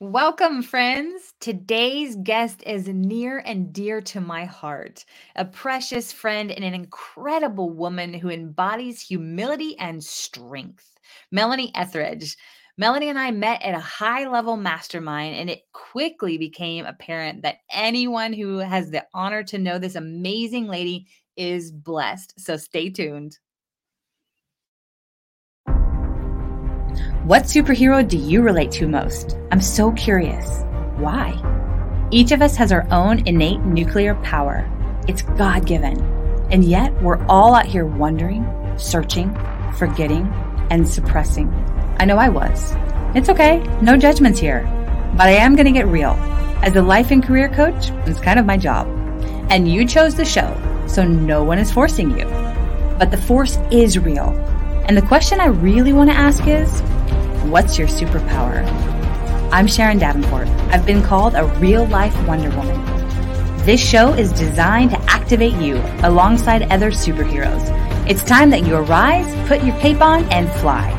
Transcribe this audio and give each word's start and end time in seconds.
Welcome, 0.00 0.62
friends. 0.62 1.34
Today's 1.40 2.16
guest 2.16 2.62
is 2.66 2.88
near 2.88 3.38
and 3.38 3.72
dear 3.72 4.00
to 4.02 4.20
my 4.20 4.44
heart, 4.44 5.04
a 5.36 5.44
precious 5.44 6.12
friend 6.12 6.50
and 6.50 6.64
an 6.64 6.74
incredible 6.74 7.70
woman 7.70 8.12
who 8.12 8.28
embodies 8.28 9.00
humility 9.00 9.78
and 9.78 10.02
strength. 10.02 10.98
Melanie 11.30 11.72
Ethridge. 11.76 12.36
Melanie 12.76 13.08
and 13.08 13.18
I 13.18 13.30
met 13.30 13.62
at 13.62 13.74
a 13.74 13.80
high 13.80 14.28
level 14.28 14.56
mastermind, 14.56 15.36
and 15.36 15.48
it 15.48 15.62
quickly 15.72 16.38
became 16.38 16.86
apparent 16.86 17.42
that 17.42 17.58
anyone 17.70 18.32
who 18.32 18.58
has 18.58 18.90
the 18.90 19.06
honor 19.14 19.44
to 19.44 19.58
know 19.58 19.78
this 19.78 19.94
amazing 19.94 20.66
lady 20.66 21.06
is 21.36 21.70
blessed. 21.70 22.34
So 22.38 22.56
stay 22.56 22.90
tuned. 22.90 23.38
What 27.24 27.44
superhero 27.44 28.06
do 28.06 28.18
you 28.18 28.42
relate 28.42 28.70
to 28.72 28.86
most? 28.86 29.38
I'm 29.50 29.62
so 29.62 29.92
curious. 29.92 30.62
Why? 30.96 31.32
Each 32.10 32.32
of 32.32 32.42
us 32.42 32.54
has 32.56 32.70
our 32.70 32.86
own 32.90 33.26
innate 33.26 33.62
nuclear 33.62 34.14
power. 34.16 34.70
It's 35.08 35.22
God 35.22 35.64
given. 35.64 36.02
And 36.50 36.62
yet, 36.66 36.92
we're 37.00 37.24
all 37.24 37.54
out 37.54 37.64
here 37.64 37.86
wondering, 37.86 38.46
searching, 38.76 39.34
forgetting, 39.78 40.30
and 40.68 40.86
suppressing. 40.86 41.48
I 41.98 42.04
know 42.04 42.18
I 42.18 42.28
was. 42.28 42.74
It's 43.16 43.30
okay, 43.30 43.60
no 43.80 43.96
judgments 43.96 44.38
here. 44.38 44.64
But 45.16 45.28
I 45.28 45.36
am 45.36 45.56
going 45.56 45.64
to 45.64 45.72
get 45.72 45.86
real. 45.86 46.12
As 46.60 46.76
a 46.76 46.82
life 46.82 47.10
and 47.10 47.24
career 47.24 47.48
coach, 47.48 47.88
it's 48.06 48.20
kind 48.20 48.38
of 48.38 48.44
my 48.44 48.58
job. 48.58 48.86
And 49.48 49.66
you 49.66 49.86
chose 49.86 50.14
the 50.14 50.26
show, 50.26 50.54
so 50.86 51.06
no 51.06 51.42
one 51.42 51.58
is 51.58 51.72
forcing 51.72 52.18
you. 52.18 52.26
But 52.98 53.10
the 53.10 53.16
force 53.16 53.56
is 53.70 53.98
real. 53.98 54.28
And 54.86 54.94
the 54.94 55.08
question 55.08 55.40
I 55.40 55.46
really 55.46 55.94
want 55.94 56.10
to 56.10 56.16
ask 56.16 56.46
is 56.46 56.82
What's 57.50 57.78
your 57.78 57.86
superpower? 57.86 58.66
I'm 59.52 59.66
Sharon 59.66 59.98
Davenport. 59.98 60.48
I've 60.70 60.86
been 60.86 61.02
called 61.02 61.34
a 61.34 61.44
real 61.60 61.84
life 61.86 62.16
Wonder 62.26 62.48
Woman. 62.56 62.82
This 63.66 63.86
show 63.86 64.14
is 64.14 64.32
designed 64.32 64.90
to 64.92 65.00
activate 65.02 65.52
you 65.56 65.76
alongside 66.02 66.62
other 66.72 66.90
superheroes. 66.90 67.62
It's 68.08 68.24
time 68.24 68.48
that 68.48 68.66
you 68.66 68.76
arise, 68.76 69.26
put 69.46 69.62
your 69.62 69.78
cape 69.78 70.00
on, 70.00 70.24
and 70.32 70.50
fly. 70.60 70.93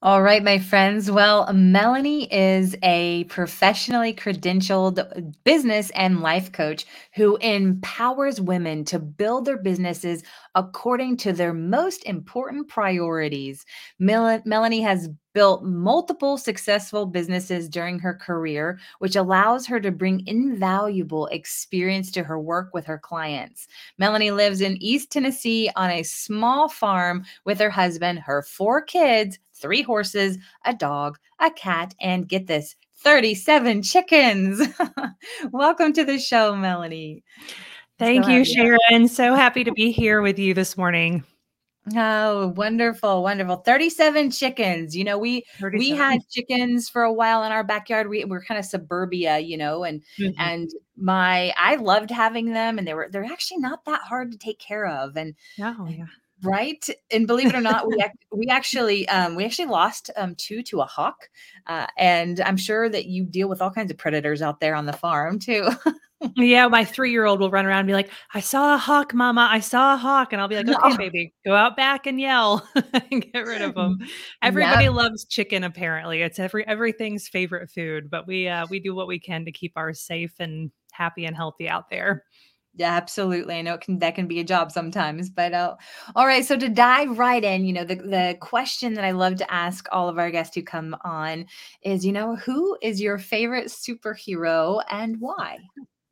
All 0.00 0.22
right, 0.22 0.44
my 0.44 0.60
friends. 0.60 1.10
Well, 1.10 1.52
Melanie 1.52 2.32
is 2.32 2.76
a 2.84 3.24
professionally 3.24 4.14
credentialed 4.14 5.34
business 5.42 5.90
and 5.90 6.20
life 6.20 6.52
coach 6.52 6.86
who 7.16 7.36
empowers 7.38 8.40
women 8.40 8.84
to 8.84 9.00
build 9.00 9.44
their 9.44 9.58
businesses 9.58 10.22
according 10.54 11.16
to 11.18 11.32
their 11.32 11.52
most 11.52 12.04
important 12.04 12.68
priorities. 12.68 13.66
Mel- 13.98 14.40
Melanie 14.44 14.82
has 14.82 15.08
built 15.34 15.64
multiple 15.64 16.38
successful 16.38 17.06
businesses 17.06 17.68
during 17.68 17.98
her 17.98 18.14
career, 18.14 18.78
which 19.00 19.16
allows 19.16 19.66
her 19.66 19.80
to 19.80 19.90
bring 19.92 20.26
invaluable 20.26 21.26
experience 21.26 22.10
to 22.12 22.22
her 22.24 22.40
work 22.40 22.70
with 22.72 22.86
her 22.86 22.98
clients. 22.98 23.66
Melanie 23.98 24.30
lives 24.30 24.60
in 24.60 24.76
East 24.82 25.10
Tennessee 25.10 25.70
on 25.76 25.90
a 25.90 26.02
small 26.04 26.68
farm 26.68 27.24
with 27.44 27.58
her 27.58 27.70
husband, 27.70 28.20
her 28.20 28.42
four 28.42 28.80
kids, 28.82 29.36
three 29.60 29.82
horses, 29.82 30.38
a 30.64 30.74
dog, 30.74 31.18
a 31.38 31.50
cat, 31.50 31.94
and 32.00 32.28
get 32.28 32.46
this 32.46 32.76
37 32.98 33.82
chickens. 33.82 34.60
Welcome 35.52 35.92
to 35.94 36.04
the 36.04 36.18
show, 36.18 36.54
Melanie. 36.54 37.22
Thank 37.98 38.24
so 38.24 38.30
you, 38.30 38.44
Sharon. 38.44 39.08
So 39.08 39.34
happy 39.36 39.64
to 39.64 39.72
be 39.72 39.90
here 39.90 40.22
with 40.22 40.38
you 40.38 40.54
this 40.54 40.76
morning. 40.76 41.24
Oh, 41.96 42.48
wonderful, 42.48 43.22
wonderful. 43.22 43.56
37 43.56 44.30
chickens. 44.30 44.94
You 44.94 45.04
know, 45.04 45.18
we 45.18 45.44
37. 45.58 45.78
we 45.78 45.90
had 45.90 46.20
chickens 46.30 46.88
for 46.88 47.02
a 47.02 47.12
while 47.12 47.42
in 47.42 47.52
our 47.52 47.64
backyard. 47.64 48.08
We 48.08 48.24
we're 48.24 48.44
kind 48.44 48.58
of 48.58 48.66
suburbia, 48.66 49.38
you 49.38 49.56
know, 49.56 49.84
and 49.84 50.02
mm-hmm. 50.18 50.38
and 50.38 50.70
my 50.96 51.52
I 51.56 51.76
loved 51.76 52.10
having 52.10 52.52
them 52.52 52.78
and 52.78 52.86
they 52.86 52.94
were 52.94 53.08
they're 53.10 53.24
actually 53.24 53.60
not 53.60 53.84
that 53.86 54.02
hard 54.02 54.30
to 54.32 54.38
take 54.38 54.58
care 54.58 54.86
of. 54.86 55.16
And 55.16 55.34
oh 55.60 55.88
yeah. 55.88 56.04
Right, 56.42 56.88
and 57.10 57.26
believe 57.26 57.48
it 57.48 57.54
or 57.54 57.60
not, 57.60 57.86
we 57.86 58.02
we 58.32 58.46
actually 58.48 59.06
um, 59.08 59.34
we 59.34 59.44
actually 59.44 59.66
lost 59.66 60.10
um, 60.16 60.34
two 60.36 60.62
to 60.64 60.80
a 60.80 60.86
hawk, 60.86 61.28
uh, 61.66 61.86
and 61.98 62.40
I'm 62.40 62.56
sure 62.56 62.88
that 62.88 63.06
you 63.06 63.24
deal 63.24 63.48
with 63.48 63.60
all 63.60 63.70
kinds 63.70 63.90
of 63.90 63.98
predators 63.98 64.40
out 64.40 64.58
there 64.58 64.74
on 64.74 64.86
the 64.86 64.92
farm 64.92 65.38
too. 65.38 65.68
yeah, 66.36 66.66
my 66.68 66.84
three 66.84 67.10
year 67.10 67.24
old 67.24 67.40
will 67.40 67.50
run 67.50 67.66
around 67.66 67.80
and 67.80 67.86
be 67.86 67.92
like, 67.92 68.10
"I 68.34 68.40
saw 68.40 68.74
a 68.74 68.78
hawk, 68.78 69.12
Mama! 69.12 69.48
I 69.50 69.60
saw 69.60 69.94
a 69.94 69.96
hawk," 69.96 70.32
and 70.32 70.40
I'll 70.40 70.48
be 70.48 70.56
like, 70.56 70.68
"Okay, 70.68 70.88
no. 70.88 70.96
baby, 70.96 71.34
go 71.44 71.54
out 71.54 71.76
back 71.76 72.06
and 72.06 72.20
yell 72.20 72.66
and 73.10 73.22
get 73.32 73.46
rid 73.46 73.62
of 73.62 73.74
them." 73.74 73.98
Everybody 74.42 74.84
yep. 74.84 74.94
loves 74.94 75.24
chicken. 75.24 75.64
Apparently, 75.64 76.22
it's 76.22 76.38
every 76.38 76.66
everything's 76.66 77.28
favorite 77.28 77.70
food, 77.70 78.10
but 78.10 78.26
we 78.26 78.48
uh, 78.48 78.66
we 78.70 78.80
do 78.80 78.94
what 78.94 79.08
we 79.08 79.18
can 79.18 79.44
to 79.44 79.52
keep 79.52 79.72
ours 79.76 80.00
safe 80.00 80.32
and 80.38 80.70
happy 80.92 81.24
and 81.24 81.36
healthy 81.36 81.68
out 81.68 81.88
there. 81.90 82.24
Yeah, 82.74 82.94
absolutely. 82.94 83.56
I 83.56 83.62
know 83.62 83.74
it 83.74 83.80
can 83.80 83.98
that 83.98 84.14
can 84.14 84.28
be 84.28 84.38
a 84.40 84.44
job 84.44 84.70
sometimes, 84.70 85.28
but 85.28 85.52
uh, 85.52 85.74
all 86.14 86.26
right. 86.26 86.44
So 86.44 86.56
to 86.56 86.68
dive 86.68 87.18
right 87.18 87.42
in, 87.42 87.64
you 87.64 87.72
know, 87.72 87.84
the 87.84 87.96
the 87.96 88.36
question 88.40 88.94
that 88.94 89.04
I 89.04 89.10
love 89.10 89.36
to 89.36 89.52
ask 89.52 89.86
all 89.90 90.08
of 90.08 90.18
our 90.18 90.30
guests 90.30 90.54
who 90.54 90.62
come 90.62 90.96
on 91.04 91.46
is, 91.82 92.06
you 92.06 92.12
know, 92.12 92.36
who 92.36 92.78
is 92.80 93.00
your 93.00 93.18
favorite 93.18 93.66
superhero 93.66 94.82
and 94.88 95.16
why? 95.20 95.58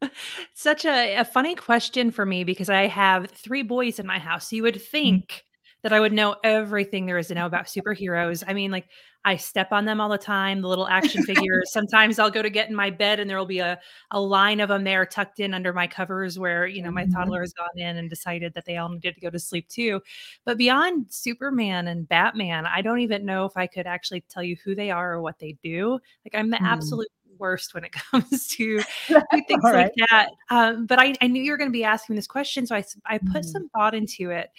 Such 0.55 0.85
a, 0.85 1.17
a 1.17 1.25
funny 1.25 1.55
question 1.55 2.11
for 2.11 2.27
me 2.27 2.43
because 2.45 2.69
I 2.69 2.89
have 2.89 3.31
three 3.31 3.63
boys 3.63 3.99
in 4.01 4.07
my 4.07 4.19
house. 4.19 4.51
So 4.51 4.57
you 4.57 4.63
would 4.65 4.75
mm. 4.75 4.83
think 4.83 5.45
that 5.83 5.93
I 5.93 6.01
would 6.01 6.13
know 6.13 6.37
everything 6.43 7.07
there 7.07 7.19
is 7.19 7.29
to 7.29 7.35
know 7.35 7.47
about 7.47 7.67
superheroes. 7.67 8.43
I 8.47 8.53
mean, 8.53 8.71
like 8.71 8.89
I 9.25 9.37
step 9.37 9.73
on 9.73 9.85
them 9.85 10.01
all 10.01 10.09
the 10.09 10.19
time, 10.19 10.61
the 10.61 10.69
little 10.69 10.89
action 10.89 11.23
figures. 11.25 11.73
Sometimes 11.73 12.19
I'll 12.19 12.31
go 12.31 12.43
to 12.43 12.51
get 12.51 12.69
in 12.69 12.75
my 12.75 12.91
bed 12.91 13.21
and 13.21 13.29
there 13.29 13.39
will 13.39 13.47
be 13.47 13.59
a, 13.59 13.79
a 14.11 14.21
line 14.21 14.61
of 14.61 14.69
them 14.69 14.85
there 14.85 15.05
tucked 15.07 15.41
in 15.41 15.55
under 15.55 15.73
my 15.73 15.87
covers 15.87 16.39
where, 16.39 16.67
you 16.67 16.83
know, 16.83 16.91
my 16.91 17.05
mm-hmm. 17.05 17.13
toddler 17.13 17.41
has 17.41 17.53
gone 17.53 17.77
in 17.77 17.97
and 17.97 18.11
decided 18.11 18.55
that 18.55 18.65
they 18.65 18.77
all 18.77 18.89
needed 18.89 19.15
to 19.15 19.21
go 19.21 19.31
to 19.31 19.39
sleep 19.39 19.69
too. 19.69 20.01
But 20.45 20.59
beyond 20.59 21.07
Superman 21.11 21.89
and 21.89 22.09
Batman, 22.09 22.67
I 22.67 22.81
don't 22.83 23.01
even 23.01 23.25
know 23.25 23.45
if 23.45 23.57
I 23.57 23.67
could 23.67 23.87
actually 23.87 24.23
tell 24.29 24.43
you 24.43 24.57
who 24.65 24.75
they 24.75 24.91
are 24.91 25.15
or 25.15 25.23
what 25.23 25.39
they 25.39 25.57
do. 25.63 25.99
Like 26.25 26.35
I'm 26.35 26.51
the 26.51 26.57
mm. 26.57 26.67
absolute 26.67 27.09
worst 27.39 27.75
when 27.75 27.85
it 27.85 27.93
comes 28.11 28.49
to 28.49 28.81
things 29.07 29.25
right. 29.63 29.75
like 29.75 29.95
that. 30.11 30.31
Um, 30.51 30.87
but 30.87 30.99
I, 30.99 31.15
I, 31.21 31.29
knew 31.29 31.43
you 31.43 31.53
were 31.53 31.57
going 31.57 31.71
to 31.71 31.73
be 31.73 31.85
asking 31.85 32.17
this 32.17 32.27
question, 32.27 32.67
so 32.67 32.75
I 32.75 32.85
I 33.07 33.19
put 33.19 33.43
mm. 33.43 33.45
some 33.45 33.69
thought 33.71 33.95
into 33.95 34.31
it, 34.31 34.51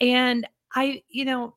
and 0.00 0.46
I, 0.74 1.02
you 1.08 1.24
know, 1.24 1.54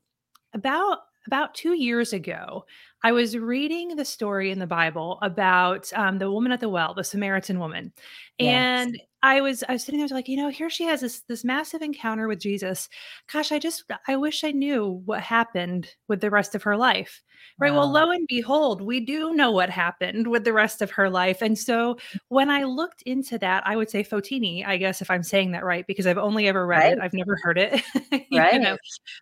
about 0.54 1.00
about 1.28 1.54
two 1.54 1.74
years 1.74 2.14
ago, 2.14 2.66
I 3.04 3.12
was 3.12 3.38
reading 3.38 3.96
the 3.96 4.06
story 4.06 4.52
in 4.52 4.60
the 4.60 4.68
Bible 4.68 5.20
about 5.22 5.92
um, 5.94 6.18
the 6.18 6.32
woman 6.32 6.52
at 6.52 6.60
the 6.60 6.70
well, 6.70 6.94
the 6.94 7.04
Samaritan 7.04 7.60
woman, 7.60 7.94
and 8.40 8.96
yes. 8.96 9.06
I 9.24 9.42
was 9.42 9.64
I 9.68 9.74
was 9.74 9.84
sitting 9.84 10.00
there 10.00 10.10
like, 10.10 10.28
you 10.28 10.38
know, 10.38 10.50
here 10.50 10.70
she 10.70 10.86
has 10.86 11.02
this 11.02 11.22
this 11.22 11.44
massive 11.44 11.82
encounter 11.82 12.28
with 12.28 12.40
Jesus. 12.40 12.90
Gosh, 13.32 13.52
I 13.52 13.60
just 13.60 13.84
I 14.08 14.16
wish 14.16 14.44
I 14.44 14.52
knew 14.52 15.02
what 15.06 15.22
happened 15.22 15.90
with 16.08 16.22
the 16.22 16.32
rest 16.32 16.56
of 16.56 16.64
her 16.64 16.78
life. 16.78 17.22
Right. 17.60 17.72
Wow. 17.72 17.80
Well, 17.80 17.92
lo 17.92 18.12
and 18.12 18.28
behold, 18.28 18.82
we 18.82 19.00
do 19.00 19.34
know 19.34 19.52
what 19.52 19.70
happened 19.70 20.28
with 20.28 20.44
the 20.44 20.54
rest 20.54 20.82
of 20.82 20.92
her 20.92 21.10
life. 21.10 21.42
And 21.42 21.58
so 21.58 21.98
when 22.30 22.50
I 22.50 22.64
looked 22.64 23.02
into 23.04 23.38
that, 23.40 23.66
I 23.66 23.76
would 23.76 23.90
say 23.90 24.04
Fotini, 24.04 24.66
I 24.66 24.78
guess 24.78 25.02
if 25.02 25.12
I'm 25.12 25.24
saying 25.24 25.52
that 25.52 25.64
right, 25.64 25.86
because 25.86 26.08
I've 26.08 26.18
only 26.18 26.48
ever 26.48 26.66
read 26.66 26.80
right. 26.80 26.94
it. 26.94 27.00
I've 27.00 27.14
never 27.14 27.38
heard 27.42 27.58
it. 27.58 27.82
right. 28.34 28.62
Know? 28.62 28.78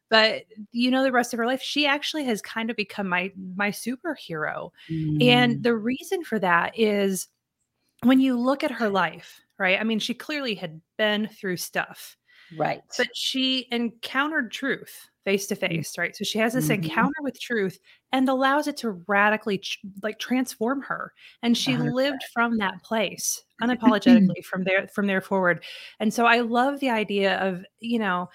But 0.09 0.43
you 0.71 0.91
know, 0.91 1.03
the 1.03 1.11
rest 1.11 1.33
of 1.33 1.39
her 1.39 1.45
life, 1.45 1.61
she 1.61 1.85
actually 1.85 2.25
has 2.25 2.41
kind 2.41 2.69
of 2.69 2.75
become 2.75 3.07
my 3.07 3.31
my 3.55 3.71
superhero. 3.71 4.71
Mm. 4.89 5.23
And 5.23 5.63
the 5.63 5.75
reason 5.75 6.23
for 6.23 6.39
that 6.39 6.77
is 6.77 7.27
when 8.03 8.19
you 8.19 8.39
look 8.39 8.63
at 8.63 8.71
her 8.71 8.89
life, 8.89 9.41
right? 9.57 9.79
I 9.79 9.83
mean, 9.83 9.99
she 9.99 10.13
clearly 10.13 10.55
had 10.55 10.81
been 10.97 11.27
through 11.27 11.57
stuff. 11.57 12.15
Right. 12.57 12.81
But 12.97 13.07
she 13.15 13.67
encountered 13.71 14.51
truth 14.51 15.09
face 15.25 15.47
to 15.47 15.55
face, 15.55 15.97
right? 15.97 16.15
So 16.15 16.23
she 16.23 16.39
has 16.39 16.53
this 16.53 16.69
mm-hmm. 16.69 16.83
encounter 16.83 17.21
with 17.21 17.39
truth 17.39 17.77
and 18.11 18.27
allows 18.27 18.67
it 18.67 18.77
to 18.77 18.91
radically 19.07 19.61
like 20.01 20.17
transform 20.17 20.81
her. 20.81 21.13
And 21.43 21.57
she 21.57 21.73
100%. 21.73 21.93
lived 21.93 22.23
from 22.33 22.57
that 22.57 22.81
place 22.83 23.43
unapologetically 23.61 24.43
from 24.43 24.63
there 24.63 24.87
from 24.87 25.07
there 25.07 25.21
forward. 25.21 25.63
And 25.99 26.13
so 26.13 26.25
I 26.25 26.39
love 26.39 26.79
the 26.79 26.89
idea 26.89 27.37
of, 27.39 27.63
you 27.79 27.99
know, 27.99 28.29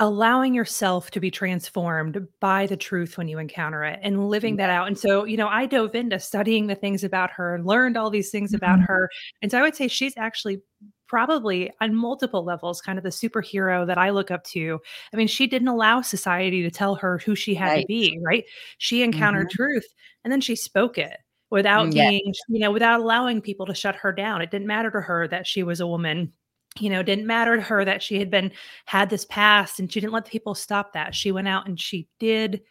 allowing 0.00 0.54
yourself 0.54 1.10
to 1.10 1.20
be 1.20 1.30
transformed 1.30 2.26
by 2.40 2.66
the 2.66 2.76
truth 2.76 3.18
when 3.18 3.26
you 3.26 3.38
encounter 3.38 3.82
it 3.82 3.98
and 4.02 4.28
living 4.28 4.56
that 4.56 4.70
out. 4.70 4.86
And 4.86 4.96
so, 4.96 5.24
you 5.24 5.36
know, 5.36 5.48
I 5.48 5.66
dove 5.66 5.94
into 5.94 6.20
studying 6.20 6.68
the 6.68 6.76
things 6.76 7.02
about 7.02 7.30
her 7.32 7.54
and 7.54 7.66
learned 7.66 7.96
all 7.96 8.10
these 8.10 8.30
things 8.30 8.50
mm-hmm. 8.50 8.64
about 8.64 8.80
her. 8.80 9.10
And 9.42 9.50
so 9.50 9.58
I 9.58 9.62
would 9.62 9.74
say 9.74 9.88
she's 9.88 10.16
actually 10.16 10.60
probably 11.08 11.70
on 11.80 11.94
multiple 11.94 12.44
levels 12.44 12.80
kind 12.80 12.98
of 12.98 13.02
the 13.02 13.10
superhero 13.10 13.86
that 13.86 13.98
I 13.98 14.10
look 14.10 14.30
up 14.30 14.44
to. 14.44 14.78
I 15.12 15.16
mean, 15.16 15.26
she 15.26 15.46
didn't 15.46 15.68
allow 15.68 16.02
society 16.02 16.62
to 16.62 16.70
tell 16.70 16.94
her 16.96 17.18
who 17.18 17.34
she 17.34 17.54
had 17.54 17.68
right. 17.68 17.80
to 17.80 17.86
be, 17.86 18.20
right? 18.22 18.44
She 18.76 19.02
encountered 19.02 19.48
mm-hmm. 19.48 19.56
truth 19.56 19.86
and 20.22 20.32
then 20.32 20.40
she 20.40 20.54
spoke 20.54 20.98
it 20.98 21.16
without 21.50 21.88
mm, 21.88 21.94
being, 21.94 22.34
you 22.48 22.60
know, 22.60 22.70
without 22.70 23.00
allowing 23.00 23.40
people 23.40 23.66
to 23.66 23.74
shut 23.74 23.96
her 23.96 24.12
down. 24.12 24.42
It 24.42 24.50
didn't 24.50 24.66
matter 24.66 24.90
to 24.90 25.00
her 25.00 25.26
that 25.28 25.46
she 25.46 25.62
was 25.62 25.80
a 25.80 25.86
woman 25.86 26.32
you 26.78 26.90
know, 26.90 27.02
didn't 27.02 27.26
matter 27.26 27.56
to 27.56 27.62
her 27.62 27.84
that 27.84 28.02
she 28.02 28.18
had 28.18 28.30
been 28.30 28.52
had 28.84 29.10
this 29.10 29.24
past 29.24 29.80
and 29.80 29.92
she 29.92 30.00
didn't 30.00 30.12
let 30.12 30.26
people 30.26 30.54
stop 30.54 30.92
that. 30.92 31.14
She 31.14 31.32
went 31.32 31.48
out 31.48 31.66
and 31.66 31.80
she 31.80 32.08
did 32.18 32.62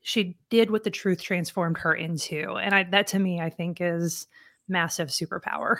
she 0.00 0.36
did 0.50 0.70
what 0.70 0.84
the 0.84 0.90
truth 0.90 1.22
transformed 1.22 1.78
her 1.78 1.94
into. 1.94 2.54
And 2.56 2.74
I 2.74 2.84
that 2.84 3.06
to 3.08 3.18
me 3.18 3.40
I 3.40 3.50
think 3.50 3.78
is 3.80 4.26
massive 4.68 5.08
superpower. 5.08 5.76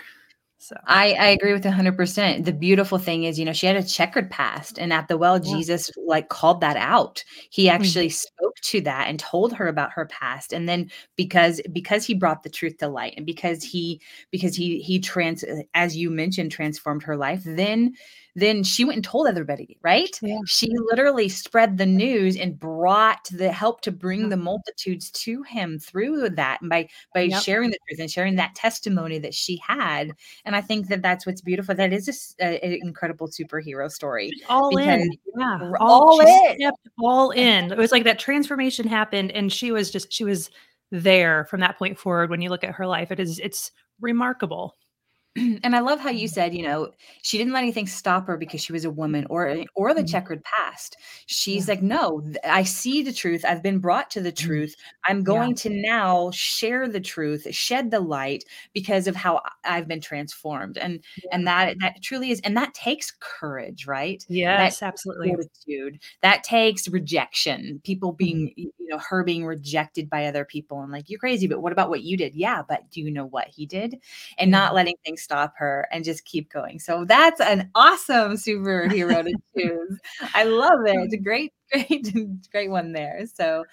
So 0.65 0.81
I, 0.87 1.13
I 1.13 1.27
agree 1.27 1.53
with 1.53 1.65
100%. 1.65 2.47
The 2.47 2.53
beautiful 2.55 2.97
thing 2.97 3.25
is, 3.25 3.39
you 3.39 3.45
know, 3.45 3.53
she 3.53 3.67
had 3.67 3.77
a 3.77 3.83
checkered 3.83 4.31
past, 4.31 4.79
and 4.79 4.95
at 4.95 5.09
the 5.09 5.19
well, 5.19 5.35
yeah. 5.37 5.53
Jesus 5.53 5.91
like 6.07 6.31
called 6.31 6.63
that 6.63 6.79
out. 6.79 7.23
He 7.51 7.67
mm-hmm. 7.67 7.75
actually 7.75 8.07
mm-hmm. 8.07 8.39
spoke 8.39 8.57
to 8.63 8.81
that 8.81 9.09
and 9.09 9.21
told 9.21 9.53
her 9.53 9.69
about 9.69 9.93
her 9.93 10.07
past. 10.07 10.55
And 10.55 10.67
then 10.67 10.91
because 11.17 11.61
because 11.71 12.07
he 12.07 12.15
brought 12.15 12.45
the 12.45 12.49
truth 12.49 12.79
to 12.79 12.89
light, 12.89 13.13
and 13.19 13.27
because 13.27 13.63
he 13.63 14.01
because 14.31 14.57
he 14.57 14.81
he 14.81 15.01
trans 15.01 15.45
as 15.75 15.99
you 15.99 16.09
mentioned 16.09 16.51
transformed 16.51 17.03
her 17.03 17.19
life, 17.19 17.43
then 17.45 17.93
then 18.35 18.65
she 18.65 18.85
went 18.85 18.97
and 18.97 19.05
told 19.05 19.29
everybody, 19.29 19.79
right? 19.83 20.19
Yeah. 20.21 20.39
She 20.47 20.69
literally 20.91 21.29
spread 21.29 21.79
the 21.79 21.87
news 21.87 22.37
and 22.37 22.59
brought 22.59 23.29
the 23.31 23.53
help 23.53 23.81
to 23.83 23.93
bring 23.93 24.29
the 24.29 24.37
multitudes 24.37 25.11
to 25.13 25.43
him 25.43 25.79
through 25.79 26.31
that 26.31 26.61
and 26.61 26.69
by 26.69 26.89
by 27.15 27.23
yep. 27.23 27.43
sharing 27.43 27.71
the 27.71 27.79
truth 27.87 28.01
and 28.01 28.11
sharing 28.11 28.35
that 28.37 28.55
testimony 28.55 29.19
that 29.19 29.35
she 29.35 29.61
had. 29.65 30.13
And 30.45 30.57
I 30.57 30.61
think 30.61 30.89
that 30.89 31.03
that's 31.03 31.27
what's 31.27 31.41
beautiful. 31.41 31.75
That 31.75 31.93
is 31.93 32.35
an 32.41 32.59
incredible 32.61 33.29
superhero 33.29 33.91
story. 33.91 34.33
All 34.49 34.77
in, 34.77 35.13
yeah, 35.39 35.71
all, 35.79 36.21
all 36.21 36.21
in, 36.21 36.73
all 36.99 37.31
in. 37.31 37.71
It 37.71 37.79
was 37.79 37.93
like 37.93 38.05
that 38.05 38.19
transformation 38.19 38.89
happened, 38.89 39.31
and 39.33 39.53
she 39.53 39.71
was 39.71 39.91
just 39.91 40.13
she 40.13 40.25
was 40.25 40.51
there 40.91 41.45
from 41.45 41.61
that 41.61 41.79
point 41.79 41.99
forward. 41.99 42.31
When 42.31 42.43
you 42.43 42.51
look 42.51 42.65
at 42.65 42.75
her 42.75 42.87
life, 42.87 43.13
it 43.13 43.21
is 43.21 43.39
it's 43.39 43.71
remarkable. 44.01 44.75
and 45.65 45.75
I 45.75 45.81
love 45.81 45.99
how 45.99 46.11
you 46.11 46.29
said, 46.29 46.55
you 46.55 46.63
know, 46.63 46.93
she 47.23 47.39
didn't 47.39 47.53
let 47.53 47.63
anything 47.63 47.89
stop 47.89 48.27
her 48.29 48.37
because 48.37 48.61
she 48.61 48.73
was 48.73 48.85
a 48.85 48.91
woman 48.91 49.27
or 49.29 49.65
or 49.75 49.93
the 49.93 50.01
mm-hmm. 50.01 50.07
checkered 50.07 50.45
past. 50.45 50.97
She's 51.27 51.67
yeah. 51.67 51.75
like, 51.75 51.83
no, 51.83 52.23
I 52.45 52.63
see 52.63 53.03
the 53.03 53.13
truth. 53.13 53.45
I've 53.45 53.63
been 53.63 53.79
brought 53.81 54.11
to 54.11 54.21
the 54.21 54.31
mm-hmm. 54.33 54.47
truth. 54.47 54.77
I'm 55.07 55.25
going 55.25 55.51
yeah. 55.51 55.57
to 55.57 55.71
now 55.71 56.31
share 56.33 56.89
the 56.89 57.01
truth, 57.01 57.53
shed 57.53 57.91
the 57.91 58.01
light 58.01 58.45
because 58.73 59.09
of 59.09 59.17
how 59.17 59.41
I've 59.65 59.89
been 59.89 60.01
transformed. 60.01 60.79
And 60.79 61.03
yeah. 61.17 61.31
and 61.33 61.47
that 61.49 61.77
that 61.81 62.03
truly 62.03 62.31
is, 62.31 62.41
and 62.41 62.57
that 62.57 62.73
takes 62.75 63.13
courage, 63.19 63.89
right? 63.89 64.25
Yes, 64.29 64.79
that 64.79 64.87
absolutely. 64.87 65.31
Fortitude. 65.31 66.01
That 66.23 66.45
takes 66.45 66.87
rejection. 66.89 67.81
People 67.83 68.13
mm-hmm. 68.13 68.17
being, 68.17 68.47
mm-hmm. 68.51 68.61
you 68.79 68.89
know, 68.89 68.99
her 68.99 69.25
being 69.25 69.45
rejected 69.45 70.09
by 70.09 70.27
other 70.27 70.45
people 70.45 70.81
and 70.81 70.93
like, 70.93 71.11
you're 71.11 71.19
crazy, 71.19 71.49
but 71.49 71.61
what 71.61 71.73
about 71.73 71.89
what 71.89 72.03
you 72.03 72.17
did? 72.17 72.37
Yeah, 72.37 72.63
but 72.69 72.89
do 72.91 73.01
you 73.01 73.11
know 73.11 73.27
what 73.27 73.49
he 73.49 73.67
did? 73.67 73.99
And 74.39 74.51
not 74.51 74.75
letting 74.75 74.95
things 75.05 75.24
stop 75.25 75.55
her 75.57 75.89
and 75.91 76.05
just 76.05 76.25
keep 76.25 76.53
going. 76.53 76.79
So 76.79 77.05
that's 77.05 77.41
an 77.41 77.71
awesome 77.75 78.35
superhero 78.35 79.25
to 79.25 79.35
choose. 79.59 79.99
I 80.35 80.45
love 80.45 80.81
it. 80.87 81.23
Great, 81.25 81.53
great, 81.73 82.13
great 82.51 82.71
one 82.71 82.93
there. 82.93 83.23
So 83.35 83.65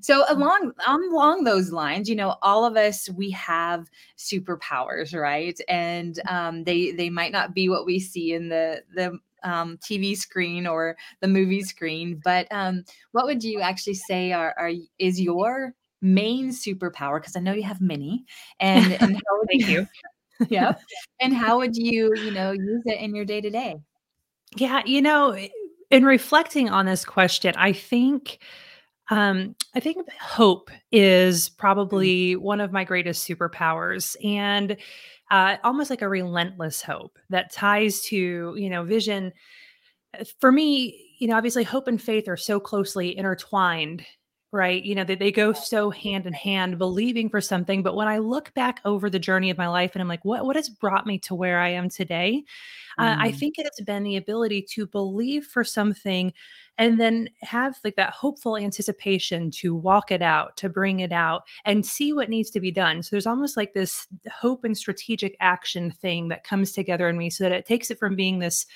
so 0.00 0.24
along 0.28 0.72
along 0.86 1.44
those 1.44 1.72
lines, 1.72 2.08
you 2.08 2.16
know, 2.16 2.36
all 2.42 2.64
of 2.64 2.76
us 2.76 3.08
we 3.10 3.30
have 3.30 3.86
superpowers, 4.18 5.18
right? 5.18 5.58
And 5.68 6.20
um, 6.28 6.64
they 6.64 6.92
they 6.92 7.10
might 7.10 7.32
not 7.32 7.54
be 7.54 7.68
what 7.68 7.86
we 7.86 7.98
see 7.98 8.32
in 8.32 8.48
the 8.48 8.82
the 8.94 9.18
um, 9.42 9.78
TV 9.78 10.16
screen 10.16 10.66
or 10.66 10.96
the 11.20 11.28
movie 11.28 11.62
screen, 11.62 12.20
but 12.22 12.46
um, 12.50 12.84
what 13.12 13.26
would 13.26 13.44
you 13.44 13.60
actually 13.60 13.94
say 13.94 14.32
are, 14.32 14.54
are 14.58 14.72
is 14.98 15.20
your 15.20 15.72
main 16.02 16.50
superpower? 16.50 17.20
Because 17.20 17.36
I 17.36 17.40
know 17.40 17.52
you 17.52 17.62
have 17.62 17.80
many, 17.80 18.24
and, 18.60 18.92
and 18.92 19.14
how 19.16 19.42
thank 19.48 19.68
you. 19.68 19.86
Yeah. 20.48 20.74
And 21.20 21.32
how 21.32 21.58
would 21.58 21.76
you, 21.76 22.12
you 22.14 22.30
know, 22.30 22.52
use 22.52 22.82
it 22.84 23.00
in 23.00 23.14
your 23.14 23.24
day 23.24 23.40
to 23.40 23.48
day? 23.48 23.76
Yeah, 24.54 24.82
you 24.84 25.00
know, 25.00 25.36
in 25.90 26.04
reflecting 26.04 26.68
on 26.68 26.86
this 26.86 27.04
question, 27.04 27.54
I 27.56 27.72
think 27.72 28.38
um 29.08 29.54
I 29.74 29.80
think 29.80 30.10
hope 30.20 30.70
is 30.90 31.48
mm. 31.48 31.56
probably 31.58 32.36
one 32.36 32.60
of 32.60 32.72
my 32.72 32.84
greatest 32.84 33.26
superpowers 33.26 34.16
and 34.24 34.76
uh 35.30 35.56
almost 35.62 35.90
like 35.90 36.02
a 36.02 36.08
relentless 36.08 36.82
hope 36.82 37.18
that 37.30 37.52
ties 37.52 38.00
to, 38.02 38.54
you 38.56 38.68
know, 38.68 38.84
vision 38.84 39.32
uh, 40.18 40.24
for 40.40 40.50
me, 40.52 41.14
you 41.18 41.28
know, 41.28 41.36
obviously 41.36 41.64
hope 41.64 41.88
and 41.88 42.02
faith 42.02 42.28
are 42.28 42.36
so 42.36 42.60
closely 42.60 43.16
intertwined 43.16 44.04
right? 44.56 44.82
You 44.82 44.94
know, 44.94 45.04
that 45.04 45.20
they, 45.20 45.26
they 45.26 45.32
go 45.32 45.52
so 45.52 45.90
hand 45.90 46.26
in 46.26 46.32
hand, 46.32 46.78
believing 46.78 47.28
for 47.28 47.40
something. 47.40 47.82
But 47.82 47.94
when 47.94 48.08
I 48.08 48.18
look 48.18 48.52
back 48.54 48.80
over 48.84 49.08
the 49.08 49.18
journey 49.18 49.50
of 49.50 49.58
my 49.58 49.68
life 49.68 49.92
and 49.94 50.02
I'm 50.02 50.08
like, 50.08 50.24
what, 50.24 50.44
what 50.44 50.56
has 50.56 50.68
brought 50.68 51.06
me 51.06 51.18
to 51.20 51.34
where 51.34 51.60
I 51.60 51.68
am 51.68 51.88
today? 51.88 52.42
Mm. 52.98 53.04
Uh, 53.04 53.16
I 53.20 53.30
mm. 53.30 53.38
think 53.38 53.58
it 53.58 53.68
has 53.70 53.84
been 53.84 54.02
the 54.02 54.16
ability 54.16 54.62
to 54.70 54.86
believe 54.86 55.44
for 55.44 55.62
something 55.62 56.32
and 56.78 57.00
then 57.00 57.28
have 57.42 57.78
like 57.84 57.96
that 57.96 58.10
hopeful 58.10 58.56
anticipation 58.56 59.50
to 59.50 59.74
walk 59.74 60.10
it 60.10 60.22
out, 60.22 60.56
to 60.58 60.68
bring 60.68 61.00
it 61.00 61.12
out 61.12 61.42
and 61.64 61.86
see 61.86 62.12
what 62.12 62.28
needs 62.28 62.50
to 62.50 62.60
be 62.60 62.70
done. 62.70 63.02
So 63.02 63.10
there's 63.12 63.26
almost 63.26 63.56
like 63.56 63.74
this 63.74 64.06
hope 64.30 64.64
and 64.64 64.76
strategic 64.76 65.36
action 65.40 65.90
thing 65.90 66.28
that 66.28 66.44
comes 66.44 66.72
together 66.72 67.08
in 67.08 67.16
me 67.16 67.30
so 67.30 67.44
that 67.44 67.52
it 67.52 67.66
takes 67.66 67.90
it 67.90 67.98
from 67.98 68.16
being 68.16 68.38
this 68.38 68.66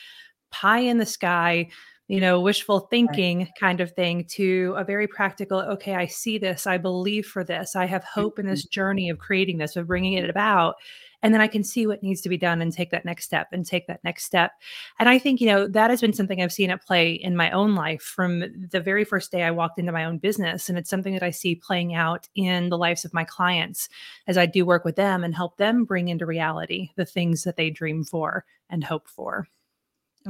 pie 0.50 0.80
in 0.80 0.98
the 0.98 1.06
sky 1.06 1.68
you 2.10 2.20
know, 2.20 2.40
wishful 2.40 2.80
thinking 2.80 3.38
right. 3.38 3.52
kind 3.56 3.80
of 3.80 3.92
thing 3.92 4.24
to 4.24 4.74
a 4.76 4.82
very 4.82 5.06
practical, 5.06 5.60
okay, 5.60 5.94
I 5.94 6.06
see 6.06 6.38
this, 6.38 6.66
I 6.66 6.76
believe 6.76 7.24
for 7.24 7.44
this, 7.44 7.76
I 7.76 7.86
have 7.86 8.02
hope 8.02 8.40
in 8.40 8.46
this 8.46 8.62
mm-hmm. 8.62 8.72
journey 8.72 9.10
of 9.10 9.20
creating 9.20 9.58
this, 9.58 9.76
of 9.76 9.86
bringing 9.86 10.14
it 10.14 10.28
about. 10.28 10.74
And 11.22 11.32
then 11.32 11.40
I 11.40 11.46
can 11.46 11.62
see 11.62 11.86
what 11.86 12.02
needs 12.02 12.20
to 12.22 12.28
be 12.28 12.36
done 12.36 12.60
and 12.62 12.72
take 12.72 12.90
that 12.90 13.04
next 13.04 13.26
step 13.26 13.46
and 13.52 13.64
take 13.64 13.86
that 13.86 14.02
next 14.02 14.24
step. 14.24 14.50
And 14.98 15.08
I 15.08 15.20
think, 15.20 15.40
you 15.40 15.46
know, 15.46 15.68
that 15.68 15.90
has 15.90 16.00
been 16.00 16.12
something 16.12 16.42
I've 16.42 16.52
seen 16.52 16.70
at 16.70 16.84
play 16.84 17.12
in 17.12 17.36
my 17.36 17.48
own 17.52 17.76
life 17.76 18.02
from 18.02 18.42
the 18.70 18.80
very 18.80 19.04
first 19.04 19.30
day 19.30 19.44
I 19.44 19.52
walked 19.52 19.78
into 19.78 19.92
my 19.92 20.04
own 20.04 20.18
business. 20.18 20.68
And 20.68 20.76
it's 20.76 20.90
something 20.90 21.12
that 21.12 21.22
I 21.22 21.30
see 21.30 21.54
playing 21.54 21.94
out 21.94 22.28
in 22.34 22.70
the 22.70 22.78
lives 22.78 23.04
of 23.04 23.14
my 23.14 23.22
clients 23.22 23.88
as 24.26 24.36
I 24.36 24.46
do 24.46 24.66
work 24.66 24.84
with 24.84 24.96
them 24.96 25.22
and 25.22 25.32
help 25.32 25.58
them 25.58 25.84
bring 25.84 26.08
into 26.08 26.26
reality 26.26 26.88
the 26.96 27.06
things 27.06 27.44
that 27.44 27.56
they 27.56 27.70
dream 27.70 28.02
for 28.02 28.44
and 28.68 28.82
hope 28.82 29.06
for. 29.06 29.46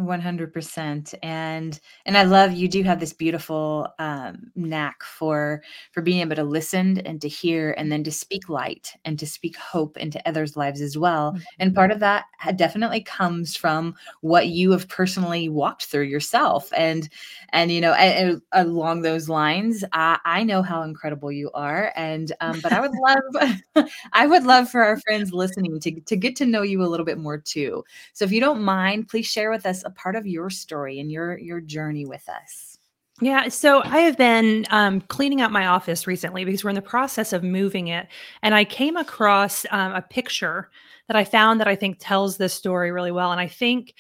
100% 0.00 1.14
and 1.23 1.81
and 2.06 2.17
i 2.17 2.23
love 2.23 2.52
you 2.52 2.69
do 2.69 2.82
have 2.82 3.00
this 3.00 3.12
beautiful 3.12 3.88
um, 3.99 4.50
knack 4.55 5.02
for 5.02 5.62
for 5.93 6.02
being 6.02 6.20
able 6.20 6.37
to 6.37 6.44
listen 6.44 6.99
and 6.99 7.20
to 7.20 7.29
hear 7.29 7.73
and 7.73 7.91
then 7.91 8.02
to 8.02 8.11
speak 8.11 8.49
light 8.49 8.93
and 9.05 9.19
to 9.19 9.26
speak 9.26 9.56
hope 9.56 9.97
into 9.97 10.20
others 10.29 10.56
lives 10.56 10.81
as 10.81 10.97
well 10.97 11.32
mm-hmm. 11.32 11.43
and 11.58 11.75
part 11.75 11.91
of 11.91 12.00
that 12.00 12.25
definitely 12.56 13.02
comes 13.02 13.56
from 13.56 13.94
what 14.20 14.49
you 14.49 14.70
have 14.70 14.88
personally 14.88 15.49
walked 15.49 15.85
through 15.85 16.04
yourself 16.04 16.73
and 16.76 17.09
and 17.50 17.71
you 17.71 17.80
know 17.80 17.92
and, 17.92 18.30
and 18.30 18.42
along 18.52 19.02
those 19.02 19.28
lines 19.28 19.85
I, 19.92 20.19
I 20.25 20.45
know 20.45 20.62
how 20.62 20.83
incredible 20.83 21.33
you 21.33 21.50
are 21.52 21.92
and 21.97 22.33
um, 22.40 22.61
but 22.62 22.73
i 22.73 22.80
would 22.80 22.92
love 23.75 23.88
i 24.12 24.26
would 24.26 24.45
love 24.45 24.71
for 24.71 24.83
our 24.83 24.99
friends 25.00 25.33
listening 25.33 25.78
to 25.80 26.00
to 26.00 26.16
get 26.16 26.37
to 26.37 26.47
know 26.47 26.62
you 26.62 26.83
a 26.83 26.87
little 26.87 27.07
bit 27.07 27.19
more 27.19 27.38
too 27.38 27.85
so 28.12 28.25
if 28.25 28.33
you 28.33 28.40
don't 28.40 28.62
mind 28.62 29.09
please 29.09 29.26
share 29.26 29.50
with 29.50 29.66
us 29.66 29.83
a 29.90 29.94
part 29.94 30.16
of 30.16 30.26
your 30.26 30.50
story 30.50 30.99
and 31.00 31.11
your 31.11 31.38
your 31.38 31.61
journey 31.61 32.06
with 32.06 32.28
us. 32.28 32.78
Yeah, 33.23 33.49
so 33.49 33.82
I 33.85 33.99
have 33.99 34.16
been 34.16 34.66
um, 34.70 35.02
cleaning 35.02 35.42
out 35.42 35.52
my 35.52 35.66
office 35.66 36.06
recently 36.06 36.47
because 36.47 36.64
we're 36.64 36.70
in 36.70 36.76
the 36.76 36.82
process 36.82 37.35
of 37.35 37.42
moving 37.42 37.88
it, 37.88 38.06
and 38.42 38.54
I 38.54 38.64
came 38.64 38.97
across 38.97 39.66
um, 39.70 39.92
a 39.92 40.00
picture 40.00 40.70
that 41.09 41.16
I 41.16 41.25
found 41.25 41.61
that 41.61 41.68
I 41.68 41.76
think 41.76 41.99
tells 42.00 42.38
this 42.38 42.54
story 42.54 42.92
really 42.92 43.12
well, 43.12 43.30
and 43.30 43.40
I 43.40 43.47
think 43.47 43.94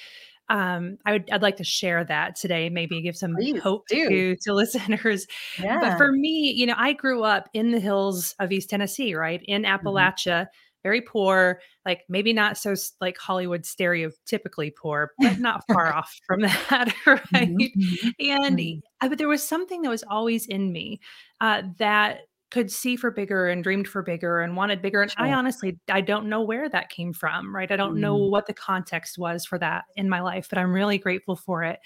um, 0.48 0.96
I 1.04 1.12
would 1.12 1.30
I'd 1.30 1.42
like 1.42 1.56
to 1.58 1.64
share 1.64 2.02
that 2.04 2.34
today, 2.34 2.70
maybe 2.70 3.00
give 3.02 3.16
some 3.16 3.34
Please 3.34 3.60
hope 3.62 3.86
do. 3.88 4.08
to 4.08 4.36
to 4.36 4.54
listeners. 4.54 5.26
Yeah. 5.62 5.80
But 5.80 5.98
for 5.98 6.12
me, 6.12 6.52
you 6.56 6.66
know, 6.66 6.74
I 6.76 6.94
grew 6.94 7.22
up 7.22 7.48
in 7.52 7.72
the 7.72 7.80
hills 7.80 8.34
of 8.40 8.50
East 8.52 8.70
Tennessee, 8.70 9.14
right 9.14 9.42
in 9.46 9.62
mm-hmm. 9.62 9.86
Appalachia. 9.86 10.42
Mm-hmm 10.42 10.56
very 10.82 11.00
poor, 11.00 11.60
like 11.84 12.02
maybe 12.08 12.32
not 12.32 12.56
so 12.56 12.74
like 13.00 13.18
Hollywood 13.18 13.62
stereotypically 13.62 14.74
poor, 14.74 15.12
but 15.18 15.38
not 15.40 15.64
far 15.66 15.94
off 15.94 16.18
from 16.26 16.40
that, 16.40 16.92
right? 17.06 17.24
Mm-hmm. 17.32 18.08
And 18.20 18.58
mm-hmm. 18.58 19.08
But 19.08 19.18
there 19.18 19.28
was 19.28 19.46
something 19.46 19.82
that 19.82 19.88
was 19.88 20.04
always 20.08 20.46
in 20.46 20.72
me 20.72 21.00
uh, 21.40 21.62
that 21.78 22.20
could 22.50 22.70
see 22.70 22.96
for 22.96 23.10
bigger 23.10 23.48
and 23.48 23.62
dreamed 23.62 23.86
for 23.86 24.02
bigger 24.02 24.40
and 24.40 24.56
wanted 24.56 24.82
bigger 24.82 25.02
and 25.02 25.10
sure. 25.10 25.24
i 25.24 25.32
honestly 25.32 25.78
i 25.88 26.00
don't 26.00 26.28
know 26.28 26.42
where 26.42 26.68
that 26.68 26.90
came 26.90 27.12
from 27.12 27.54
right 27.54 27.70
i 27.70 27.76
don't 27.76 27.94
mm. 27.94 28.00
know 28.00 28.16
what 28.16 28.46
the 28.46 28.52
context 28.52 29.18
was 29.18 29.44
for 29.44 29.58
that 29.58 29.84
in 29.96 30.08
my 30.08 30.20
life 30.20 30.48
but 30.48 30.58
i'm 30.58 30.72
really 30.72 30.98
grateful 30.98 31.36
for 31.36 31.62
it 31.62 31.78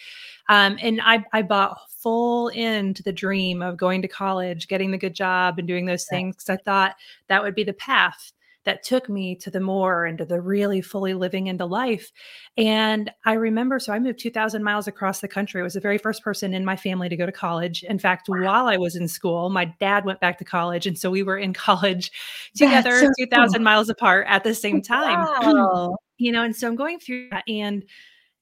um, 0.49 0.77
and 0.83 1.01
I, 1.03 1.25
I 1.33 1.43
bought 1.43 1.79
full 2.03 2.49
into 2.49 3.03
the 3.03 3.13
dream 3.13 3.63
of 3.63 3.77
going 3.77 4.03
to 4.03 4.09
college 4.09 4.69
getting 4.69 4.91
the 4.91 4.99
good 4.99 5.15
job 5.15 5.59
and 5.59 5.69
doing 5.69 5.87
those 5.87 6.07
things 6.07 6.37
because 6.37 6.51
i 6.51 6.57
thought 6.57 6.97
that 7.29 7.43
would 7.43 7.55
be 7.55 7.65
the 7.65 7.73
path 7.75 8.33
that 8.65 8.83
took 8.83 9.09
me 9.09 9.37
to 9.37 9.51
the 9.51 9.61
more 9.61 10.05
and 10.07 10.19
to 10.19 10.25
the 10.25 10.41
really 10.41 10.81
fully 10.81 11.15
living 11.15 11.47
into 11.47 11.67
life. 11.67 12.11
And 12.57 13.11
I 13.25 13.35
remember, 13.35 13.79
so 13.79 13.93
I 13.93 13.99
moved 13.99 14.19
2,000 14.19 14.63
miles 14.63 14.87
across 14.87 15.21
the 15.21 15.29
country. 15.29 15.61
I 15.61 15.65
was 15.65 15.75
the 15.75 15.81
very 15.81 15.99
first 15.99 16.23
person 16.23 16.55
in 16.55 16.65
my 16.65 16.77
family 16.77 17.09
to 17.09 17.17
go 17.17 17.27
to 17.27 17.33
college. 17.33 17.83
In 17.83 17.99
fact, 17.99 18.29
wow. 18.29 18.43
while 18.43 18.67
I 18.67 18.77
was 18.77 18.97
in 18.97 19.09
school, 19.09 19.51
my 19.51 19.67
dad 19.67 20.05
went 20.05 20.21
back 20.21 20.39
to 20.39 20.45
college. 20.45 20.87
And 20.87 20.99
so 20.99 21.11
we 21.11 21.23
were 21.23 21.39
in 21.39 21.53
college 21.55 22.11
together, 22.55 22.91
so 23.01 23.11
2,000 23.19 23.59
cool. 23.59 23.65
miles 23.65 23.89
apart 23.89 24.27
at 24.29 24.45
the 24.45 24.55
same 24.55 24.83
time. 24.83 25.29
Wow. 25.45 25.97
you 26.17 26.31
know, 26.31 26.43
and 26.43 26.55
so 26.55 26.69
I'm 26.69 26.77
going 26.77 27.01
through 27.01 27.31
that. 27.31 27.45
And 27.49 27.85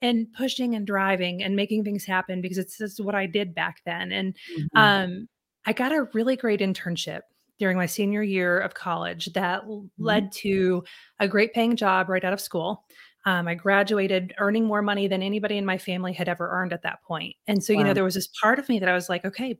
and 0.02 0.26
pushing 0.32 0.74
and 0.74 0.86
driving 0.86 1.42
and 1.42 1.54
making 1.54 1.84
things 1.84 2.04
happen 2.04 2.40
because 2.40 2.58
it's 2.58 2.76
just 2.76 3.00
what 3.00 3.14
I 3.14 3.26
did 3.26 3.54
back 3.54 3.82
then. 3.86 4.10
And 4.12 4.36
Mhm. 4.58 4.66
um, 4.74 5.28
I 5.64 5.72
got 5.72 5.92
a 5.92 6.08
really 6.12 6.36
great 6.36 6.60
internship 6.60 7.20
during 7.62 7.76
my 7.76 7.86
senior 7.86 8.22
year 8.24 8.58
of 8.58 8.74
college 8.74 9.26
that 9.34 9.62
Mhm. 9.64 9.88
led 9.98 10.32
to 10.32 10.82
a 11.20 11.28
great 11.28 11.54
paying 11.54 11.76
job 11.76 12.08
right 12.08 12.24
out 12.24 12.32
of 12.32 12.40
school. 12.40 12.84
Um, 13.24 13.46
I 13.46 13.54
graduated 13.54 14.34
earning 14.38 14.64
more 14.64 14.82
money 14.82 15.06
than 15.06 15.22
anybody 15.22 15.56
in 15.56 15.64
my 15.64 15.78
family 15.78 16.12
had 16.12 16.28
ever 16.28 16.48
earned 16.50 16.72
at 16.72 16.82
that 16.82 17.04
point. 17.04 17.36
And 17.46 17.62
so, 17.62 17.72
you 17.72 17.84
know, 17.84 17.94
there 17.94 18.02
was 18.02 18.14
this 18.14 18.26
part 18.42 18.58
of 18.58 18.68
me 18.68 18.80
that 18.80 18.88
I 18.88 18.94
was 18.94 19.08
like, 19.08 19.24
okay, 19.24 19.56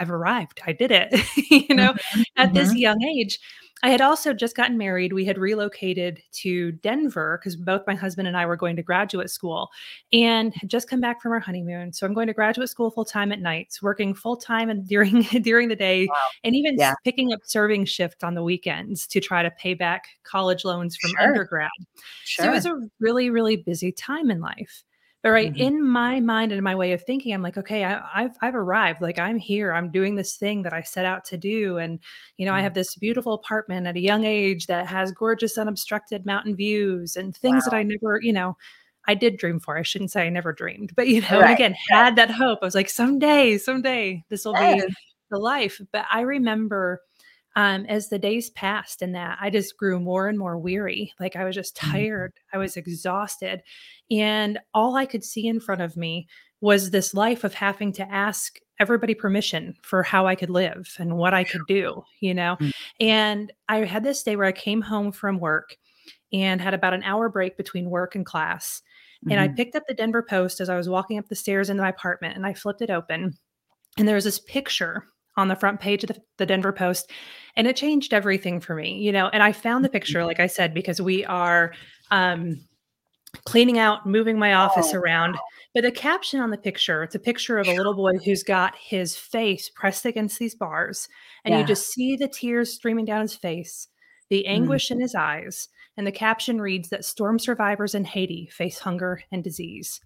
I've 0.00 0.10
arrived. 0.10 0.60
I 0.66 0.72
did 0.72 0.90
it. 0.90 1.14
you 1.68 1.74
know, 1.76 1.94
Mhm, 1.94 2.24
at 2.36 2.52
this 2.52 2.74
mhm. 2.74 2.78
young 2.80 3.00
age. 3.04 3.38
I 3.82 3.90
had 3.90 4.00
also 4.00 4.32
just 4.32 4.56
gotten 4.56 4.78
married. 4.78 5.12
We 5.12 5.26
had 5.26 5.36
relocated 5.36 6.22
to 6.32 6.72
Denver 6.72 7.38
because 7.38 7.56
both 7.56 7.82
my 7.86 7.94
husband 7.94 8.26
and 8.26 8.36
I 8.36 8.46
were 8.46 8.56
going 8.56 8.74
to 8.76 8.82
graduate 8.82 9.28
school 9.30 9.70
and 10.12 10.54
had 10.54 10.70
just 10.70 10.88
come 10.88 11.00
back 11.00 11.20
from 11.20 11.32
our 11.32 11.40
honeymoon. 11.40 11.92
So 11.92 12.06
I'm 12.06 12.14
going 12.14 12.26
to 12.26 12.32
graduate 12.32 12.70
school 12.70 12.90
full 12.90 13.04
time 13.04 13.32
at 13.32 13.40
nights, 13.40 13.82
working 13.82 14.14
full 14.14 14.36
time 14.36 14.70
and 14.70 14.88
during 14.88 15.22
during 15.42 15.68
the 15.68 15.76
day, 15.76 16.06
Wow. 16.06 16.14
and 16.42 16.56
even 16.56 16.76
Yeah. 16.78 16.94
picking 17.04 17.32
up 17.34 17.40
serving 17.44 17.84
shift 17.84 18.24
on 18.24 18.34
the 18.34 18.42
weekends 18.42 19.06
to 19.08 19.20
try 19.20 19.42
to 19.42 19.50
pay 19.50 19.74
back 19.74 20.06
college 20.24 20.64
loans 20.64 20.96
from 20.96 21.10
Sure. 21.10 21.20
undergrad. 21.28 21.70
So 22.24 22.44
it 22.44 22.50
was 22.50 22.64
a 22.66 22.80
really, 22.98 23.28
really 23.30 23.56
busy 23.56 23.92
time 23.92 24.30
in 24.30 24.40
life. 24.40 24.84
But 25.22 25.30
right 25.30 25.50
Mhm. 25.50 25.56
in 25.56 25.82
my 25.84 26.20
mind 26.20 26.52
and 26.52 26.62
my 26.62 26.74
way 26.76 26.92
of 26.92 27.02
thinking, 27.04 27.34
I'm 27.34 27.42
like, 27.42 27.56
okay, 27.58 27.84
I, 27.84 28.00
I've 28.14 28.36
I've 28.42 28.54
arrived. 28.54 29.00
Like 29.02 29.18
I'm 29.18 29.38
here. 29.38 29.72
I'm 29.72 29.90
doing 29.90 30.14
this 30.14 30.36
thing 30.36 30.62
that 30.62 30.72
I 30.72 30.82
set 30.82 31.04
out 31.04 31.24
to 31.26 31.36
do, 31.36 31.78
and 31.78 31.98
you 32.36 32.46
know, 32.46 32.52
I 32.52 32.60
Mhm. 32.60 32.62
have 32.62 32.74
this 32.74 32.94
beautiful 32.96 33.34
apartment 33.34 33.86
at 33.86 33.96
a 33.96 34.00
young 34.00 34.24
age 34.24 34.66
that 34.66 34.86
has 34.86 35.10
gorgeous 35.12 35.58
unobstructed 35.58 36.26
mountain 36.26 36.54
views 36.56 37.16
and 37.16 37.36
things 37.36 37.64
that 37.64 37.74
I 37.74 37.82
never, 37.82 38.20
you 38.22 38.32
know, 38.32 38.56
I 39.08 39.14
did 39.14 39.36
dream 39.38 39.60
for. 39.60 39.76
I 39.78 39.82
shouldn't 39.82 40.10
say 40.12 40.26
I 40.26 40.30
never 40.30 40.52
dreamed, 40.52 40.94
but 40.96 41.08
you 41.08 41.20
know, 41.22 41.40
Right, 41.40 41.50
again, 41.50 41.74
had 41.90 42.16
that 42.16 42.30
hope. 42.30 42.60
I 42.62 42.66
was 42.66 42.74
like, 42.74 42.88
someday, 42.90 43.58
someday, 43.58 44.24
this 44.28 44.44
will 44.44 44.56
be 44.56 44.84
the 45.30 45.38
life. 45.38 45.80
But 45.92 46.06
I 46.12 46.20
remember 46.22 47.02
um, 47.56 47.86
as 47.86 48.08
the 48.10 48.18
days 48.18 48.50
passed 48.50 49.02
and 49.02 49.14
that 49.14 49.38
I 49.40 49.50
just 49.50 49.76
grew 49.76 49.98
more 49.98 50.28
and 50.28 50.38
more 50.38 50.58
weary. 50.58 51.12
Like 51.18 51.34
I 51.36 51.44
was 51.44 51.54
just 51.54 51.76
Mhm. 51.76 51.90
tired. 51.90 52.32
I 52.52 52.58
was 52.58 52.76
exhausted. 52.76 53.62
And 54.10 54.58
all 54.74 54.94
I 54.96 55.06
could 55.06 55.24
see 55.24 55.46
in 55.48 55.58
front 55.60 55.80
of 55.82 55.96
me 55.96 56.28
was 56.60 56.90
this 56.90 57.14
life 57.14 57.44
of 57.44 57.54
having 57.54 57.92
to 57.92 58.10
ask 58.12 58.58
everybody 58.78 59.14
permission 59.14 59.74
for 59.82 60.02
how 60.02 60.26
I 60.26 60.34
could 60.34 60.50
live 60.50 60.94
and 60.98 61.16
what 61.16 61.32
I 61.34 61.44
could 61.44 61.62
do, 61.66 62.02
you 62.20 62.34
know? 62.34 62.56
Mm. 62.60 62.72
And 63.00 63.52
I 63.68 63.78
had 63.84 64.04
this 64.04 64.22
day 64.22 64.36
where 64.36 64.46
I 64.46 64.52
came 64.52 64.82
home 64.82 65.12
from 65.12 65.38
work 65.38 65.76
and 66.32 66.60
had 66.60 66.74
about 66.74 66.92
an 66.94 67.02
hour 67.04 67.28
break 67.30 67.56
between 67.56 67.88
work 67.90 68.14
and 68.14 68.26
class. 68.26 68.82
And 69.30 69.40
I 69.40 69.48
Mhm. 69.48 69.56
picked 69.56 69.76
up 69.76 69.84
the 69.88 69.94
Denver 69.94 70.22
Post 70.22 70.60
as 70.60 70.68
I 70.68 70.76
was 70.76 70.88
walking 70.90 71.18
up 71.18 71.28
the 71.28 71.34
stairs 71.34 71.70
into 71.70 71.82
my 71.82 71.88
apartment 71.88 72.36
and 72.36 72.46
I 72.46 72.52
flipped 72.52 72.82
it 72.82 72.90
open. 72.90 73.34
And 73.98 74.06
there 74.06 74.14
was 74.14 74.24
this 74.24 74.38
picture 74.38 75.04
on 75.36 75.48
the 75.48 75.56
front 75.56 75.80
page 75.80 76.02
of 76.04 76.08
the, 76.08 76.20
the 76.38 76.46
Denver 76.46 76.72
Post, 76.72 77.10
and 77.56 77.66
it 77.66 77.76
changed 77.76 78.14
everything 78.14 78.60
for 78.60 78.74
me, 78.74 78.98
you 78.98 79.12
know. 79.12 79.28
And 79.28 79.42
I 79.42 79.52
found 79.52 79.84
the 79.84 79.88
Mhm. 79.88 79.92
picture, 79.92 80.24
like 80.24 80.40
I 80.40 80.46
said, 80.46 80.74
because 80.74 81.00
we 81.00 81.24
are 81.24 81.72
um, 82.10 82.60
cleaning 83.44 83.78
out, 83.78 84.06
moving 84.06 84.38
my 84.38 84.54
office 84.54 84.94
Oh, 84.94 84.98
around. 84.98 85.36
But 85.74 85.82
the 85.82 85.90
caption 85.90 86.40
on 86.40 86.50
the 86.50 86.56
picture, 86.56 87.02
it's 87.02 87.14
a 87.14 87.18
picture 87.18 87.58
of 87.58 87.68
a 87.68 87.72
little 87.72 87.94
boy 87.94 88.12
who's 88.24 88.42
got 88.42 88.74
his 88.76 89.16
face 89.16 89.68
pressed 89.68 90.06
against 90.06 90.38
these 90.38 90.54
bars, 90.54 91.08
and 91.44 91.54
you 91.54 91.64
just 91.64 91.92
see 91.92 92.16
the 92.16 92.28
tears 92.28 92.72
streaming 92.72 93.04
down 93.04 93.20
his 93.22 93.34
face, 93.34 93.88
the 94.30 94.44
Mm. 94.44 94.52
anguish 94.52 94.90
in 94.90 95.00
his 95.00 95.14
eyes. 95.14 95.68
And 95.98 96.06
the 96.06 96.12
caption 96.12 96.60
reads 96.60 96.90
that 96.90 97.04
storm 97.04 97.38
survivors 97.38 97.94
in 97.94 98.04
Haiti 98.04 98.48
face 98.52 98.78
hunger 98.78 99.22
and 99.32 99.42
disease. 99.42 100.00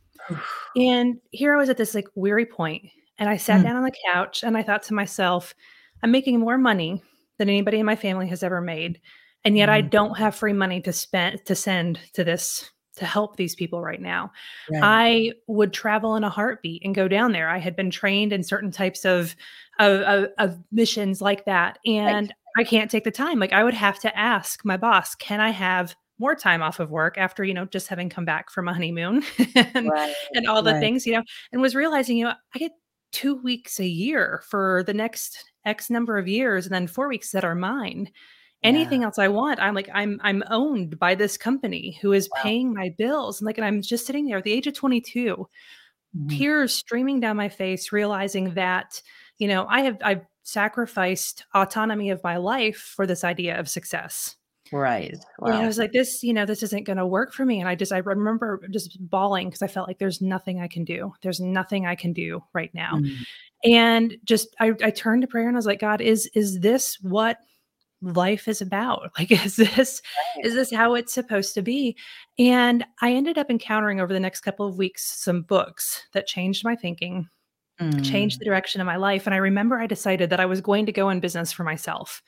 And 0.77 1.19
here 1.31 1.53
I 1.55 1.59
was 1.59 1.69
at 1.69 1.77
this 1.77 1.95
like 1.95 2.07
weary 2.15 2.47
point, 2.47 2.85
and 3.21 3.29
I 3.29 3.37
sat 3.37 3.61
Mm. 3.61 3.65
down 3.65 3.77
on 3.77 3.85
the 3.85 3.95
couch 4.13 4.43
and 4.43 4.57
I 4.57 4.63
thought 4.65 4.83
to 4.85 4.95
myself, 4.95 5.55
I'm 6.03 6.11
making 6.11 6.41
more 6.41 6.59
money 6.59 7.03
than 7.39 7.49
anybody 7.49 7.79
in 7.79 7.87
my 7.87 7.97
family 7.97 8.27
has 8.29 8.43
ever 8.43 8.61
made, 8.61 9.01
and 9.45 9.57
yet 9.57 9.69
I 9.69 9.83
Mm. 9.83 9.91
don't 9.91 10.19
have 10.19 10.35
free 10.35 10.53
money 10.53 10.81
to 10.83 10.93
spend 10.93 11.45
to 11.47 11.55
send 11.55 12.01
to 12.15 12.25
this 12.25 12.71
to 12.97 13.07
help 13.07 13.37
these 13.37 13.55
people 13.55 13.81
right 13.81 14.01
now. 14.01 14.33
Right. 14.71 14.83
I 14.83 15.33
would 15.47 15.73
travel 15.73 16.17
in 16.17 16.25
a 16.25 16.29
heartbeat 16.29 16.83
and 16.85 16.95
go 16.95 17.09
down 17.09 17.33
there. 17.33 17.49
I 17.49 17.59
had 17.59 17.77
been 17.77 17.91
trained 17.91 18.33
in 18.33 18.43
certain 18.43 18.71
types 18.73 19.05
of 19.05 19.37
of, 19.79 20.01
of, 20.03 20.29
of 20.39 20.59
missions 20.73 21.23
like 21.23 21.45
that, 21.47 21.79
Right. 21.87 21.97
and 22.09 22.35
I 22.59 22.65
can't 22.65 22.91
take 22.91 23.05
the 23.05 23.11
time. 23.13 23.39
Like 23.39 23.53
I 23.55 23.65
would 23.65 23.75
have 23.75 23.99
to 24.01 24.19
ask 24.19 24.65
my 24.65 24.77
boss, 24.77 25.15
"Can 25.15 25.41
I 25.41 25.51
have 25.51 25.95
more 26.19 26.35
time 26.35 26.61
off 26.63 26.81
of 26.81 26.91
work 26.91 27.17
after 27.17 27.45
you 27.45 27.55
know 27.55 27.65
just 27.67 27.89
having 27.89 28.11
come 28.11 28.25
back 28.27 28.51
from 28.51 28.69
a 28.69 28.75
honeymoon 28.75 29.23
and 29.55 29.89
Right. 29.91 30.15
and 30.35 30.47
all 30.49 30.63
the 30.63 30.73
Right. 30.73 30.81
things 30.81 31.07
you 31.07 31.15
know?" 31.15 31.23
And 31.53 31.63
was 31.63 31.75
realizing, 31.75 32.17
you 32.19 32.25
know, 32.27 32.35
I 32.55 32.59
get 32.59 32.73
two 33.13 33.37
weeks 33.37 33.81
a 33.81 33.87
year 33.87 34.43
for 34.49 34.83
the 34.87 34.95
next 34.95 35.45
X 35.65 35.91
number 35.91 36.19
of 36.19 36.29
years, 36.29 36.67
and 36.67 36.75
then 36.75 36.87
four 36.87 37.09
weeks 37.09 37.33
that 37.33 37.45
are 37.45 37.55
mine 37.55 38.11
Yeah. 38.63 38.71
anything 38.71 39.05
else 39.05 39.19
I 39.19 39.29
want, 39.29 39.61
I'm 39.61 39.75
like, 39.75 39.89
I'm 39.95 40.21
I'm 40.23 40.43
owned 40.51 40.99
by 40.99 41.15
this 41.15 41.37
company 41.39 41.99
who 42.03 42.13
is 42.13 42.31
Wow. 42.31 42.43
paying 42.43 42.75
my 42.75 42.91
bills. 42.99 43.41
And 43.41 43.47
like, 43.47 43.59
and 43.59 43.65
I'm 43.67 43.83
just 43.83 44.07
sitting 44.07 44.27
there 44.27 44.39
at 44.39 44.45
the 44.45 44.53
age 44.53 44.67
of 44.67 44.75
22, 44.75 45.49
Mhm. 46.17 46.29
tears 46.29 46.75
streaming 46.75 47.21
down 47.21 47.37
my 47.37 47.49
face, 47.51 47.93
realizing 47.93 48.55
that, 48.55 49.03
you 49.39 49.49
know, 49.49 49.67
I 49.69 49.81
have 49.83 49.99
I've 50.03 50.27
sacrificed 50.45 51.45
autonomy 51.55 52.11
of 52.11 52.23
my 52.25 52.37
life 52.39 52.79
for 52.79 53.07
this 53.07 53.25
idea 53.25 53.59
of 53.61 53.69
success. 53.71 54.37
Right. 55.39 55.55
And 55.55 55.63
I 55.63 55.67
was 55.67 55.79
like, 55.79 55.93
this, 55.93 56.23
you 56.23 56.33
know, 56.33 56.47
this 56.47 56.63
isn't 56.63 56.85
gonna 56.85 57.07
work 57.07 57.33
for 57.33 57.45
me. 57.45 57.61
And 57.61 57.69
I 57.69 57.75
just 57.75 57.93
I 57.93 57.99
remember 57.99 58.61
just 58.71 58.99
bawling 59.09 59.49
because 59.49 59.63
I 59.63 59.67
felt 59.67 59.89
like 59.89 59.99
there's 59.99 60.21
nothing 60.21 60.61
I 60.61 60.69
can 60.69 60.85
do. 60.85 61.13
There's 61.23 61.41
nothing 61.41 61.87
I 61.87 61.95
can 61.95 62.13
do 62.13 62.43
right 62.53 62.73
now. 62.75 62.95
Mm. 62.95 63.17
And 63.65 64.17
just 64.25 64.55
I, 64.61 64.73
I 64.83 64.91
turned 64.91 65.23
to 65.23 65.29
prayer 65.29 65.49
and 65.49 65.57
I 65.57 65.59
was 65.59 65.67
like, 65.67 65.81
God, 65.81 66.01
is 66.01 66.31
is 66.35 66.61
this 66.61 66.99
what 67.01 67.39
life 68.03 68.49
is 68.49 68.61
about? 68.63 69.11
Like, 69.19 69.31
is 69.33 69.57
this 69.57 70.03
Right. 70.37 70.47
is 70.47 70.55
this 70.55 70.73
how 70.73 70.95
it's 70.95 71.13
supposed 71.13 71.55
to 71.55 71.63
be? 71.63 71.97
And 72.39 72.85
I 73.03 73.13
ended 73.13 73.39
up 73.39 73.51
encountering 73.51 74.01
over 74.01 74.13
the 74.13 74.21
next 74.21 74.41
couple 74.41 74.67
of 74.67 74.79
weeks 74.79 75.05
some 75.23 75.43
books 75.43 76.03
that 76.13 76.27
changed 76.27 76.65
my 76.65 76.77
thinking, 76.77 77.29
changed 78.03 78.37
Mm. 78.37 78.39
the 78.41 78.45
direction 78.45 78.81
of 78.81 78.87
my 78.87 78.97
life. 78.97 79.27
And 79.27 79.35
I 79.35 79.39
remember 79.39 79.79
I 79.79 79.87
decided 79.87 80.31
that 80.31 80.41
I 80.41 80.47
was 80.47 80.61
going 80.61 80.87
to 80.87 80.93
go 80.93 81.09
in 81.11 81.21
business 81.21 81.53
for 81.53 81.65
myself. 81.65 82.23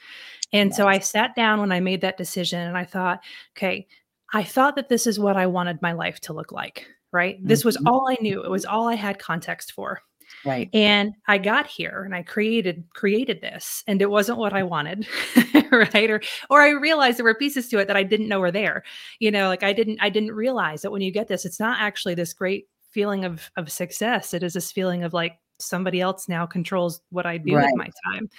And 0.52 0.74
so 0.74 0.86
I 0.88 0.98
sat 0.98 1.34
down 1.34 1.60
when 1.60 1.72
I 1.72 1.80
made 1.80 2.00
that 2.02 2.16
decision 2.18 2.60
and 2.60 2.76
I 2.76 2.84
thought, 2.84 3.20
okay, 3.56 3.86
I 4.32 4.42
thought 4.42 4.76
that 4.76 4.88
this 4.88 5.06
is 5.06 5.18
what 5.18 5.36
I 5.36 5.46
wanted 5.46 5.80
my 5.82 5.92
life 5.92 6.20
to 6.20 6.32
look 6.32 6.52
like, 6.52 6.86
right? 7.12 7.38
This 7.42 7.64
was 7.64 7.76
Mhm. 7.78 7.86
all 7.86 8.08
I 8.10 8.16
knew. 8.20 8.42
It 8.42 8.50
was 8.50 8.64
all 8.64 8.88
I 8.88 8.94
had 8.94 9.18
context 9.18 9.72
for. 9.72 10.00
Right. 10.46 10.70
And 10.72 11.12
I 11.28 11.36
got 11.36 11.66
here 11.66 12.02
and 12.04 12.14
I 12.14 12.22
created 12.22 12.84
created 12.94 13.42
this 13.42 13.84
and 13.86 14.00
it 14.00 14.10
wasn't 14.10 14.38
what 14.38 14.54
I 14.54 14.62
wanted, 14.62 15.06
right? 15.70 16.10
Or 16.10 16.22
or 16.48 16.62
I 16.62 16.70
realized 16.70 17.18
there 17.18 17.24
were 17.24 17.34
pieces 17.34 17.68
to 17.68 17.78
it 17.78 17.86
that 17.88 17.96
I 17.98 18.02
didn't 18.02 18.28
know 18.28 18.40
were 18.40 18.50
there. 18.50 18.82
You 19.20 19.30
know, 19.30 19.48
like 19.48 19.62
I 19.62 19.74
didn't 19.74 19.98
I 20.00 20.08
didn't 20.08 20.32
realize 20.32 20.80
that 20.82 20.90
when 20.90 21.02
you 21.02 21.10
get 21.12 21.28
this, 21.28 21.44
it's 21.44 21.60
not 21.60 21.80
actually 21.80 22.14
this 22.14 22.32
great 22.32 22.66
feeling 22.90 23.24
of 23.26 23.50
of 23.56 23.70
success. 23.70 24.32
It 24.32 24.42
is 24.42 24.54
this 24.54 24.72
feeling 24.72 25.04
of 25.04 25.12
like 25.12 25.34
somebody 25.62 26.00
else 26.00 26.28
now 26.28 26.46
controls 26.46 27.00
what 27.10 27.26
I 27.26 27.38
do 27.38 27.52
with 27.66 27.76
my 27.76 27.88
time. 28.12 28.30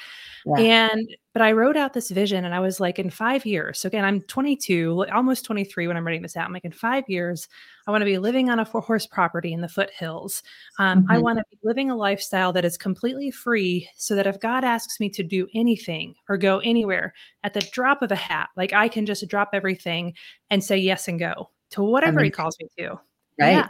Yeah. 0.46 0.60
And 0.92 1.16
but 1.34 1.42
I 1.42 1.52
wrote 1.52 1.78
out 1.78 1.94
this 1.94 2.12
vision 2.12 2.46
and 2.46 2.54
I 2.54 2.60
was 2.60 2.80
like, 2.80 3.00
in 3.00 3.10
five 3.10 3.46
years. 3.46 3.80
So 3.80 3.88
again, 3.88 4.06
I'm 4.06 4.22
22, 4.22 5.06
almost 5.12 5.46
23 5.46 5.88
when 5.88 5.98
I'm 5.98 6.06
writing 6.06 6.22
this 6.22 6.38
out. 6.38 6.46
I'm 6.46 6.54
like, 6.54 6.66
in 6.66 6.72
five 6.72 7.06
years, 7.08 7.48
I 7.88 7.92
want 7.92 8.02
to 8.02 8.06
be 8.06 8.20
living 8.20 8.50
on 8.50 8.60
a 8.60 8.66
four 8.66 8.82
horse 8.82 9.08
property 9.08 9.52
in 9.54 9.62
the 9.62 9.68
foothills. 9.68 10.44
Um, 10.78 11.06
I 11.10 11.18
Mhm. 11.18 11.22
want 11.24 11.40
to 11.40 11.46
be 11.50 11.58
living 11.64 11.90
a 11.90 11.96
lifestyle 11.96 12.54
that 12.54 12.66
is 12.66 12.78
completely 12.78 13.32
free 13.32 13.90
so 13.96 14.16
that 14.16 14.28
if 14.28 14.40
God 14.40 14.64
asks 14.64 15.00
me 15.00 15.10
to 15.10 15.24
do 15.24 15.48
anything 15.56 16.14
or 16.30 16.38
go 16.38 16.60
anywhere 16.60 17.14
at 17.44 17.54
the 17.54 17.62
drop 17.72 18.02
of 18.04 18.12
a 18.12 18.16
hat, 18.16 18.50
like 18.56 18.74
I 18.74 18.88
can 18.88 19.06
just 19.06 19.28
drop 19.28 19.50
everything 19.54 20.14
and 20.52 20.64
say 20.64 20.78
yes 20.78 21.08
and 21.08 21.18
go 21.20 21.50
to 21.72 21.82
whatever 21.84 22.22
he 22.24 22.30
calls 22.30 22.58
me 22.60 22.68
to. 22.78 23.00
Right. 23.40 23.52
Yeah. 23.54 23.70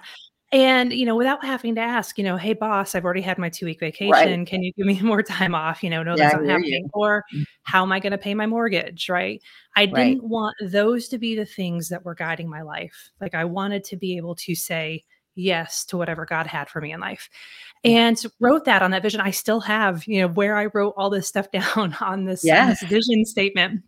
And, 0.54 0.94
you 0.94 1.08
know, 1.08 1.16
without 1.16 1.44
having 1.44 1.74
to 1.76 1.82
ask, 1.82 2.16
you 2.20 2.24
know, 2.24 2.38
hey, 2.38 2.54
boss, 2.54 2.94
I've 2.94 3.04
already 3.04 3.22
had 3.22 3.40
my 3.40 3.50
two 3.50 3.66
week 3.66 3.80
Right. 3.80 3.94
vacation. 3.96 4.46
Can 4.46 4.62
you 4.62 4.72
give 4.74 4.86
me 4.86 5.00
more 5.02 5.24
time 5.24 5.56
off? 5.56 5.84
You 5.84 5.90
know, 5.90 6.04
no, 6.04 6.16
Yeah, 6.16 6.26
that's 6.26 6.36
not 6.36 6.46
happening. 6.46 6.84
you. 6.84 6.90
Or 6.94 7.26
Mm. 7.34 7.44
how 7.64 7.82
am 7.82 7.92
I 7.92 8.00
going 8.00 8.12
to 8.12 8.20
pay 8.20 8.36
my 8.36 8.46
mortgage? 8.46 9.10
Right. 9.10 9.42
I 9.76 9.86
Right. 9.86 9.96
didn't 9.96 10.24
want 10.24 10.56
those 10.62 11.08
to 11.08 11.18
be 11.18 11.36
the 11.36 11.48
things 11.48 11.90
that 11.90 12.06
were 12.06 12.14
guiding 12.14 12.48
my 12.48 12.62
life. 12.62 13.10
Like 13.20 13.34
I 13.34 13.46
wanted 13.46 13.84
to 13.86 13.98
be 13.98 14.16
able 14.16 14.36
to 14.36 14.54
say 14.54 15.04
yes 15.34 15.84
to 15.86 15.98
whatever 15.98 16.28
God 16.28 16.46
had 16.46 16.70
for 16.70 16.80
me 16.80 16.92
in 16.92 17.00
life. 17.00 17.28
And 17.84 18.24
wrote 18.40 18.66
that 18.66 18.84
on 18.84 18.92
that 18.92 19.02
vision. 19.02 19.22
I 19.22 19.32
still 19.32 19.62
have, 19.62 20.06
you 20.06 20.22
know, 20.22 20.28
where 20.28 20.56
I 20.56 20.68
wrote 20.68 20.94
all 20.96 21.10
this 21.10 21.28
stuff 21.28 21.50
down 21.52 21.96
on 22.00 22.26
this, 22.26 22.48
on 22.48 22.70
this 22.70 22.84
vision 22.84 23.26
statement. 23.26 23.82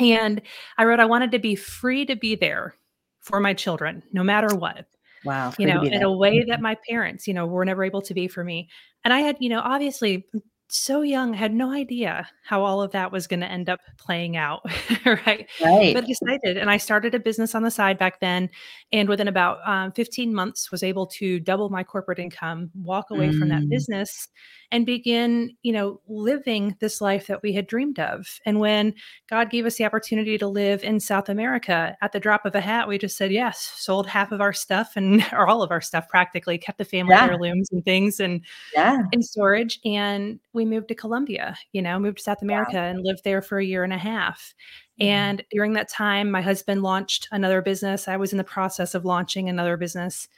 And 0.00 0.42
I 0.78 0.84
wrote, 0.84 0.98
I 0.98 1.04
wanted 1.04 1.30
to 1.30 1.38
be 1.38 1.54
free 1.54 2.04
to 2.06 2.16
be 2.16 2.34
there 2.34 2.74
for 3.20 3.38
my 3.38 3.54
children, 3.54 4.02
no 4.12 4.24
matter 4.24 4.52
what 4.54 4.86
Wow. 5.24 5.52
you 5.58 5.66
know, 5.66 5.82
in 5.82 6.02
a 6.02 6.12
way 6.16 6.44
that 6.44 6.58
Mhm. 6.58 6.62
my 6.62 6.76
parents, 6.88 7.26
you 7.28 7.34
know, 7.34 7.46
were 7.46 7.64
never 7.64 7.84
able 7.84 8.02
to 8.02 8.14
be 8.14 8.28
for 8.28 8.44
me. 8.44 8.68
And 9.04 9.12
I 9.12 9.20
had, 9.20 9.36
you 9.40 9.48
know, 9.48 9.60
obviously 9.60 10.26
so 10.70 11.00
young, 11.00 11.32
had 11.32 11.54
no 11.54 11.70
idea 11.72 12.28
how 12.44 12.62
all 12.62 12.82
of 12.82 12.92
that 12.92 13.10
was 13.10 13.26
gonna 13.26 13.46
end 13.46 13.70
up 13.70 13.80
playing 13.96 14.36
out, 14.36 14.60
right? 15.06 15.48
Right. 15.64 15.94
But 15.94 16.06
decided 16.06 16.58
and 16.58 16.70
I 16.70 16.76
started 16.76 17.14
a 17.14 17.18
business 17.18 17.54
on 17.54 17.62
the 17.62 17.70
side 17.70 17.96
back 17.98 18.20
then, 18.20 18.50
and 18.92 19.08
within 19.08 19.28
about, 19.28 19.58
um, 19.66 19.92
15 19.92 20.34
months 20.34 20.70
was 20.70 20.82
able 20.82 21.06
to 21.06 21.40
double 21.40 21.70
my 21.70 21.82
corporate 21.84 22.18
income, 22.18 22.70
walk 22.74 23.10
away 23.10 23.32
from 23.32 23.48
that 23.48 23.62
Mm. 23.62 23.70
business, 23.70 24.28
and 24.70 24.84
begin, 24.84 25.56
you 25.62 25.72
know, 25.72 26.00
living 26.08 26.76
this 26.80 27.00
life 27.00 27.26
that 27.26 27.42
we 27.42 27.52
had 27.54 27.66
dreamed 27.66 27.98
of. 27.98 28.38
And 28.44 28.60
when 28.60 28.94
God 29.30 29.50
gave 29.50 29.64
us 29.66 29.76
the 29.76 29.84
opportunity 29.86 30.36
to 30.38 30.46
live 30.48 30.84
in 30.84 31.00
South 31.00 31.28
America, 31.30 31.96
at 32.02 32.12
the 32.12 32.20
drop 32.20 32.44
of 32.44 32.54
a 32.54 32.60
hat, 32.60 32.86
we 32.88 32.98
just 32.98 33.16
said 33.16 33.32
yes, 33.32 33.58
sold 33.76 34.06
half 34.06 34.30
of 34.32 34.40
our 34.42 34.52
stuff 34.52 34.92
and 34.96 35.24
or 35.32 35.48
all 35.48 35.62
of 35.62 35.70
our 35.70 35.80
stuff 35.80 36.08
practically, 36.08 36.58
kept 36.58 36.78
the 36.78 36.84
family 36.84 37.14
Yeah. 37.14 37.26
heirlooms 37.28 37.68
and 37.72 37.84
things 37.84 38.20
and 38.20 38.44
Yeah. 38.74 38.98
in 39.12 39.22
storage, 39.22 39.80
and 39.84 40.38
we 40.52 40.64
moved 40.66 40.88
to 40.88 40.94
Colombia, 40.94 41.56
you 41.72 41.80
know, 41.82 41.98
moved 41.98 42.18
to 42.18 42.24
South. 42.24 42.42
America 42.42 42.78
and 42.78 43.02
lived 43.04 43.24
there 43.24 43.40
for 43.42 43.58
a 43.58 43.64
year 43.64 43.84
and 43.84 43.92
a 43.92 43.98
half. 43.98 44.54
Mhm. 45.00 45.06
And 45.06 45.44
during 45.50 45.72
that 45.74 45.88
time, 45.88 46.30
my 46.30 46.42
husband 46.42 46.82
launched 46.82 47.28
another 47.32 47.62
business. 47.62 48.08
I 48.08 48.16
was 48.16 48.32
in 48.32 48.38
the 48.38 48.44
process 48.44 48.94
of 48.94 49.04
launching 49.04 49.48
another 49.48 49.76
business, 49.76 50.28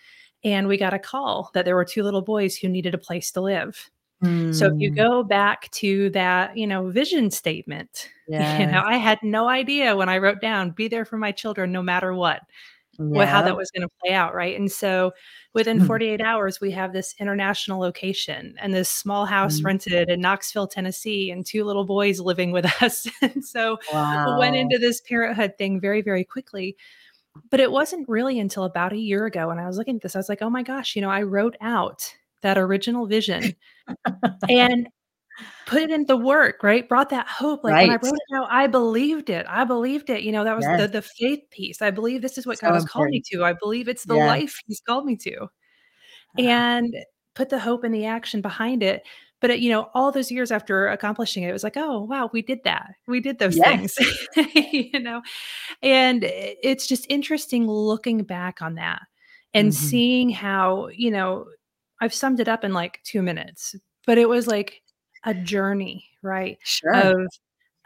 and 0.44 0.68
we 0.68 0.76
got 0.78 0.94
a 0.94 0.98
call 0.98 1.50
that 1.54 1.64
there 1.64 1.74
were 1.76 1.84
2 1.84 2.02
little 2.02 2.22
boys 2.22 2.56
who 2.56 2.68
needed 2.68 2.94
a 2.94 2.98
place 2.98 3.30
to 3.32 3.40
live. 3.40 3.90
So 4.50 4.66
if 4.66 4.72
you 4.78 4.90
Mm. 4.90 4.96
go 4.96 5.22
back 5.24 5.70
to 5.72 6.10
that, 6.10 6.56
you 6.56 6.66
know, 6.66 6.90
vision 6.90 7.30
statement, 7.30 8.10
you 8.36 8.66
know, 8.66 8.82
I 8.84 8.96
had 8.98 9.18
no 9.22 9.48
idea 9.48 9.96
when 9.96 10.08
I 10.08 10.18
wrote 10.18 10.40
down, 10.40 10.70
"Be 10.72 10.88
there 10.88 11.04
for 11.04 11.18
my 11.18 11.32
children 11.32 11.72
no 11.72 11.82
matter 11.82 12.14
what." 12.14 12.42
What 13.12 13.28
how 13.28 13.42
that 13.42 13.56
was 13.56 13.70
gonna 13.72 13.88
play 14.04 14.14
out, 14.14 14.34
right? 14.34 14.56
And 14.58 14.70
so 14.70 15.12
within 15.54 15.78
Hmm. 15.78 15.80
48 15.80 16.20
hours, 16.20 16.60
we 16.60 16.70
have 16.72 16.92
this 16.92 17.14
international 17.20 17.80
location 17.80 18.54
and 18.60 18.72
this 18.74 18.88
small 18.88 19.26
house 19.26 19.62
Mm. 19.62 19.64
rented 19.64 20.08
in 20.10 20.20
Knoxville, 20.20 20.68
Tennessee, 20.68 21.30
and 21.32 21.44
2 21.46 21.64
little 21.64 21.84
boys 21.84 22.20
living 22.20 22.52
with 22.52 22.64
us. 22.82 23.08
And 23.22 23.44
so 23.44 23.78
went 24.24 24.56
into 24.56 24.78
this 24.78 25.00
parenthood 25.00 25.54
thing 25.58 25.80
very, 25.80 26.02
very 26.02 26.24
quickly. 26.24 26.76
But 27.50 27.60
it 27.60 27.72
wasn't 27.72 28.08
really 28.08 28.38
until 28.40 28.64
about 28.64 28.92
a 28.94 28.98
year 28.98 29.26
ago 29.26 29.48
when 29.48 29.58
I 29.58 29.66
was 29.66 29.78
looking 29.78 29.96
at 29.96 30.02
this, 30.02 30.16
I 30.16 30.18
was 30.20 30.28
like, 30.30 30.42
"Oh 30.42 30.50
my 30.50 30.62
gosh," 30.64 30.96
you 30.96 31.02
know, 31.02 31.10
I 31.10 31.22
wrote 31.22 31.56
out 31.60 32.14
that 32.42 32.58
original 32.58 33.06
vision 33.06 33.54
and 34.48 34.88
put 35.66 35.82
it 35.82 35.90
into 35.90 36.16
work, 36.16 36.62
right? 36.64 36.88
Brought 36.88 37.10
that 37.10 37.28
hope, 37.28 37.64
like, 37.64 37.80
when 37.80 37.90
I 37.90 37.98
wrote 38.02 38.14
it 38.16 38.36
out, 38.36 38.48
I 38.50 38.66
believed 38.68 39.30
it, 39.30 39.46
I 39.48 39.64
believed 39.64 40.10
it, 40.10 40.22
you 40.22 40.32
know, 40.32 40.44
that 40.44 40.56
was 40.56 40.66
Yes. 40.68 40.76
the 40.78 40.88
the 40.88 41.02
faith 41.02 41.40
piece. 41.52 41.82
I 41.82 41.90
believe 41.92 42.22
this 42.22 42.38
is 42.38 42.46
what 42.46 42.60
God 42.60 42.70
So 42.70 42.74
has 42.74 42.84
called 42.84 43.10
me 43.10 43.22
to. 43.32 43.44
I 43.44 43.54
believe 43.54 43.88
it's 43.88 44.06
the 44.06 44.16
Yes. 44.16 44.18
life 44.18 44.60
He's 44.66 44.80
called 44.82 45.06
me 45.06 45.16
to, 45.18 45.48
Ah. 46.38 46.42
and 46.42 46.94
put 47.36 47.50
the 47.50 47.58
hope 47.60 47.84
and 47.84 47.94
the 47.94 48.06
action 48.06 48.40
behind 48.42 48.82
it. 48.84 49.04
But 49.40 49.50
it 49.52 49.60
you 49.60 49.70
know, 49.70 49.90
all 49.94 50.12
those 50.12 50.30
years 50.32 50.52
after 50.52 50.88
accomplishing 50.88 51.44
it, 51.44 51.50
it 51.50 51.54
was 51.54 51.64
like, 51.64 51.76
"Oh, 51.78 52.02
wow, 52.02 52.30
we 52.32 52.42
did 52.42 52.60
that. 52.64 52.92
We 53.08 53.20
did 53.20 53.38
those 53.40 53.58
things." 53.60 53.96
You 54.72 55.00
know? 55.00 55.22
And 55.82 56.24
it's 56.26 56.86
just 56.88 57.06
interesting 57.10 57.66
looking 57.68 58.24
back 58.24 58.62
on 58.62 58.76
that 58.76 59.02
and 59.54 59.72
Mhm. 59.72 59.74
seeing 59.74 60.30
how, 60.30 60.88
you 60.94 61.10
know 61.12 61.46
I've 62.00 62.14
summed 62.14 62.40
it 62.40 62.48
up 62.48 62.64
in, 62.64 62.72
like, 62.72 63.00
2 63.04 63.22
minutes, 63.22 63.74
but 64.06 64.18
it 64.18 64.28
was 64.28 64.46
like 64.46 64.82
a 65.24 65.34
journey, 65.34 66.06
right? 66.22 66.58
Sure. 66.64 66.94
Of 66.94 67.28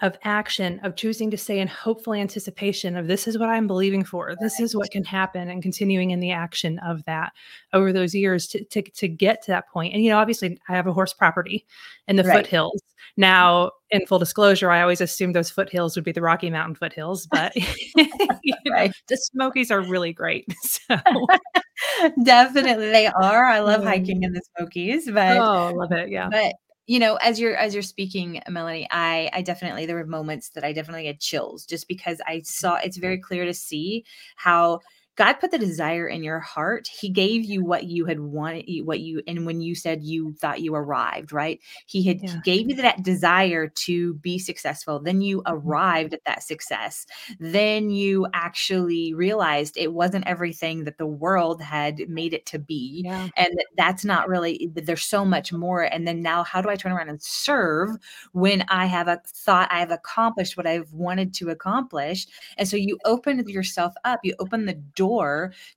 of 0.05 0.17
action, 0.25 0.81
of 0.85 0.97
choosing 0.97 1.31
to 1.33 1.39
stay 1.39 1.59
in 1.61 1.69
hopeful 1.69 2.15
anticipation 2.15 2.97
of, 2.97 3.09
"This 3.09 3.27
is 3.29 3.39
what 3.39 3.49
I'm 3.49 3.67
believing 3.67 4.05
for. 4.05 4.37
This 4.41 4.61
is 4.61 4.77
what 4.77 4.91
can 4.93 5.05
happen," 5.05 5.51
and 5.51 5.63
continuing 5.63 6.13
in 6.13 6.21
the 6.21 6.31
action 6.33 6.79
of 6.81 7.05
that 7.07 7.33
over 7.73 7.93
those 7.93 8.15
years 8.15 8.47
to 8.49 8.65
to 8.67 8.83
to 8.83 9.09
get 9.09 9.43
to 9.45 9.53
that 9.53 9.69
point. 9.71 9.95
And, 9.95 10.05
you 10.05 10.11
know, 10.11 10.19
obviously, 10.19 10.59
I 10.69 10.77
have 10.77 10.87
a 10.87 10.93
horse 10.93 11.13
property 11.15 11.67
in 12.09 12.17
the 12.17 12.25
Right. 12.25 12.45
foothills. 12.47 12.83
Now, 13.17 13.73
in 13.91 14.07
full 14.07 14.19
disclosure, 14.21 14.71
I 14.71 14.83
always 14.83 15.01
assumed 15.01 15.35
those 15.37 15.51
foothills 15.51 15.97
would 15.97 16.05
be 16.05 16.13
the 16.13 16.23
Rocky 16.23 16.51
Mountain 16.51 16.77
foothills, 16.77 17.27
but, 17.29 17.53
you 18.45 18.57
know, 18.67 18.89
the 19.09 19.17
Smokies 19.17 19.71
are 19.73 19.81
really 19.83 20.13
great. 20.13 20.47
So 20.63 20.97
Definitely, 22.25 22.91
they 22.91 23.07
are. 23.09 23.47
I 23.47 23.61
love 23.61 23.83
hiking 23.85 24.19
Um 24.19 24.25
in 24.25 24.33
the 24.35 24.43
Smokies, 24.57 25.11
but 25.11 25.39
Oh, 25.39 25.73
love 25.75 25.93
it, 25.93 26.11
yeah. 26.11 26.29
but, 26.31 26.55
you 26.87 26.99
know, 26.99 27.17
as 27.17 27.41
you're 27.41 27.57
as 27.57 27.75
you're 27.75 27.83
speaking, 27.83 28.41
Melanie, 28.49 28.89
I 28.91 29.31
I 29.33 29.43
definitely 29.43 29.87
there 29.87 29.97
were 29.97 30.07
moments 30.07 30.51
that 30.51 30.65
I 30.65 30.73
definitely 30.73 31.07
had 31.07 31.21
chills 31.21 31.65
just 31.65 31.89
because 31.89 32.21
I 32.27 32.43
saw 32.45 32.77
it's 32.77 32.99
very 32.99 33.19
clear 33.19 33.45
to 33.47 33.55
see 33.55 34.05
how 34.37 34.81
God 35.17 35.35
put 35.35 35.51
the 35.51 35.59
desire 35.59 36.09
in 36.09 36.23
your 36.25 36.41
heart. 36.41 36.89
He 36.89 37.09
gave 37.09 37.45
you 37.45 37.65
what 37.65 37.85
you 37.85 38.05
had 38.07 38.21
wanted 38.21 38.65
what 38.85 39.01
you 39.01 39.23
and 39.27 39.47
when 39.47 39.61
you 39.61 39.75
said 39.75 40.03
you 40.03 40.35
thought 40.41 40.61
you 40.61 40.75
arrived, 40.75 41.33
right? 41.33 41.61
He 41.87 42.03
had 42.03 42.21
he 42.23 42.39
gave 42.41 42.69
you 42.69 42.77
that 42.77 43.03
desire 43.05 43.69
to 43.69 44.15
be 44.15 44.39
successful, 44.39 44.99
then 45.01 45.21
you 45.21 45.43
Mhm. 45.47 45.47
arrived 45.47 46.15
at 46.15 46.25
that 46.27 46.43
success. 46.43 47.07
Then 47.39 47.91
you 47.91 48.27
actually 48.35 49.15
realized 49.15 49.77
it 49.77 49.93
wasn't 49.93 50.27
everything 50.27 50.85
that 50.85 50.99
the 50.99 51.07
world 51.07 51.63
had 51.63 52.09
made 52.09 52.33
it 52.35 52.47
to 52.47 52.59
be, 52.59 53.05
Yeah. 53.05 53.29
and 53.37 53.49
that 53.57 53.67
that's 53.77 54.05
not 54.05 54.29
really 54.29 54.71
there's 54.75 55.05
so 55.05 55.25
much 55.25 55.53
more, 55.53 55.83
and 55.83 56.07
then 56.09 56.23
now 56.23 56.43
how 56.45 56.61
do 56.61 56.69
I 56.71 56.77
turn 56.77 56.93
around 56.93 57.09
and 57.09 57.23
serve 57.23 57.91
when 58.33 58.65
I 58.69 58.87
have 58.87 59.09
a 59.09 59.21
thought 59.27 59.69
I've 59.71 59.91
accomplished 59.93 60.57
what 60.57 60.67
I've 60.67 60.93
wanted 60.93 61.35
to 61.35 61.51
accomplish? 61.51 62.27
And 62.59 62.67
so 62.69 62.77
you 62.77 62.99
open 63.05 63.47
yourself 63.49 63.95
up, 64.05 64.21
you 64.25 64.35
open 64.41 64.67
the 64.67 64.75
door 64.75 65.04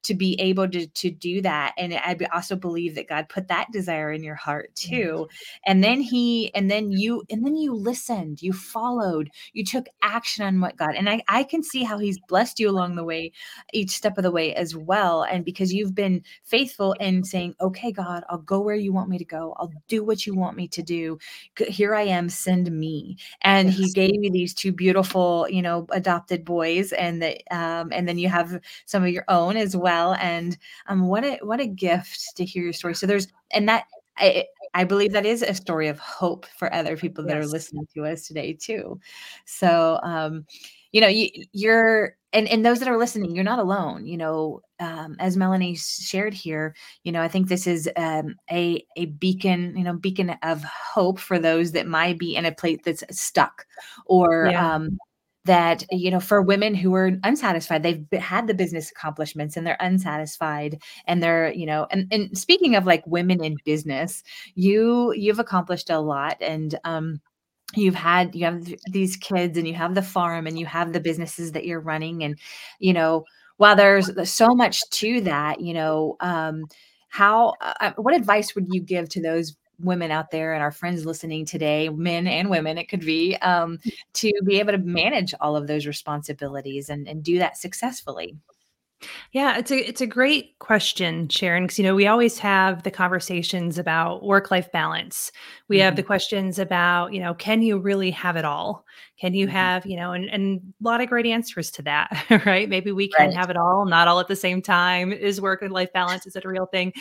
to 0.04 0.14
be 0.16 0.36
able 0.40 0.68
to 0.70 0.88
to 0.88 1.10
do 1.12 1.42
that, 1.42 1.74
and 1.78 1.94
I 1.94 2.18
also 2.34 2.56
believe 2.56 2.96
that 2.96 3.08
God 3.10 3.30
put 3.30 3.48
that 3.50 3.72
desire 3.72 4.12
in 4.12 4.24
your 4.24 4.36
heart 4.36 4.74
too, 4.76 5.28
and 5.66 5.84
then 5.84 6.02
he 6.02 6.54
and 6.56 6.70
then 6.72 6.92
you 6.92 7.24
and 7.30 7.46
then 7.46 7.56
you 7.56 7.74
listened, 7.74 8.42
you 8.42 8.54
followed, 8.54 9.30
you 9.54 9.64
took 9.66 9.88
action 10.02 10.44
on 10.46 10.60
what 10.62 10.78
God 10.78 10.96
and 10.96 11.10
I 11.10 11.22
I 11.28 11.44
can 11.44 11.64
see 11.64 11.84
how 11.84 11.98
he's 12.00 12.20
blessed 12.20 12.60
you 12.60 12.70
along 12.70 12.96
the 12.96 13.04
way, 13.04 13.32
each 13.74 13.92
step 13.92 14.18
of 14.18 14.24
the 14.24 14.32
way 14.32 14.54
as 14.56 14.76
well, 14.76 15.24
and 15.24 15.44
because 15.46 15.74
you've 15.74 15.96
been 15.96 16.24
faithful 16.44 16.94
in 16.94 17.24
saying, 17.24 17.56
"Okay, 17.62 17.92
God, 17.92 18.24
I'll 18.30 18.38
go 18.40 18.60
where 18.62 18.76
you 18.76 18.94
want 18.94 19.10
me 19.10 19.18
to 19.18 19.26
go. 19.26 19.56
I'll 19.60 19.74
do 19.88 20.04
what 20.04 20.26
you 20.26 20.36
want 20.36 20.58
me 20.58 20.68
to 20.70 20.82
do. 20.84 21.18
Here 21.68 21.96
I 21.96 22.04
am, 22.04 22.30
send 22.30 22.72
me." 22.72 23.18
And 23.42 23.70
he 23.70 23.92
gave 23.92 24.12
you 24.24 24.32
these 24.32 24.54
2 24.54 24.72
beautiful, 24.72 25.48
you 25.50 25.62
know, 25.62 25.86
adopted 25.92 26.46
boys 26.46 26.92
and 26.94 27.22
that, 27.22 27.42
um, 27.52 27.90
and 27.92 28.08
then 28.08 28.18
you 28.18 28.30
have 28.30 28.60
some 28.86 29.04
of 29.04 29.10
your 29.10 29.17
own 29.30 29.58
as 29.58 29.76
well, 29.76 30.14
and, 30.16 30.58
um, 30.88 31.08
what 31.08 31.24
a 31.24 31.38
what 31.44 31.60
a 31.60 31.68
gift 31.68 32.36
to 32.38 32.46
hear 32.46 32.64
your 32.64 32.74
story. 32.74 32.96
So 32.96 33.06
there's 33.08 33.28
and 33.52 33.68
that 33.70 33.86
I 34.18 34.46
I 34.74 34.84
believe 34.84 35.12
that 35.14 35.26
is 35.26 35.42
a 35.44 35.54
story 35.54 35.88
of 35.88 36.00
hope 36.00 36.46
for 36.58 36.74
other 36.74 36.98
people 36.98 37.26
that 37.26 37.38
are 37.38 37.48
listening 37.48 37.88
to 37.96 38.06
us 38.06 38.28
today 38.28 38.54
too. 38.54 39.00
So, 39.46 40.00
um, 40.04 40.46
you 40.92 41.02
know, 41.02 41.08
you 41.08 41.30
you're 41.54 42.16
and 42.34 42.48
and 42.50 42.66
those 42.66 42.80
that 42.80 42.88
are 42.90 42.98
listening, 42.98 43.34
you're 43.36 43.44
not 43.44 43.60
alone, 43.60 44.06
you 44.06 44.18
know, 44.18 44.62
um, 44.80 45.16
as 45.20 45.38
Melanie 45.38 45.76
shared 45.76 46.34
here, 46.34 46.76
you 47.04 47.12
know, 47.12 47.22
I 47.22 47.28
think 47.30 47.48
this 47.48 47.66
is, 47.68 47.90
um, 47.98 48.36
a 48.52 48.86
a 48.98 49.06
beacon, 49.06 49.76
you 49.78 49.84
know, 49.84 49.94
beacon 49.94 50.32
of 50.44 50.64
hope 50.64 51.20
for 51.20 51.40
those 51.40 51.72
that 51.74 51.88
might 51.88 52.18
be 52.20 52.36
in 52.36 52.46
a 52.46 52.52
plate 52.52 52.82
that's 52.84 53.04
stuck 53.20 53.66
or, 54.06 54.52
Yeah. 54.52 54.76
um, 54.76 54.98
that, 55.48 55.84
you 55.92 56.12
know, 56.12 56.20
for 56.22 56.42
women 56.44 56.76
who 56.76 56.94
are 56.96 57.12
unsatisfied, 57.24 57.84
they've 57.84 58.06
had 58.22 58.48
the 58.48 58.54
business 58.56 58.92
accomplishments 58.92 59.58
and 59.58 59.68
they're 59.68 59.78
unsatisfied 59.82 60.82
and 61.08 61.24
they're, 61.24 61.52
you 61.54 61.66
know 61.68 61.88
and 61.92 62.08
and 62.14 62.38
speaking 62.38 62.76
of, 62.76 62.86
like, 62.86 63.04
women 63.08 63.44
in 63.44 63.58
business, 63.66 64.24
you 64.56 65.14
you've 65.14 65.40
accomplished 65.40 65.90
a 65.92 66.00
lot 66.00 66.38
and, 66.42 66.76
um, 66.86 67.22
you've 67.76 67.96
had 67.96 68.36
you 68.36 68.46
have 68.46 68.66
these 68.92 69.18
kids 69.18 69.58
and 69.58 69.68
you 69.68 69.74
have 69.76 69.96
the 69.96 70.02
farm 70.04 70.48
and 70.48 70.60
you 70.60 70.66
have 70.68 70.94
the 70.94 71.00
businesses 71.02 71.54
that 71.54 71.66
you're 71.66 71.82
running 71.82 72.24
and, 72.24 72.40
you 72.80 72.94
know, 72.94 73.26
while 73.58 73.76
there's 73.78 74.10
so 74.30 74.50
much 74.56 74.82
to 74.92 75.22
that, 75.22 75.62
you 75.62 75.74
know, 75.74 76.18
um, 76.22 76.66
how 77.10 77.54
uh 77.62 77.74
uh, 77.82 77.92
what 77.98 78.16
advice 78.16 78.56
would 78.56 78.68
you 78.72 78.82
give 78.82 79.10
to 79.10 79.22
those 79.22 79.56
women 79.80 80.12
out 80.12 80.32
there 80.32 80.54
and 80.54 80.64
our 80.64 80.72
friends 80.72 81.06
listening 81.06 81.46
today, 81.46 81.90
men 81.90 82.28
and 82.28 82.50
women, 82.50 82.78
it 82.78 82.90
could 82.90 83.02
be, 83.06 83.36
um, 83.38 83.80
to 84.14 84.32
be 84.46 84.60
able 84.60 84.72
to 84.74 84.78
manage 84.80 85.34
all 85.42 85.56
of 85.56 85.68
those 85.68 85.86
responsibilities 85.88 86.90
and 86.90 87.08
and 87.08 87.24
do 87.24 87.38
that 87.40 87.58
successfully? 87.58 88.36
Yeah, 89.32 89.58
it's 89.58 89.72
a 89.72 89.78
it's 89.78 90.02
a 90.02 90.08
great 90.08 90.58
question, 90.60 91.30
Sharon, 91.30 91.64
because 91.66 91.78
you 91.78 91.84
know, 91.84 91.94
we 91.96 92.08
always 92.08 92.40
have 92.40 92.84
the 92.84 92.92
conversations 92.92 93.78
about 93.78 94.24
work-life 94.24 94.72
balance. 94.72 95.32
We 95.68 95.78
have 95.80 95.96
the 95.96 96.04
questions 96.04 96.58
about, 96.60 97.14
you 97.14 97.20
know, 97.20 97.34
can 97.36 97.62
you 97.62 97.78
really 97.78 98.10
have 98.12 98.36
it 98.38 98.46
all? 98.46 98.86
Can 99.20 99.34
you 99.34 99.48
Mhm. 99.48 99.52
have, 99.52 99.86
you 99.86 99.98
know, 99.98 100.14
and 100.14 100.30
and 100.30 100.62
a 100.82 100.88
lot 100.88 101.02
of 101.02 101.10
great 101.10 101.26
answers 101.28 101.70
to 101.72 101.82
that, 101.84 102.26
right? 102.46 102.68
Maybe 102.70 102.92
we 102.92 103.10
can 103.10 103.28
Right. 103.28 103.38
have 103.38 103.50
it 103.50 103.58
all, 103.58 103.86
not 103.86 104.08
all 104.08 104.20
at 104.20 104.28
the 104.28 104.36
same 104.36 104.62
time. 104.62 105.12
Is 105.14 105.40
work 105.42 105.62
and 105.62 105.72
life 105.72 105.92
balance, 105.94 106.26
is 106.26 106.36
it 106.36 106.46
a 106.46 106.50
real 106.50 106.66
thing? 106.66 106.94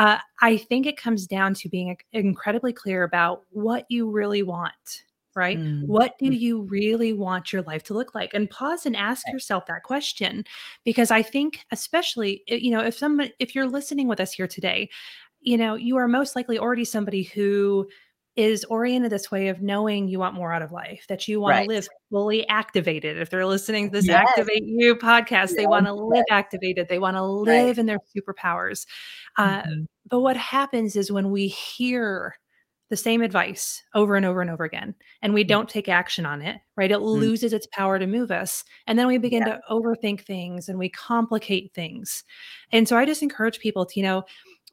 Uh, 0.00 0.18
I 0.40 0.56
think 0.56 0.86
it 0.86 0.96
comes 0.96 1.26
down 1.26 1.52
to 1.56 1.68
being 1.68 1.94
incredibly 2.14 2.72
clear 2.72 3.02
about 3.04 3.44
what 3.50 3.84
you 3.90 4.10
really 4.10 4.42
want, 4.42 5.04
right? 5.34 5.60
Mm, 5.60 5.84
What 5.84 6.16
do 6.18 6.26
mm. 6.26 6.38
you 6.38 6.62
really 6.62 7.12
want 7.12 7.52
your 7.52 7.60
life 7.62 7.82
to 7.84 7.94
look 7.94 8.14
like? 8.14 8.32
And 8.32 8.48
pause 8.48 8.86
and 8.86 8.96
ask 8.96 9.26
Right. 9.26 9.34
yourself 9.34 9.66
that 9.66 9.82
question 9.82 10.44
because 10.86 11.10
I 11.10 11.22
think 11.22 11.66
especially, 11.70 12.42
you 12.48 12.70
know, 12.70 12.80
if 12.80 12.96
someone 12.96 13.30
if 13.40 13.54
you're 13.54 13.68
listening 13.68 14.08
with 14.08 14.20
us 14.20 14.32
here 14.32 14.48
today, 14.48 14.88
you 15.40 15.58
know, 15.58 15.74
you 15.74 15.98
are 15.98 16.08
most 16.08 16.34
likely 16.34 16.58
already 16.58 16.86
somebody 16.86 17.24
who 17.24 17.86
is 18.36 18.64
oriented 18.66 19.10
this 19.10 19.30
way 19.30 19.48
of 19.48 19.60
knowing 19.60 20.08
you 20.08 20.18
want 20.18 20.34
more 20.34 20.52
out 20.52 20.62
of 20.62 20.70
life, 20.72 21.04
that 21.08 21.26
you 21.26 21.40
want 21.40 21.52
Right. 21.52 21.62
to 21.64 21.68
live 21.74 21.88
fully 22.10 22.48
activated. 22.48 23.18
If 23.18 23.28
they're 23.30 23.44
listening 23.46 23.86
to 23.90 23.92
this 23.92 24.06
Yes. 24.06 24.28
Activate 24.28 24.62
You 24.64 24.94
podcast, 24.96 25.56
they 25.56 25.66
want 25.66 25.86
to 25.86 25.92
live 25.92 26.24
yes. 26.28 26.36
activated. 26.38 26.88
They 26.88 26.98
want 27.00 27.16
to 27.16 27.22
live 27.24 27.78
in 27.78 27.86
their 27.86 27.98
superpowers. 28.16 28.86
Uh, 29.36 29.62
Mhm. 29.62 29.86
but 30.08 30.20
what 30.20 30.36
happens 30.36 30.96
is 30.96 31.10
when 31.10 31.30
we 31.30 31.48
hear 31.48 32.36
the 32.88 32.96
same 32.96 33.22
advice 33.22 33.82
over 33.94 34.16
and 34.16 34.26
over 34.26 34.40
and 34.40 34.50
over 34.50 34.64
again, 34.64 34.94
and 35.22 35.32
we 35.32 35.44
don't 35.44 35.68
take 35.68 35.88
action 35.88 36.26
on 36.26 36.42
it, 36.42 36.56
right? 36.76 36.90
It 36.90 36.98
loses 36.98 37.52
its 37.52 37.66
power 37.68 38.00
to 38.00 38.06
move 38.06 38.32
us. 38.32 38.64
And 38.88 38.98
then 38.98 39.06
we 39.06 39.16
begin 39.16 39.44
to 39.44 39.60
overthink 39.70 40.22
things 40.22 40.68
and 40.68 40.76
we 40.76 40.88
complicate 40.88 41.72
things. 41.72 42.24
And 42.72 42.88
so 42.88 42.96
I 42.96 43.06
just 43.06 43.22
encourage 43.22 43.60
people 43.60 43.86
to, 43.86 43.92
you 44.00 44.02
know, 44.04 44.24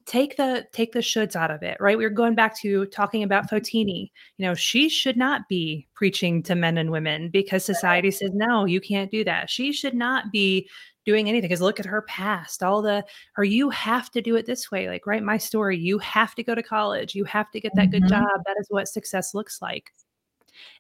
take 0.08 0.38
the 0.38 0.66
take 0.72 0.94
the 0.94 1.00
shoulds 1.00 1.36
out 1.36 1.52
of 1.52 1.62
it 1.62 1.78
right? 1.80 1.98
We 1.98 2.06
are 2.06 2.10
going 2.10 2.34
back 2.34 2.58
to 2.62 2.86
talking 2.88 3.22
about 3.24 3.50
fotini. 3.50 4.10
You 4.38 4.46
know 4.48 4.56
she 4.56 4.88
should 4.90 5.18
not 5.18 5.48
be 5.50 5.86
preaching 5.94 6.42
to 6.44 6.56
men 6.56 6.78
and 6.78 6.90
women 6.92 7.30
because 7.30 7.64
society 7.66 8.10
says 8.10 8.32
no 8.34 8.66
you 8.66 8.80
can't 8.82 9.12
do 9.12 9.24
that. 9.26 9.50
She 9.50 9.72
should 9.74 9.94
not 9.94 10.32
be 10.32 10.70
doing 11.06 11.30
anything 11.30 11.48
because 11.50 11.62
look 11.62 11.80
at 11.80 11.86
her 11.86 12.02
past 12.04 12.64
all 12.64 12.82
the 12.82 13.04
or 13.38 13.44
you 13.44 13.70
have 13.70 14.10
to 14.12 14.22
do 14.22 14.36
it 14.38 14.46
this 14.46 14.72
way. 14.72 14.88
Like 14.90 15.06
write 15.06 15.24
my 15.24 15.38
story. 15.38 15.78
You 15.78 16.00
have 16.00 16.34
to 16.36 16.44
go 16.44 16.56
to 16.56 16.64
college. 16.64 17.14
You 17.14 17.26
have 17.26 17.52
to 17.52 17.60
get 17.60 17.74
that 17.76 17.92
good 17.92 18.04
Mhm. 18.04 18.10
job. 18.10 18.42
That 18.46 18.56
is 18.60 18.68
what 18.70 18.88
success 18.88 19.34
looks 19.34 19.62
like. 19.62 19.92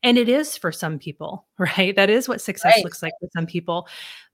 And 0.03 0.17
it 0.17 0.27
is 0.29 0.57
for 0.57 0.71
some 0.71 0.99
people 0.99 1.45
right? 1.59 1.95
That 1.95 2.09
is 2.09 2.27
what 2.29 2.41
success 2.41 2.75
Right. 2.77 2.83
looks 2.83 3.03
like 3.03 3.13
for 3.19 3.29
some 3.33 3.45
people 3.45 3.87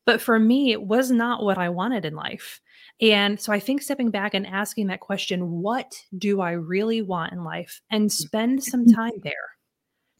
but 0.05 0.21
for 0.21 0.39
me 0.39 0.71
it 0.71 0.81
was 0.83 1.11
not 1.11 1.43
what 1.43 1.57
i 1.57 1.69
wanted 1.69 2.05
in 2.05 2.15
life 2.15 2.59
and 3.01 3.39
so 3.39 3.51
I 3.51 3.59
think 3.59 3.81
stepping 3.81 4.11
back 4.11 4.33
and 4.35 4.45
asking 4.45 4.87
that 4.87 4.99
question, 4.99 5.49
what 5.61 5.93
do 6.17 6.41
I 6.41 6.51
really 6.51 7.01
want 7.01 7.33
in 7.33 7.43
life? 7.43 7.81
And 7.89 8.11
spend 8.11 8.63
some 8.71 8.85
time 8.85 9.13
there 9.23 9.33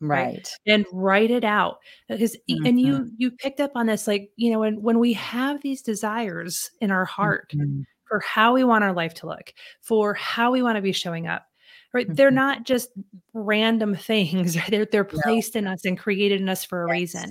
Right. 0.01 0.49
and 0.67 0.85
write 0.91 1.31
it 1.31 1.43
out. 1.45 1.77
Because 2.09 2.35
y- 2.49 2.57
and 2.65 2.79
you 2.81 3.09
you 3.17 3.31
picked 3.31 3.61
up 3.61 3.71
on 3.75 3.85
this, 3.85 4.07
like, 4.07 4.31
you 4.37 4.51
know, 4.51 4.59
when 4.59 4.81
when 4.81 4.99
we 4.99 5.13
have 5.13 5.61
these 5.61 5.81
desires 5.81 6.69
in 6.81 6.91
our 6.91 7.05
heart 7.05 7.51
Mhm. 7.55 7.83
for 8.05 8.19
how 8.21 8.53
we 8.53 8.63
want 8.65 8.83
our 8.83 8.93
life 8.93 9.13
to 9.15 9.27
look, 9.27 9.53
for 9.81 10.13
how 10.15 10.51
we 10.51 10.61
want 10.63 10.75
to 10.77 10.81
be 10.81 10.91
showing 10.93 11.27
up. 11.27 11.45
Right. 11.93 12.07
They're 12.09 12.31
Mhm. 12.31 12.35
not 12.35 12.63
just 12.65 12.89
random 13.33 13.95
things. 14.09 14.57
They're 14.69 14.85
they're 14.85 15.07
No. 15.13 15.21
placed 15.21 15.55
in 15.55 15.67
us 15.67 15.85
and 15.85 15.97
created 15.97 16.41
in 16.41 16.49
us 16.49 16.65
for 16.65 16.83
a 16.83 16.91
reason. 16.91 17.29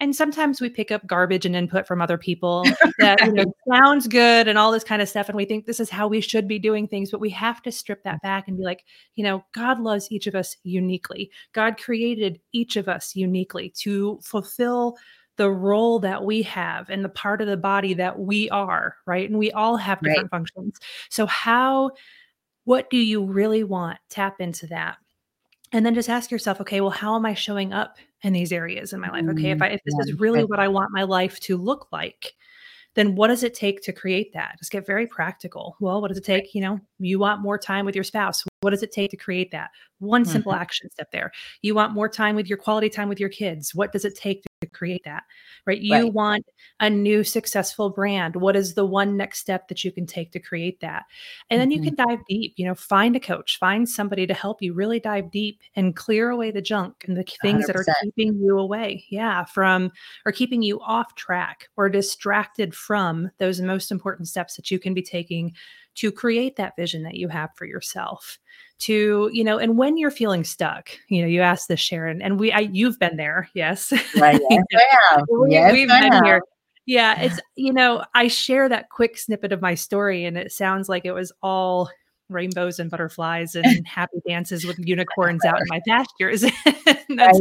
And 0.00 0.16
sometimes 0.16 0.60
we 0.60 0.70
pick 0.70 0.90
up 0.90 1.06
garbage 1.06 1.44
and 1.44 1.54
input 1.54 1.86
from 1.86 2.00
other 2.00 2.18
people 2.18 2.72
that 2.98 3.22
you 3.22 3.32
know 3.32 3.52
sounds 3.70 4.06
good 4.08 4.48
and 4.48 4.58
all 4.58 4.72
this 4.72 4.84
kind 4.84 5.02
of 5.02 5.08
stuff. 5.08 5.28
And 5.28 5.36
we 5.36 5.44
think 5.44 5.66
this 5.66 5.80
is 5.80 5.90
how 5.90 6.08
we 6.08 6.20
should 6.20 6.48
be 6.48 6.58
doing 6.58 6.88
things, 6.88 7.10
but 7.10 7.20
we 7.20 7.30
have 7.30 7.62
to 7.62 7.72
strip 7.72 8.02
that 8.04 8.22
back 8.22 8.48
and 8.48 8.56
be 8.56 8.64
like, 8.64 8.84
you 9.14 9.24
know, 9.24 9.44
God 9.52 9.80
loves 9.80 10.10
each 10.10 10.26
of 10.26 10.34
us 10.34 10.56
uniquely. 10.64 11.30
God 11.52 11.76
created 11.78 12.40
each 12.52 12.76
of 12.76 12.88
us 12.88 13.14
uniquely 13.14 13.70
to 13.80 14.18
fulfill 14.24 14.96
the 15.36 15.50
role 15.50 15.98
that 16.00 16.24
we 16.24 16.42
have 16.42 16.90
and 16.90 17.04
the 17.04 17.08
part 17.08 17.40
of 17.40 17.46
the 17.46 17.56
body 17.56 17.94
that 17.94 18.18
we 18.18 18.50
are, 18.50 18.96
right? 19.06 19.28
And 19.28 19.38
we 19.38 19.50
all 19.52 19.76
have 19.76 19.98
Right. 20.02 20.10
different 20.10 20.30
functions. 20.30 20.78
So 21.08 21.26
how 21.26 21.92
what 22.64 22.90
do 22.90 22.98
you 22.98 23.24
really 23.24 23.64
want? 23.64 23.98
Tap 24.10 24.40
into 24.40 24.66
that. 24.68 24.98
And 25.72 25.84
then 25.86 25.94
just 25.94 26.08
ask 26.08 26.30
yourself, 26.30 26.60
okay, 26.60 26.80
well, 26.80 26.90
how 26.90 27.16
am 27.16 27.24
I 27.26 27.34
showing 27.34 27.72
up 27.72 27.96
in 28.22 28.32
these 28.32 28.52
areas 28.52 28.92
in 28.92 29.00
my 29.00 29.10
life? 29.10 29.24
Okay, 29.30 29.50
if 29.50 29.58
Mm, 29.58 29.62
I 29.62 29.68
if 29.68 29.82
this 29.84 29.94
yeah, 29.94 30.02
is 30.12 30.20
really 30.20 30.44
what 30.44 30.60
I 30.60 30.68
want 30.68 30.90
my 30.92 31.02
life 31.02 31.40
to 31.40 31.56
look 31.56 31.88
like, 31.92 32.34
then 32.94 33.14
what 33.14 33.28
does 33.28 33.42
it 33.42 33.54
take 33.54 33.82
to 33.82 33.92
create 33.92 34.32
that? 34.34 34.56
Just 34.58 34.72
get 34.72 34.86
very 34.86 35.06
practical. 35.06 35.76
Well, 35.80 36.00
what 36.00 36.08
does 36.08 36.18
it 36.18 36.24
take? 36.24 36.54
You 36.54 36.62
know, 36.62 36.80
you 36.98 37.18
want 37.18 37.40
more 37.42 37.58
time 37.58 37.86
with 37.86 37.94
your 37.94 38.04
spouse. 38.04 38.44
What 38.62 38.70
does 38.70 38.82
it 38.82 38.92
take 38.92 39.10
to 39.12 39.16
create 39.16 39.50
that? 39.52 39.70
One 40.00 40.24
simple 40.26 40.52
Mhm. 40.52 40.54
action 40.54 40.90
step 40.90 41.10
there. 41.12 41.32
You 41.62 41.74
want 41.74 41.94
more 41.94 42.08
time 42.10 42.36
with 42.36 42.46
your 42.46 42.58
quality 42.58 42.90
time 42.90 43.08
with 43.08 43.18
your 43.20 43.28
kids. 43.30 43.74
What 43.74 43.90
does 43.92 44.04
it 44.04 44.14
take 44.16 44.42
to 44.60 44.66
create 44.68 45.02
that? 45.04 45.22
Right? 45.66 45.80
You 45.80 46.06
Right. 46.06 46.10
want 46.10 46.44
a 46.78 46.90
new 46.90 47.24
successful 47.24 47.88
brand. 47.88 48.36
What 48.36 48.56
is 48.56 48.74
the 48.74 48.84
one 48.84 49.16
next 49.16 49.38
step 49.38 49.68
that 49.68 49.82
you 49.82 49.90
can 49.90 50.06
take 50.06 50.30
to 50.32 50.38
create 50.40 50.80
that? 50.80 51.04
And 51.48 51.58
then 51.60 51.70
you 51.70 51.80
Mhm. 51.80 51.80
can 51.80 51.94
dive 51.94 52.18
deep, 52.28 52.52
you 52.56 52.66
know, 52.66 52.74
find 52.74 53.16
a 53.16 53.20
coach, 53.20 53.58
find 53.58 53.88
somebody 53.88 54.26
to 54.26 54.34
help 54.34 54.60
you 54.60 54.74
really 54.74 55.00
dive 55.00 55.30
deep 55.30 55.60
and 55.74 55.96
clear 55.96 56.28
away 56.30 56.50
the 56.50 56.60
junk 56.62 57.04
and 57.08 57.16
the 57.16 57.24
things 57.40 57.66
that 57.66 57.76
are 57.76 57.86
keeping 58.02 58.38
you 58.38 58.58
away. 58.58 59.04
Yeah, 59.08 59.44
from 59.46 59.90
or 60.26 60.32
keeping 60.32 60.62
you 60.62 60.80
off 60.80 61.14
track 61.14 61.68
or 61.76 61.88
distracted 61.88 62.74
from 62.74 63.30
those 63.38 63.60
most 63.62 63.90
important 63.90 64.28
steps 64.28 64.56
that 64.56 64.70
you 64.70 64.78
can 64.78 64.92
be 64.92 65.02
taking 65.02 65.54
to 65.96 66.12
create 66.12 66.56
that 66.56 66.76
vision 66.76 67.02
that 67.02 67.14
you 67.14 67.28
have 67.28 67.50
for 67.56 67.64
yourself 67.66 68.38
to 68.78 69.28
you 69.32 69.44
know 69.44 69.58
and 69.58 69.76
when 69.76 69.96
you're 69.96 70.10
feeling 70.10 70.42
stuck 70.44 70.90
you 71.08 71.20
know 71.20 71.28
you 71.28 71.42
asked 71.42 71.68
this 71.68 71.80
sharon 71.80 72.22
and 72.22 72.40
we 72.40 72.50
I, 72.52 72.60
you've 72.60 72.98
been 72.98 73.16
there 73.16 73.48
yes 73.54 73.92
Right, 74.16 74.40
yes, 74.50 74.62
have. 75.10 75.24
we, 75.30 75.52
Yes, 75.52 75.72
we've 75.72 75.90
I 75.90 76.00
been 76.00 76.12
have. 76.12 76.24
here 76.24 76.42
yeah 76.86 77.20
it's 77.20 77.40
you 77.56 77.72
know 77.72 78.04
i 78.14 78.26
share 78.26 78.68
that 78.68 78.88
quick 78.88 79.18
snippet 79.18 79.52
of 79.52 79.60
my 79.60 79.74
story 79.74 80.24
and 80.24 80.38
it 80.38 80.50
sounds 80.50 80.88
like 80.88 81.04
it 81.04 81.12
was 81.12 81.30
all 81.42 81.90
rainbows 82.30 82.78
and 82.78 82.90
butterflies 82.90 83.54
and 83.54 83.86
happy 83.86 84.18
dances 84.26 84.64
with 84.64 84.78
unicorns 84.78 85.44
out 85.44 85.60
in 85.60 85.66
my 85.68 85.80
pastures 85.86 86.40
that's 87.16 87.40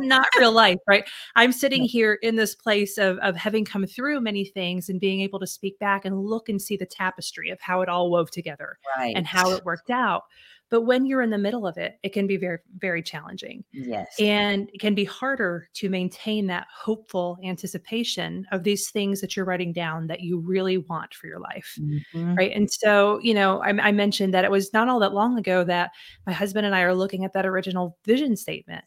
not 0.00 0.26
real 0.38 0.52
life, 0.52 0.78
right? 0.88 1.04
I'm 1.36 1.52
sitting 1.52 1.84
here 1.84 2.14
in 2.22 2.36
this 2.36 2.54
place 2.54 2.98
of 2.98 3.18
of 3.18 3.36
having 3.36 3.64
come 3.64 3.86
through 3.86 4.20
many 4.20 4.44
things 4.44 4.88
and 4.88 4.98
being 4.98 5.20
able 5.20 5.38
to 5.40 5.46
speak 5.46 5.78
back 5.78 6.04
and 6.04 6.24
look 6.24 6.48
and 6.48 6.60
see 6.60 6.76
the 6.76 6.86
tapestry 6.86 7.50
of 7.50 7.60
how 7.60 7.82
it 7.82 7.88
all 7.88 8.10
wove 8.10 8.30
together 8.30 8.78
Right. 8.96 9.14
and 9.14 9.26
how 9.26 9.50
it 9.52 9.64
worked 9.64 9.90
out. 9.90 10.24
But 10.70 10.82
when 10.82 11.04
you're 11.04 11.20
in 11.22 11.30
the 11.30 11.38
middle 11.38 11.66
of 11.66 11.76
it, 11.76 11.98
it 12.04 12.10
can 12.12 12.26
be 12.28 12.36
very, 12.36 12.58
very 12.78 13.02
challenging. 13.02 13.64
Yes. 13.72 14.14
And 14.20 14.70
it 14.72 14.80
can 14.80 14.94
be 14.94 15.04
harder 15.04 15.68
to 15.74 15.88
maintain 15.90 16.46
that 16.46 16.66
hopeful 16.72 17.38
anticipation 17.44 18.46
of 18.52 18.62
these 18.62 18.88
things 18.90 19.20
that 19.20 19.34
you're 19.36 19.44
writing 19.44 19.72
down 19.72 20.06
that 20.06 20.20
you 20.20 20.38
really 20.38 20.78
want 20.78 21.12
for 21.14 21.26
your 21.26 21.40
life. 21.40 21.76
Mhm. 22.14 22.36
Right. 22.36 22.52
And 22.54 22.70
so, 22.70 23.18
you 23.20 23.34
know, 23.34 23.60
I, 23.62 23.70
I 23.88 23.92
mentioned 23.92 24.32
that 24.34 24.44
it 24.44 24.50
was 24.50 24.72
not 24.72 24.88
all 24.88 25.00
that 25.00 25.12
long 25.12 25.36
ago 25.38 25.64
that 25.64 25.90
my 26.26 26.32
husband 26.32 26.64
and 26.66 26.74
I 26.74 26.82
are 26.82 26.94
looking 26.94 27.24
at 27.24 27.32
that 27.32 27.46
original 27.46 27.98
vision 28.04 28.36
statement 28.36 28.84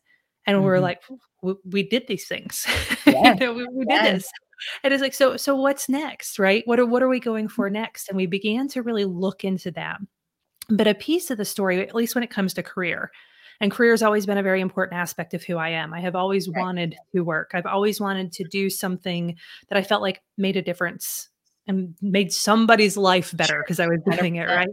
and 0.47 0.63
we're 0.63 0.77
Mhm. 0.77 0.81
like, 0.81 1.01
we, 1.41 1.53
we 1.69 1.83
did 1.83 2.07
these 2.07 2.27
things. 2.27 2.65
Yeah. 3.05 3.33
you 3.33 3.39
know, 3.39 3.53
we, 3.53 3.67
we 3.73 3.85
did 3.85 4.03
this. 4.15 4.29
And 4.83 4.93
it's 4.93 5.01
like, 5.01 5.13
so, 5.13 5.35
so 5.35 5.55
what's 5.55 5.89
next? 5.89 6.39
Right. 6.39 6.63
What 6.65 6.79
are, 6.79 6.85
what 6.85 7.03
are 7.03 7.09
we 7.09 7.19
going 7.19 7.49
for 7.49 7.69
next? 7.69 8.07
And 8.07 8.15
we 8.15 8.25
began 8.27 8.69
to 8.69 8.81
really 8.81 9.03
look 9.05 9.43
into 9.43 9.71
that. 9.71 9.99
But 10.69 10.87
a 10.87 10.93
piece 10.95 11.29
of 11.29 11.37
the 11.37 11.45
story, 11.45 11.85
at 11.85 11.95
least 11.95 12.15
when 12.15 12.23
it 12.23 12.29
comes 12.29 12.53
to 12.53 12.63
career, 12.63 13.11
and 13.59 13.71
career 13.71 13.91
has 13.91 14.03
always 14.03 14.25
been 14.25 14.37
a 14.37 14.43
very 14.43 14.61
important 14.61 14.99
aspect 14.99 15.33
of 15.33 15.43
who 15.43 15.57
I 15.57 15.69
am. 15.69 15.93
I 15.93 15.99
have 16.01 16.15
always 16.15 16.49
Right. 16.49 16.59
wanted 16.61 16.95
to 17.15 17.21
work. 17.21 17.51
I've 17.53 17.65
always 17.65 17.99
wanted 18.01 18.31
to 18.33 18.43
do 18.45 18.69
something 18.69 19.35
that 19.69 19.77
I 19.77 19.83
felt 19.83 20.01
like 20.01 20.21
made 20.37 20.57
a 20.57 20.61
difference 20.61 21.29
and 21.67 21.95
made 22.01 22.33
somebody's 22.33 22.97
life 22.97 23.35
better 23.35 23.61
because 23.63 23.79
I 23.79 23.87
was 23.87 23.99
doing 24.17 24.35
it 24.37 24.47
right. 24.47 24.67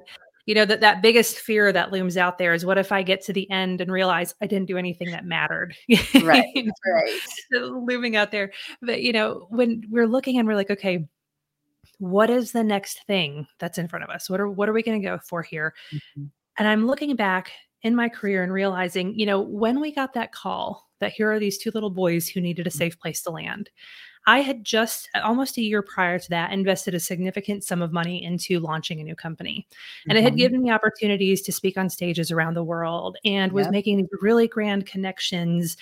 You 0.47 0.55
know 0.55 0.65
that 0.65 0.81
that 0.81 1.03
biggest 1.03 1.39
fear 1.39 1.71
that 1.73 1.93
looms 1.93 2.17
out 2.17 2.39
there 2.39 2.55
is 2.55 2.65
what 2.67 2.79
if 2.79 2.91
I 2.91 3.03
get 3.03 3.21
to 3.27 3.33
the 3.33 3.49
end 3.51 3.81
and 3.81 3.93
realize 3.93 4.35
I 4.41 4.47
didn't 4.49 4.67
do 4.67 4.79
anything 4.79 5.11
that 5.13 5.25
mattered. 5.25 5.77
Right. 6.25 6.45
Right. 6.55 7.21
looming 7.53 8.17
out 8.17 8.33
there. 8.33 8.51
But 8.83 9.03
you 9.03 9.13
know, 9.13 9.47
when 9.51 9.85
we're 9.91 10.09
looking 10.09 10.39
and 10.39 10.49
we're 10.49 10.57
like, 10.57 10.71
okay, 10.71 11.07
what 12.01 12.31
is 12.31 12.53
the 12.53 12.65
next 12.65 13.05
thing 13.07 13.47
that's 13.61 13.79
in 13.79 13.89
front 13.89 14.05
of 14.05 14.11
us? 14.11 14.29
What 14.31 14.41
are 14.41 14.51
what 14.51 14.69
are 14.69 14.75
we 14.75 14.83
going 14.83 15.01
to 15.03 15.09
go 15.09 15.19
for 15.19 15.43
here? 15.43 15.75
Mhm. 15.95 16.31
And 16.59 16.69
I'm 16.69 16.87
looking 16.87 17.17
back 17.17 17.53
in 17.83 17.97
my 17.97 18.09
career 18.11 18.43
and 18.45 18.53
realizing, 18.53 19.19
you 19.19 19.27
know, 19.27 19.41
when 19.41 19.81
we 19.81 19.93
got 19.93 20.15
that 20.15 20.33
call 20.33 20.91
that 21.01 21.13
here 21.13 21.33
are 21.33 21.39
these 21.41 21.59
two 21.59 21.71
little 21.75 21.91
boys 21.91 22.29
who 22.29 22.41
needed 22.43 22.67
a 22.67 22.71
safe 22.71 22.99
place 23.01 23.23
to 23.23 23.31
land. 23.31 23.71
I 24.27 24.41
had 24.41 24.65
just 24.65 25.09
almost 25.23 25.59
a 25.59 25.63
year 25.63 25.83
prior 25.83 26.19
to 26.19 26.31
that 26.31 26.53
invested 26.53 26.95
a 26.95 27.01
significant 27.01 27.65
sum 27.65 27.83
of 27.83 27.93
money 27.93 28.23
into 28.25 28.61
launching 28.61 29.01
a 29.01 29.05
new 29.05 29.17
company. 29.17 29.67
And 30.09 30.19
it 30.19 30.23
had 30.25 30.35
Mhm. 30.35 30.39
given 30.39 30.63
me 30.63 30.71
opportunities 30.71 31.43
to 31.43 31.53
speak 31.53 31.79
on 31.79 31.91
stages 31.91 32.31
around 32.33 32.55
the 32.55 32.65
world 32.65 33.17
and 33.25 33.53
was 33.53 33.67
Yep. 33.67 33.73
making 33.73 33.97
these 33.99 34.09
really 34.23 34.49
grand 34.49 34.87
connections. 34.87 35.77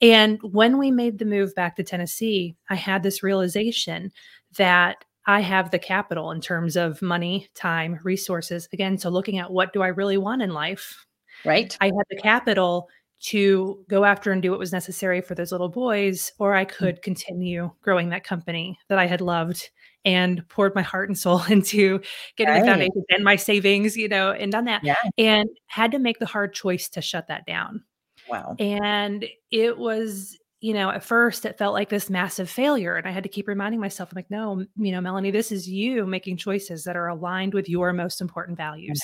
And 0.00 0.40
when 0.42 0.78
we 0.78 0.90
made 0.90 1.18
the 1.18 1.26
move 1.26 1.54
back 1.54 1.76
to 1.76 1.84
Tennessee, 1.84 2.56
I 2.70 2.76
had 2.76 3.02
this 3.02 3.22
realization 3.22 4.12
that 4.58 5.04
I 5.26 5.40
have 5.40 5.70
the 5.70 5.78
capital 5.78 6.30
in 6.32 6.40
terms 6.40 6.76
of 6.76 7.00
money, 7.00 7.48
time, 7.54 8.00
resources. 8.02 8.68
Again, 8.72 8.98
so 8.98 9.08
looking 9.08 9.38
at 9.38 9.50
what 9.50 9.72
do 9.72 9.82
I 9.82 9.88
really 9.88 10.18
want 10.18 10.42
in 10.42 10.52
life? 10.52 11.06
Right. 11.44 11.76
I 11.80 11.86
had 11.86 12.06
the 12.10 12.16
capital 12.16 12.88
to 13.22 13.84
go 13.88 14.04
after 14.04 14.32
and 14.32 14.42
do 14.42 14.50
what 14.50 14.58
was 14.58 14.72
necessary 14.72 15.20
for 15.20 15.34
those 15.34 15.52
little 15.52 15.68
boys, 15.68 16.32
or 16.38 16.54
I 16.54 16.64
mm. 16.64 16.70
could 16.70 17.02
continue 17.02 17.70
growing 17.80 18.08
that 18.08 18.24
company 18.24 18.78
that 18.88 18.98
I 18.98 19.06
had 19.06 19.20
loved 19.20 19.70
and 20.04 20.46
poured 20.48 20.74
my 20.74 20.82
heart 20.82 21.08
and 21.08 21.16
soul 21.16 21.42
into 21.48 22.00
getting 22.36 22.60
the 22.60 22.66
foundation 22.66 23.04
and 23.10 23.24
my 23.24 23.36
savings, 23.36 23.96
you 23.96 24.08
know, 24.08 24.32
and 24.32 24.50
done 24.50 24.64
that. 24.64 24.82
Yeah. 24.82 24.96
And 25.18 25.48
had 25.66 25.92
to 25.92 26.00
make 26.00 26.18
the 26.18 26.26
hard 26.26 26.52
choice 26.52 26.88
to 26.90 27.00
shut 27.00 27.28
that 27.28 27.46
down. 27.46 27.84
Wow. 28.28 28.56
And 28.58 29.24
it 29.50 29.78
was 29.78 30.36
you 30.62 30.72
know, 30.72 30.90
at 30.90 31.02
first 31.02 31.44
it 31.44 31.58
felt 31.58 31.74
like 31.74 31.88
this 31.88 32.08
massive 32.08 32.48
failure. 32.48 32.94
And 32.94 33.04
I 33.04 33.10
had 33.10 33.24
to 33.24 33.28
keep 33.28 33.48
reminding 33.48 33.80
myself, 33.80 34.12
I'm 34.12 34.16
like, 34.16 34.30
no, 34.30 34.64
you 34.76 34.92
know, 34.92 35.00
Melanie, 35.00 35.32
this 35.32 35.50
is 35.50 35.68
you 35.68 36.06
making 36.06 36.36
choices 36.36 36.84
that 36.84 36.94
are 36.94 37.08
aligned 37.08 37.52
with 37.52 37.68
your 37.68 37.92
most 37.92 38.20
important 38.20 38.56
values. 38.56 39.00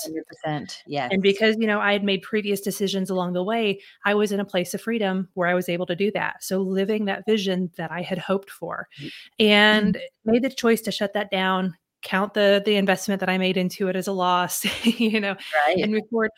100%. 0.46 0.82
Yes. 0.86 1.10
And 1.12 1.20
because, 1.20 1.56
you 1.58 1.66
know, 1.66 1.80
I 1.80 1.92
had 1.92 2.04
made 2.04 2.22
previous 2.22 2.60
decisions 2.60 3.10
along 3.10 3.32
the 3.32 3.42
way, 3.42 3.80
I 4.04 4.14
was 4.14 4.30
in 4.30 4.38
a 4.38 4.44
place 4.44 4.72
of 4.72 4.80
freedom 4.80 5.28
where 5.34 5.48
I 5.48 5.54
was 5.54 5.68
able 5.68 5.84
to 5.86 5.96
do 5.96 6.12
that. 6.12 6.44
So 6.44 6.62
living 6.62 7.06
that 7.06 7.26
vision 7.26 7.72
that 7.76 7.90
I 7.90 8.02
had 8.02 8.18
hoped 8.18 8.50
for 8.50 8.86
Mm. 9.00 9.10
and 9.40 9.98
made 10.24 10.42
the 10.42 10.50
choice 10.50 10.80
to 10.82 10.92
shut 10.92 11.12
that 11.14 11.30
down, 11.32 11.76
count 12.02 12.34
the 12.34 12.62
the 12.64 12.76
investment 12.76 13.18
that 13.18 13.28
I 13.28 13.36
made 13.36 13.56
into 13.56 13.88
it 13.88 13.96
as 13.96 14.06
a 14.06 14.12
loss, 14.12 14.64
you 14.86 15.18
know, 15.18 15.34
right. 15.66 15.78
and 15.78 15.92
record. 15.92 16.30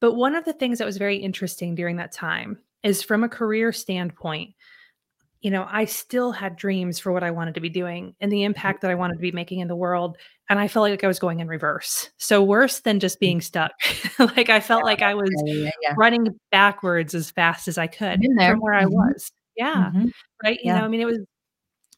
But 0.00 0.14
one 0.14 0.34
of 0.34 0.44
the 0.44 0.52
things 0.52 0.78
that 0.78 0.84
was 0.84 0.96
very 0.96 1.16
interesting 1.16 1.76
during 1.76 1.96
that 1.96 2.10
time 2.10 2.58
is 2.82 3.02
from 3.02 3.24
a 3.24 3.28
career 3.28 3.72
standpoint, 3.72 4.54
you 5.40 5.50
know, 5.52 5.66
I 5.70 5.84
still 5.84 6.32
had 6.32 6.56
dreams 6.56 6.98
for 6.98 7.12
what 7.12 7.22
I 7.22 7.30
wanted 7.30 7.54
to 7.54 7.60
be 7.60 7.68
doing 7.68 8.14
and 8.20 8.32
the 8.32 8.42
impact 8.44 8.80
that 8.82 8.90
I 8.90 8.96
wanted 8.96 9.14
to 9.14 9.20
be 9.20 9.32
making 9.32 9.60
in 9.60 9.68
the 9.68 9.76
world. 9.76 10.16
And 10.50 10.58
I 10.58 10.66
felt 10.68 10.88
like 10.90 11.04
I 11.04 11.08
was 11.08 11.18
going 11.20 11.40
in 11.40 11.48
reverse. 11.48 12.10
So 12.18 12.42
worse 12.42 12.80
than 12.80 12.98
just 13.00 13.20
being 13.20 13.40
stuck. 13.40 13.72
like 14.18 14.50
I 14.50 14.60
felt 14.60 14.84
like 14.84 15.02
I 15.02 15.14
was 15.14 15.30
Yeah, 15.46 15.54
yeah, 15.64 15.70
yeah. 15.82 15.94
running 15.96 16.28
backwards 16.50 17.14
as 17.14 17.30
fast 17.30 17.68
as 17.68 17.78
I 17.78 17.86
could 17.86 18.20
from 18.48 18.60
where 18.60 18.74
I 18.74 18.84
Mhm. 18.86 18.90
was. 18.92 19.30
Yeah. 19.56 19.92
Mhm. 19.94 20.10
Right. 20.42 20.58
You 20.62 20.72
Yeah. 20.72 20.80
know, 20.80 20.84
I 20.84 20.88
mean, 20.88 21.00
it 21.00 21.06
was 21.06 21.20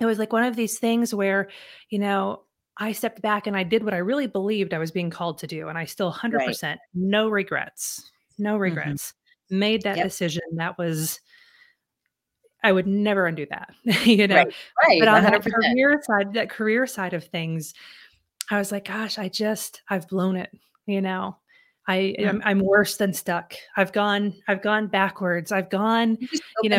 it 0.01 0.07
was 0.07 0.19
like 0.19 0.33
one 0.33 0.45
of 0.45 0.57
these 0.57 0.79
things 0.79 1.15
where, 1.15 1.51
you 1.91 1.99
know, 1.99 2.45
I 2.79 2.93
stepped 2.93 3.23
back 3.23 3.47
and 3.47 3.57
I 3.57 3.63
did 3.65 3.85
what 3.85 3.95
I 3.95 3.99
really 3.99 4.27
believed 4.27 4.75
I 4.75 4.79
was 4.79 4.91
being 4.91 5.11
called 5.11 5.39
to 5.39 5.47
do. 5.47 5.69
And 5.69 5.79
I 5.79 5.85
still 5.87 6.11
100% 6.11 6.81
no 6.95 7.29
regrets, 7.31 8.11
no 8.39 8.57
regrets, 8.59 9.15
made 9.51 9.83
that 9.83 9.97
Yep. 9.97 10.07
decision. 10.07 10.43
That 10.55 10.79
was, 10.79 11.21
I 12.63 12.73
would 12.73 12.87
never 12.87 13.27
undo 13.27 13.47
that, 13.51 13.75
you 14.07 14.27
know. 14.29 14.37
Right. 14.37 14.55
Right. 14.87 15.01
But 15.01 15.09
on 15.09 15.23
that 15.23 15.33
100%. 15.43 15.53
career 15.73 16.01
side, 16.03 16.35
that 16.35 16.51
career 16.51 16.87
side 16.87 17.15
of 17.15 17.25
things, 17.25 17.75
I 18.51 18.59
was 18.59 18.73
like, 18.73 18.87
gosh, 18.87 19.19
I 19.19 19.29
just, 19.29 19.83
I've 19.89 20.09
blown 20.09 20.37
it, 20.37 20.51
you 20.87 21.01
know. 21.01 21.37
I 21.89 22.15
Mm. 22.19 22.29
am 22.29 22.43
I'm 22.45 22.59
worse 22.61 22.97
than 22.99 23.13
stuck. 23.13 23.55
I've 23.77 23.93
gone, 23.93 24.35
I've 24.47 24.63
gone 24.63 24.87
backwards. 24.87 25.51
I've 25.51 25.71
gone, 25.71 26.19
You 26.21 26.29
you 26.65 26.69
know, 26.71 26.77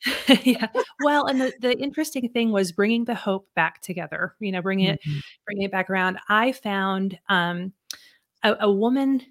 yeah. 0.44 0.68
Well, 1.02 1.26
and 1.26 1.40
the, 1.40 1.52
the 1.60 1.76
interesting 1.76 2.28
thing 2.28 2.52
was 2.52 2.72
bringing 2.72 3.04
the 3.04 3.14
hope 3.14 3.48
back 3.54 3.80
together, 3.82 4.34
you 4.40 4.52
know, 4.52 4.62
bringing 4.62 4.86
it, 4.86 5.00
Mhm. 5.06 5.20
bringing 5.44 5.64
it 5.64 5.72
back 5.72 5.90
around. 5.90 6.18
I 6.28 6.52
found 6.52 7.18
um, 7.28 7.72
a, 8.42 8.56
a 8.60 8.70
woman, 8.72 9.22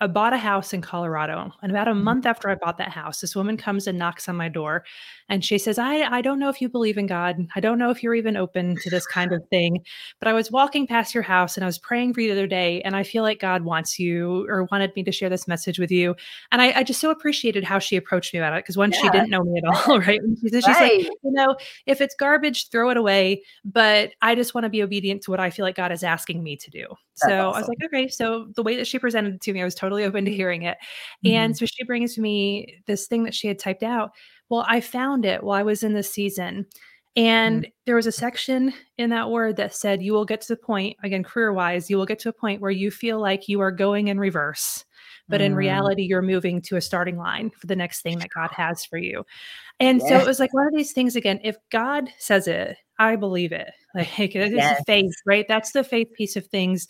I 0.00 0.06
bought 0.06 0.32
a 0.32 0.38
house 0.38 0.72
in 0.72 0.80
Colorado. 0.80 1.52
And 1.62 1.70
about 1.70 1.88
a 1.88 1.92
Mhm. 1.92 2.02
month 2.02 2.26
after 2.26 2.48
I 2.48 2.54
bought 2.54 2.78
that 2.78 2.88
house, 2.88 3.20
this 3.20 3.36
woman 3.36 3.56
comes 3.56 3.86
and 3.86 3.98
knocks 3.98 4.28
on 4.28 4.36
my 4.36 4.48
door 4.48 4.84
and 5.28 5.44
she 5.44 5.58
says, 5.58 5.78
I, 5.78 5.96
I 6.02 6.22
don't 6.22 6.38
know 6.38 6.48
if 6.48 6.60
you 6.60 6.68
believe 6.68 6.96
in 6.98 7.06
God. 7.06 7.36
I 7.54 7.60
don't 7.60 7.78
know 7.78 7.90
if 7.90 8.02
you're 8.02 8.14
even 8.14 8.36
open 8.36 8.76
to 8.76 8.90
this 8.90 9.06
kind 9.06 9.32
of 9.32 9.42
thing, 9.50 9.78
but 10.18 10.26
I 10.28 10.32
was 10.32 10.50
walking 10.50 10.86
past 10.86 11.14
your 11.14 11.22
house 11.22 11.56
and 11.56 11.64
I 11.64 11.66
was 11.66 11.78
praying 11.78 12.14
for 12.14 12.20
you 12.22 12.28
the 12.28 12.32
other 12.40 12.46
day. 12.46 12.80
And 12.82 12.96
I 12.96 13.02
feel 13.02 13.22
like 13.22 13.40
God 13.40 13.62
wants 13.62 13.98
you 13.98 14.46
or 14.48 14.66
wanted 14.72 14.94
me 14.96 15.02
to 15.04 15.12
share 15.12 15.28
this 15.28 15.46
message 15.46 15.78
with 15.78 15.90
you. 15.90 16.16
And 16.50 16.62
I, 16.62 16.72
I 16.78 16.82
just 16.82 17.00
so 17.00 17.10
appreciated 17.10 17.62
how 17.64 17.78
she 17.78 17.96
approached 17.96 18.32
me 18.32 18.40
about 18.40 18.56
it. 18.56 18.64
Cause 18.64 18.76
one, 18.78 18.92
she 18.92 19.08
didn't 19.10 19.30
know 19.30 19.42
me 19.44 19.58
at 19.62 19.64
all. 19.88 20.00
Right. 20.00 20.20
And 20.20 20.38
she 20.40 20.48
said, 20.48 20.64
she's 20.64 20.80
like, 20.80 20.92
you 21.22 21.32
know, 21.32 21.56
if 21.86 22.00
it's 22.00 22.14
garbage, 22.18 22.70
throw 22.70 22.90
it 22.90 22.96
away. 22.96 23.42
But 23.64 24.12
I 24.22 24.34
just 24.34 24.54
want 24.54 24.64
to 24.64 24.70
be 24.70 24.82
obedient 24.82 25.22
to 25.24 25.30
what 25.30 25.40
I 25.40 25.50
feel 25.50 25.64
like 25.64 25.76
God 25.76 25.92
is 25.92 26.02
asking 26.02 26.42
me 26.42 26.56
to 26.56 26.70
do. 26.70 26.86
That's 27.22 27.32
so 27.32 27.50
I 27.50 27.58
was 27.58 27.68
like, 27.68 27.78
okay. 27.84 28.08
So 28.08 28.48
the 28.56 28.62
way 28.62 28.76
that 28.76 28.86
she 28.86 28.98
presented 28.98 29.34
it 29.34 29.40
to 29.42 29.52
me, 29.52 29.60
I 29.60 29.64
was 29.64 29.74
totally 29.74 30.04
open 30.04 30.24
to 30.24 30.32
hearing 30.32 30.62
it. 30.62 30.78
Mm-hmm. 31.24 31.34
And 31.34 31.56
so 31.56 31.66
she 31.66 31.84
brings 31.84 32.18
me 32.18 32.78
this 32.86 33.06
thing 33.06 33.24
that 33.24 33.34
she 33.34 33.48
had 33.48 33.58
typed 33.58 33.82
out. 33.82 34.10
Well, 34.48 34.64
I 34.68 34.80
found 34.80 35.24
it 35.24 35.42
while 35.42 35.58
I 35.58 35.62
was 35.62 35.82
in 35.82 35.94
this 35.94 36.12
season. 36.12 36.66
And 37.16 37.66
there 37.86 37.96
was 37.96 38.06
a 38.06 38.12
section 38.12 38.72
in 38.96 39.10
that 39.10 39.30
word 39.30 39.56
that 39.56 39.74
said, 39.74 40.02
You 40.02 40.12
will 40.12 40.24
get 40.24 40.40
to 40.42 40.48
the 40.48 40.56
point, 40.56 40.96
again, 41.02 41.24
career 41.24 41.52
wise, 41.52 41.90
you 41.90 41.96
will 41.96 42.06
get 42.06 42.20
to 42.20 42.28
a 42.28 42.32
point 42.32 42.60
where 42.60 42.70
you 42.70 42.90
feel 42.90 43.20
like 43.20 43.48
you 43.48 43.60
are 43.60 43.72
going 43.72 44.08
in 44.08 44.18
reverse. 44.20 44.84
But 45.28 45.40
in 45.40 45.52
Mm. 45.52 45.56
reality, 45.56 46.02
you're 46.02 46.22
moving 46.22 46.60
to 46.62 46.76
a 46.76 46.80
starting 46.80 47.16
line 47.16 47.50
for 47.50 47.66
the 47.66 47.76
next 47.76 48.02
thing 48.02 48.18
that 48.18 48.30
God 48.34 48.50
has 48.52 48.84
for 48.84 48.98
you. 48.98 49.24
And 49.78 50.02
so 50.02 50.18
it 50.18 50.26
was 50.26 50.40
like 50.40 50.52
one 50.52 50.66
of 50.66 50.74
these 50.74 50.92
things 50.92 51.16
again, 51.16 51.40
if 51.42 51.56
God 51.70 52.10
says 52.18 52.46
it, 52.48 52.76
I 52.98 53.16
believe 53.16 53.52
it. 53.52 53.70
Like 53.94 54.36
it 54.36 54.52
is 54.52 54.56
Yes. 54.56 54.82
faith, 54.86 55.14
right? 55.26 55.46
That's 55.48 55.72
the 55.72 55.82
faith 55.82 56.12
piece 56.14 56.36
of 56.36 56.46
things. 56.46 56.86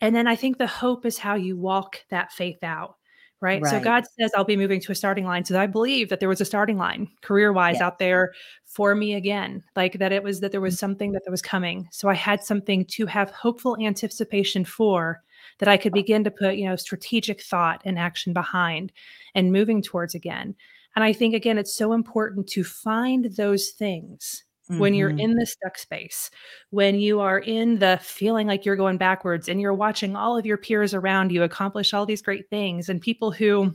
And 0.00 0.14
then 0.14 0.26
I 0.26 0.36
think 0.36 0.58
the 0.58 0.66
hope 0.66 1.06
is 1.06 1.18
how 1.18 1.34
you 1.34 1.56
walk 1.56 2.00
that 2.10 2.32
faith 2.32 2.62
out. 2.62 2.96
Right. 3.40 3.64
So 3.66 3.78
God 3.78 4.04
says, 4.18 4.30
I'll 4.34 4.44
be 4.44 4.56
moving 4.56 4.80
to 4.80 4.92
a 4.92 4.94
starting 4.94 5.26
line. 5.26 5.44
So 5.44 5.60
I 5.60 5.66
believe 5.66 6.08
that 6.08 6.18
there 6.18 6.30
was 6.30 6.40
a 6.40 6.46
starting 6.46 6.78
line 6.78 7.08
career 7.20 7.52
wise 7.52 7.74
Yes. 7.74 7.82
out 7.82 7.98
there 7.98 8.32
for 8.64 8.94
me 8.94 9.12
again, 9.14 9.62
like 9.76 9.98
that 9.98 10.12
it 10.12 10.22
was 10.22 10.40
that 10.40 10.50
there 10.50 10.62
was 10.62 10.74
mm-hmm. 10.74 10.80
something 10.80 11.12
that, 11.12 11.24
that 11.24 11.30
was 11.30 11.42
coming. 11.42 11.86
So 11.92 12.08
I 12.08 12.14
had 12.14 12.42
something 12.42 12.86
to 12.86 13.04
have 13.04 13.30
hopeful 13.30 13.76
anticipation 13.78 14.64
for 14.64 15.22
that 15.58 15.68
I 15.68 15.76
could 15.76 15.92
begin 15.92 16.24
to 16.24 16.30
put, 16.30 16.56
you 16.56 16.66
know, 16.66 16.76
strategic 16.76 17.42
thought 17.42 17.82
and 17.84 17.98
action 17.98 18.32
behind 18.32 18.92
and 19.34 19.52
moving 19.52 19.82
towards 19.82 20.14
again. 20.14 20.54
And 20.96 21.04
I 21.04 21.12
think, 21.12 21.34
again, 21.34 21.58
it's 21.58 21.74
so 21.74 21.92
important 21.92 22.46
to 22.48 22.64
find 22.64 23.26
those 23.36 23.70
things 23.70 24.44
when 24.68 24.94
you're 24.94 25.10
Mhm. 25.12 25.20
in 25.20 25.34
the 25.34 25.46
stuck 25.46 25.76
space, 25.78 26.30
when 26.70 26.98
you 26.98 27.20
are 27.20 27.38
in 27.38 27.78
the 27.78 27.98
feeling 28.02 28.46
like 28.46 28.64
you're 28.64 28.76
going 28.76 28.96
backwards 28.98 29.48
and 29.48 29.60
you're 29.60 29.74
watching 29.74 30.16
all 30.16 30.36
of 30.38 30.46
your 30.46 30.56
peers 30.56 30.94
around 30.94 31.32
you 31.32 31.42
accomplish 31.42 31.92
all 31.92 32.06
these 32.06 32.22
great 32.22 32.48
things 32.50 32.88
and 32.88 33.00
people 33.00 33.30
who 33.30 33.72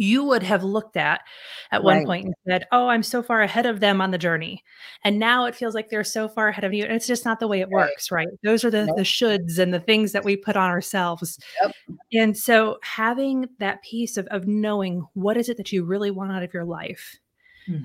you 0.00 0.22
would 0.22 0.44
have 0.44 0.62
looked 0.62 0.96
at 0.96 1.22
at 1.72 1.82
one 1.82 1.98
Right. 1.98 2.06
point 2.06 2.24
and 2.26 2.34
said, 2.48 2.66
Oh, 2.70 2.86
I'm 2.86 3.02
so 3.02 3.20
far 3.20 3.42
ahead 3.42 3.66
of 3.66 3.80
them 3.80 4.00
on 4.00 4.12
the 4.12 4.18
journey. 4.18 4.62
And 5.02 5.18
now 5.18 5.46
it 5.46 5.56
feels 5.56 5.74
like 5.74 5.88
they're 5.90 6.04
so 6.04 6.28
far 6.28 6.46
ahead 6.48 6.62
of 6.62 6.72
you. 6.72 6.84
And 6.84 6.92
it's 6.92 7.06
just 7.08 7.24
not 7.24 7.40
the 7.40 7.48
way 7.48 7.60
it 7.60 7.68
Right. 7.72 7.86
works, 7.90 8.12
right? 8.12 8.28
Those 8.44 8.64
are 8.64 8.70
the, 8.70 8.86
Nope. 8.86 8.96
the 8.96 9.04
should 9.04 9.40
and 9.58 9.74
the 9.74 9.80
things 9.80 10.12
that 10.12 10.24
we 10.24 10.36
put 10.36 10.56
on 10.56 10.70
ourselves. 10.70 11.38
Yep. 11.62 11.72
And 12.12 12.36
so 12.38 12.78
having 12.84 13.48
that 13.58 13.82
piece 13.82 14.16
of, 14.16 14.28
of 14.28 14.46
knowing 14.46 15.04
what 15.14 15.36
is 15.36 15.48
it 15.48 15.56
that 15.56 15.72
you 15.72 15.84
really 15.84 16.12
want 16.12 16.30
out 16.30 16.44
of 16.44 16.54
your 16.54 16.64
life 16.64 17.16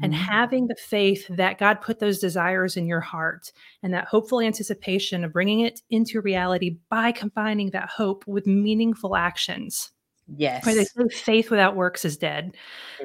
and 0.01 0.13
Mhm. 0.13 0.17
having 0.17 0.67
the 0.67 0.75
faith 0.75 1.27
that 1.29 1.57
God 1.57 1.81
put 1.81 1.99
those 1.99 2.19
desires 2.19 2.77
in 2.77 2.87
your 2.87 3.01
heart 3.01 3.51
and 3.83 3.93
that 3.93 4.05
hopeful 4.05 4.39
anticipation 4.39 5.23
of 5.23 5.33
bringing 5.33 5.59
it 5.61 5.81
into 5.89 6.21
reality 6.21 6.77
by 6.89 7.11
combining 7.11 7.69
that 7.71 7.89
hope 7.89 8.25
with 8.27 8.47
meaningful 8.47 9.15
actions. 9.15 9.91
Yes. 10.37 10.65
Right? 10.65 10.75
They 10.75 10.85
say 10.85 11.07
faith 11.11 11.51
without 11.51 11.75
works 11.75 12.05
is 12.05 12.15
dead. 12.17 12.55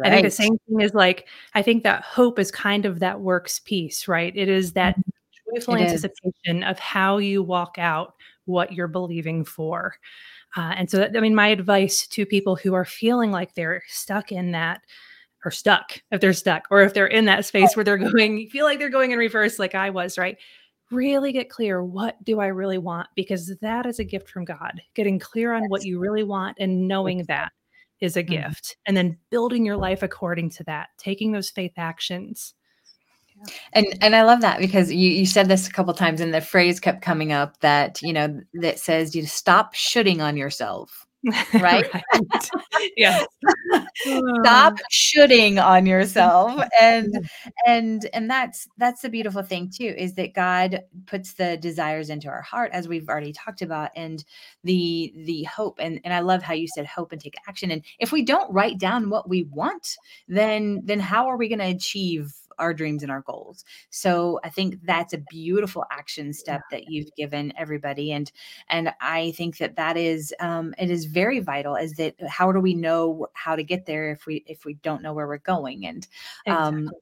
I 0.04 0.10
think 0.10 0.22
the 0.22 0.30
same 0.30 0.56
thing 0.68 0.80
is 0.80 0.94
like, 0.94 1.26
I 1.54 1.62
think 1.62 1.82
that 1.82 2.02
hope 2.04 2.38
is 2.38 2.50
kind 2.52 2.86
of 2.86 3.00
that 3.00 3.20
works 3.20 3.58
piece, 3.58 4.06
right? 4.06 4.32
It 4.36 4.48
is 4.48 4.72
that 4.74 4.96
joyful 5.52 5.74
Mm-hmm. 5.74 5.82
It 5.82 5.86
is. 5.86 6.04
anticipation 6.04 6.62
of 6.62 6.78
how 6.78 7.18
you 7.18 7.42
walk 7.42 7.76
out 7.78 8.14
what 8.44 8.72
you're 8.72 8.86
believing 8.86 9.44
for. 9.44 9.96
Uh, 10.56 10.74
and 10.76 10.90
so, 10.90 10.98
that, 10.98 11.16
I 11.16 11.20
mean, 11.20 11.34
my 11.34 11.48
advice 11.48 12.06
to 12.06 12.24
people 12.24 12.54
who 12.56 12.72
are 12.74 12.84
feeling 12.84 13.30
like 13.32 13.54
they're 13.54 13.82
stuck 13.88 14.30
in 14.32 14.52
that, 14.52 14.80
or 15.44 15.50
stuck, 15.50 16.00
if 16.10 16.20
they're 16.20 16.32
stuck, 16.32 16.66
or 16.70 16.82
if 16.82 16.94
they're 16.94 17.06
in 17.06 17.24
that 17.26 17.44
space 17.44 17.76
where 17.76 17.84
they're 17.84 17.98
going, 18.12 18.48
feel 18.48 18.64
like 18.64 18.78
they're 18.78 18.88
going 18.88 19.12
in 19.12 19.18
reverse, 19.18 19.58
like 19.58 19.74
I 19.74 19.90
was, 19.90 20.18
right? 20.18 20.36
Really 20.90 21.32
get 21.32 21.50
clear 21.50 21.84
what 21.84 22.22
do 22.24 22.40
I 22.40 22.46
really 22.46 22.78
want? 22.78 23.08
Because 23.14 23.54
that 23.60 23.86
is 23.86 23.98
a 23.98 24.04
gift 24.04 24.30
from 24.30 24.44
God. 24.44 24.80
Getting 24.94 25.18
clear 25.18 25.52
on 25.52 25.68
what 25.68 25.84
you 25.84 25.98
really 25.98 26.24
want 26.24 26.56
and 26.58 26.88
knowing 26.88 27.24
that 27.24 27.52
is 28.00 28.16
a 28.16 28.22
Mhm. 28.22 28.28
gift. 28.28 28.76
And 28.86 28.96
then 28.96 29.18
building 29.30 29.66
your 29.66 29.76
life 29.76 30.02
according 30.02 30.50
to 30.50 30.64
that, 30.64 30.88
taking 30.98 31.32
those 31.32 31.50
faith 31.50 31.72
actions. 31.76 32.54
And 33.72 33.86
and 34.00 34.16
I 34.16 34.22
love 34.22 34.40
that 34.40 34.58
because 34.58 34.92
you 34.92 35.10
you 35.10 35.26
said 35.26 35.48
this 35.48 35.68
a 35.68 35.72
couple 35.72 35.94
times 35.94 36.20
and 36.20 36.34
the 36.34 36.40
phrase 36.40 36.80
kept 36.80 37.02
coming 37.02 37.32
up 37.32 37.60
that 37.60 38.00
you 38.02 38.12
know 38.12 38.40
that 38.54 38.78
says 38.78 39.14
you 39.14 39.26
stop 39.26 39.74
shooting 39.74 40.20
on 40.20 40.36
yourself. 40.36 41.06
Right? 41.54 41.86
yes. 42.96 43.26
Stop 44.42 44.74
ah. 44.78 44.82
shooting 44.90 45.58
on 45.58 45.86
yourself 45.86 46.62
and 46.80 47.28
and 47.66 48.08
and 48.12 48.30
that's 48.30 48.68
that's 48.76 49.02
the 49.02 49.08
beautiful 49.08 49.42
thing 49.42 49.70
too 49.74 49.94
is 49.96 50.14
that 50.14 50.34
God 50.34 50.82
puts 51.06 51.34
the 51.34 51.56
desires 51.56 52.10
into 52.10 52.28
our 52.28 52.42
heart 52.42 52.70
as 52.72 52.88
we've 52.88 53.08
already 53.08 53.32
talked 53.32 53.62
about 53.62 53.90
and 53.96 54.24
the 54.64 55.12
the 55.16 55.42
hope 55.44 55.78
and 55.80 56.00
and 56.04 56.14
I 56.14 56.20
love 56.20 56.42
how 56.42 56.54
you 56.54 56.68
said 56.68 56.86
hope 56.86 57.12
and 57.12 57.20
take 57.20 57.34
action 57.48 57.70
and 57.70 57.82
if 57.98 58.12
we 58.12 58.22
don't 58.22 58.52
write 58.52 58.78
down 58.78 59.10
what 59.10 59.28
we 59.28 59.42
want 59.44 59.96
then 60.28 60.82
then 60.84 61.00
how 61.00 61.26
are 61.26 61.36
we 61.36 61.48
going 61.48 61.58
to 61.58 61.66
achieve 61.66 62.32
our 62.58 62.74
dreams 62.74 63.02
and 63.02 63.12
our 63.12 63.22
goals 63.22 63.64
so 63.90 64.40
i 64.44 64.48
think 64.48 64.76
that's 64.84 65.12
a 65.12 65.18
beautiful 65.18 65.84
action 65.90 66.32
step 66.32 66.62
that 66.70 66.88
you've 66.88 67.14
given 67.16 67.52
everybody 67.56 68.12
and 68.12 68.32
and 68.68 68.92
i 69.00 69.32
think 69.32 69.58
that 69.58 69.76
that 69.76 69.96
is 69.96 70.34
um 70.40 70.74
it 70.78 70.90
is 70.90 71.04
very 71.06 71.40
vital 71.40 71.76
is 71.76 71.94
that 71.94 72.14
how 72.28 72.52
do 72.52 72.60
we 72.60 72.74
know 72.74 73.26
how 73.34 73.56
to 73.56 73.62
get 73.62 73.86
there 73.86 74.10
if 74.10 74.26
we 74.26 74.44
if 74.46 74.64
we 74.64 74.74
don't 74.74 75.02
know 75.02 75.12
where 75.12 75.26
we're 75.26 75.38
going 75.38 75.86
and 75.86 76.06
um 76.48 76.88
Exactly. 76.88 76.98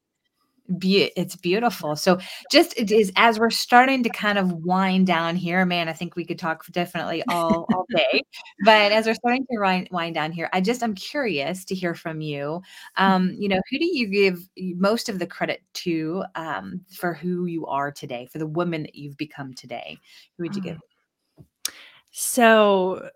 Be- 0.78 1.12
it's 1.16 1.36
beautiful. 1.36 1.96
So 1.96 2.18
just 2.50 2.76
it 2.76 2.90
is 2.90 3.12
as 3.16 3.38
we're 3.38 3.50
starting 3.50 4.02
to 4.02 4.08
kind 4.08 4.38
of 4.38 4.52
wind 4.52 5.06
down 5.06 5.36
here, 5.36 5.64
man, 5.64 5.88
I 5.88 5.92
think 5.92 6.16
we 6.16 6.24
could 6.24 6.38
talk 6.38 6.66
definitely 6.72 7.22
all 7.28 7.66
all 7.72 7.84
day. 7.94 8.22
But 8.64 8.92
as 8.92 9.06
we're 9.06 9.14
starting 9.14 9.46
to 9.50 9.60
wind, 9.60 9.88
wind 9.90 10.14
down 10.14 10.32
here, 10.32 10.48
I 10.52 10.60
just 10.60 10.82
I'm 10.82 10.94
curious 10.94 11.64
to 11.66 11.74
hear 11.74 11.94
from 11.94 12.20
you. 12.20 12.62
Um, 12.96 13.34
you 13.38 13.48
know, 13.48 13.60
who 13.70 13.78
do 13.78 13.86
you 13.86 14.08
give 14.08 14.48
most 14.56 15.08
of 15.08 15.18
the 15.18 15.26
credit 15.26 15.62
to 15.74 16.24
um, 16.34 16.80
for 16.90 17.14
who 17.14 17.46
you 17.46 17.66
are 17.66 17.92
today, 17.92 18.26
for 18.26 18.38
the 18.38 18.46
woman 18.46 18.82
that 18.82 18.94
you've 18.94 19.16
become 19.16 19.54
today? 19.54 19.98
Who 20.36 20.44
would 20.44 20.56
you 20.56 20.62
give? 20.62 20.76
Mm. 20.76 21.44
So 22.10 23.10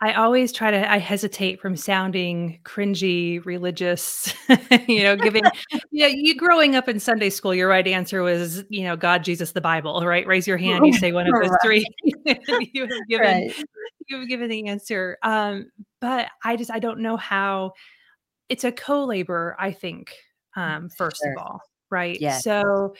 I 0.00 0.12
always 0.12 0.52
try 0.52 0.70
to 0.70 0.90
I 0.92 0.98
hesitate 0.98 1.60
from 1.60 1.74
sounding 1.76 2.60
cringy, 2.64 3.42
religious, 3.46 4.34
you 4.88 5.02
know, 5.02 5.16
giving 5.16 5.44
yeah, 5.90 6.08
you 6.08 6.36
growing 6.36 6.76
up 6.76 6.88
in 6.88 7.00
Sunday 7.00 7.30
school, 7.30 7.54
your 7.54 7.68
right 7.68 7.86
answer 7.86 8.22
was, 8.22 8.62
you 8.68 8.84
know, 8.84 8.96
God, 8.96 9.24
Jesus, 9.24 9.52
the 9.52 9.60
Bible, 9.62 10.04
right? 10.04 10.26
Raise 10.26 10.46
your 10.46 10.58
hand, 10.58 10.86
you 10.86 10.92
say 10.92 11.12
one 11.12 11.26
of 11.26 11.34
those 11.34 11.48
Right. 11.50 11.60
three. 11.62 11.86
you 12.74 12.82
have 12.82 13.08
given 13.08 13.26
Right. 13.26 13.54
you've 14.08 14.28
given 14.28 14.50
the 14.50 14.68
answer. 14.68 15.16
Um, 15.22 15.70
but 16.00 16.28
I 16.44 16.56
just 16.56 16.70
I 16.70 16.78
don't 16.78 17.00
know 17.00 17.16
how 17.16 17.72
it's 18.48 18.64
a 18.64 18.72
co-labor, 18.72 19.56
I 19.58 19.72
think, 19.72 20.14
um, 20.56 20.90
first 20.90 21.22
Sure. 21.22 21.32
of 21.32 21.38
all, 21.38 21.60
right? 21.90 22.20
Yes. 22.20 22.44
So 22.44 22.94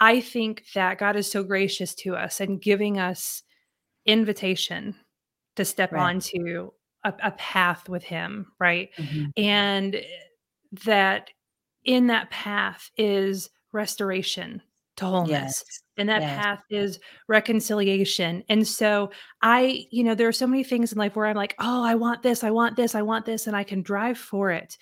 I 0.00 0.20
think 0.20 0.64
that 0.74 0.98
God 0.98 1.14
is 1.16 1.30
so 1.30 1.44
gracious 1.44 1.94
to 1.96 2.16
us 2.16 2.40
and 2.40 2.60
giving 2.60 2.98
us 2.98 3.42
invitation 4.06 4.96
to 5.56 5.64
step 5.64 5.92
Right. 5.92 5.98
onto 5.98 6.70
a, 7.04 7.14
a 7.22 7.30
path 7.32 7.88
with 7.88 8.02
him, 8.04 8.52
right? 8.58 8.90
Mhm. 8.98 9.32
And 9.36 9.96
eh, 9.96 10.04
that 10.84 11.30
in 11.84 12.06
that 12.08 12.30
path 12.30 12.90
is 12.96 13.50
restoration 13.72 14.62
to 14.96 15.06
wholeness. 15.06 15.64
Yes. 15.64 15.64
And 15.96 16.08
that 16.08 16.22
Yes. 16.22 16.36
path 16.42 16.62
is 16.70 16.98
reconciliation. 17.28 18.42
And 18.48 18.66
so 18.66 19.10
I, 19.42 19.86
you 19.90 20.04
know, 20.04 20.14
there 20.14 20.28
are 20.28 20.32
so 20.32 20.46
many 20.46 20.64
things 20.64 20.92
in 20.92 20.98
life 20.98 21.16
where 21.16 21.26
I'm 21.26 21.36
like, 21.36 21.54
oh, 21.58 21.84
I 21.84 21.94
want 21.94 22.22
this, 22.22 22.44
I 22.44 22.50
want 22.50 22.76
this, 22.76 22.94
I 22.94 23.02
want 23.02 23.26
this, 23.26 23.46
and 23.46 23.56
I 23.56 23.64
can 23.64 23.82
drive 23.82 24.18
for 24.18 24.50
it. 24.50 24.76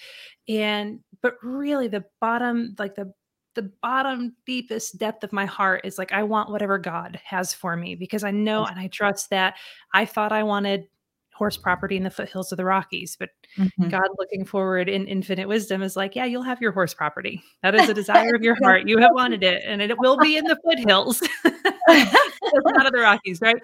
And 0.48 1.00
but 1.22 1.36
really 1.42 1.88
the 1.88 2.04
bottom, 2.20 2.74
like 2.78 2.94
the 2.94 3.12
the 3.58 3.72
bottom 3.82 4.36
deepest 4.46 4.98
depth 4.98 5.24
of 5.24 5.32
my 5.32 5.44
heart 5.44 5.80
is 5.82 5.98
like 5.98 6.12
I 6.12 6.22
want 6.22 6.48
whatever 6.48 6.78
God 6.78 7.20
has 7.24 7.52
for 7.52 7.76
me 7.76 7.96
because 7.96 8.22
I 8.22 8.30
know 8.30 8.64
and 8.64 8.78
I 8.78 8.86
trust 8.86 9.30
that 9.30 9.56
I 9.92 10.04
thought 10.04 10.30
I 10.30 10.44
wanted 10.44 10.86
horse 11.34 11.56
property 11.56 11.96
in 11.96 12.04
the 12.04 12.10
foothills 12.10 12.52
of 12.52 12.56
the 12.56 12.64
Rockies, 12.64 13.16
but 13.18 13.30
Mhm. 13.58 13.90
God 13.90 14.08
looking 14.16 14.44
forward 14.44 14.88
in 14.88 15.08
infinite 15.08 15.48
wisdom 15.48 15.82
is 15.82 15.96
like, 15.96 16.14
yeah, 16.14 16.24
you'll 16.24 16.42
have 16.44 16.60
your 16.60 16.70
horse 16.70 16.94
property. 16.94 17.42
That 17.64 17.74
is 17.74 17.88
a 17.88 17.94
desire 17.94 18.32
of 18.36 18.42
your 18.42 18.56
heart. 18.62 18.88
You 18.88 18.98
have 18.98 19.10
wanted 19.12 19.42
it, 19.42 19.64
and 19.66 19.82
it 19.82 19.98
will 19.98 20.18
be 20.18 20.36
in 20.36 20.44
the 20.44 20.56
foothills. 20.64 21.20
Not 21.88 22.86
of 22.86 22.92
the 22.92 23.00
Rockies, 23.00 23.40
right? 23.40 23.56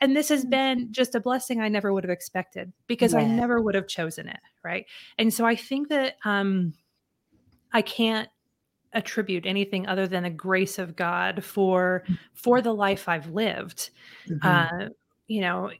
And 0.00 0.16
this 0.16 0.28
has 0.28 0.44
been 0.56 0.92
just 0.92 1.16
a 1.16 1.20
blessing 1.20 1.60
I 1.60 1.68
never 1.68 1.92
would 1.92 2.04
have 2.04 2.10
expected 2.10 2.72
because 2.86 3.14
I 3.14 3.24
never 3.24 3.60
would 3.60 3.74
have 3.74 3.88
chosen 3.88 4.28
it, 4.28 4.40
right? 4.62 4.86
And 5.18 5.34
so 5.34 5.44
I 5.44 5.56
think 5.56 5.88
that 5.88 6.18
um 6.24 6.74
I 7.72 7.82
can't 7.82 8.28
attribute 8.92 9.46
anything 9.46 9.86
other 9.86 10.06
than 10.06 10.24
the 10.24 10.30
grace 10.30 10.78
of 10.78 10.96
God 10.96 11.44
for 11.44 12.04
for 12.34 12.60
the 12.60 12.74
life 12.74 13.08
I've 13.08 13.28
lived. 13.28 13.90
Mhm. 14.28 14.38
Uh, 14.42 14.88
you 15.26 15.40
know, 15.40 15.70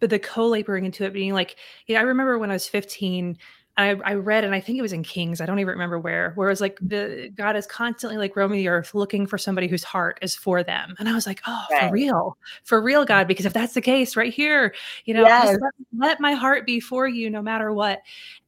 but 0.00 0.10
the 0.10 0.18
co-laboring 0.18 0.84
into 0.84 1.04
it 1.04 1.12
being 1.12 1.32
like, 1.32 1.56
you 1.86 1.94
know, 1.94 2.00
I 2.00 2.04
remember 2.04 2.38
when 2.38 2.50
I 2.50 2.54
was 2.54 2.68
15, 2.68 3.38
I, 3.78 3.90
I 4.04 4.14
read, 4.14 4.42
and 4.42 4.52
I 4.54 4.60
think 4.60 4.76
it 4.76 4.82
was 4.82 4.92
in 4.92 5.04
Kings, 5.04 5.40
I 5.40 5.46
don't 5.46 5.60
even 5.60 5.70
remember 5.70 6.00
where, 6.00 6.32
where 6.34 6.48
it 6.48 6.52
was 6.52 6.60
like 6.60 6.78
the 6.82 7.30
God 7.36 7.54
is 7.54 7.64
constantly 7.66 8.18
like 8.18 8.34
roaming 8.34 8.58
the 8.58 8.66
earth 8.68 8.92
looking 8.92 9.24
for 9.24 9.38
somebody 9.38 9.68
whose 9.68 9.84
heart 9.84 10.18
is 10.20 10.34
for 10.34 10.64
them. 10.64 10.96
And 10.98 11.08
I 11.08 11.14
was 11.14 11.26
like, 11.28 11.40
oh, 11.46 11.64
Right. 11.70 11.88
for 11.88 11.92
real, 11.92 12.36
for 12.64 12.82
real, 12.82 13.04
God, 13.04 13.28
because 13.28 13.46
if 13.46 13.52
that's 13.52 13.74
the 13.74 13.80
case 13.80 14.16
right 14.16 14.34
here, 14.34 14.74
you 15.04 15.14
know, 15.14 15.24
Yes. 15.26 15.56
let, 15.60 15.72
let 15.96 16.20
my 16.20 16.32
heart 16.32 16.66
be 16.66 16.80
for 16.80 17.06
you 17.06 17.30
no 17.30 17.40
matter 17.40 17.72
what. 17.72 18.00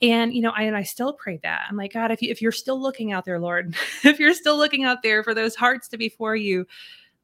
And, 0.03 0.35
you 0.35 0.43
know, 0.43 0.51
I, 0.51 0.62
and 0.64 0.77
I 0.77 0.83
still 0.83 1.12
pray 1.12 1.38
that. 1.45 1.62
I'm 1.71 1.77
like, 1.77 1.93
God, 1.93 2.11
if, 2.11 2.21
you, 2.21 2.31
if 2.31 2.43
you're 2.43 2.51
still 2.51 2.81
looking 2.83 3.12
out 3.12 3.25
there, 3.25 3.38
Lord, 3.38 3.77
if 4.05 4.19
you're 4.19 4.35
still 4.35 4.57
looking 4.59 4.85
out 4.85 5.03
there 5.03 5.23
for 5.23 5.33
those 5.33 5.55
hearts 5.55 5.87
to 5.88 5.97
be 5.97 6.09
for 6.09 6.35
you, 6.35 6.66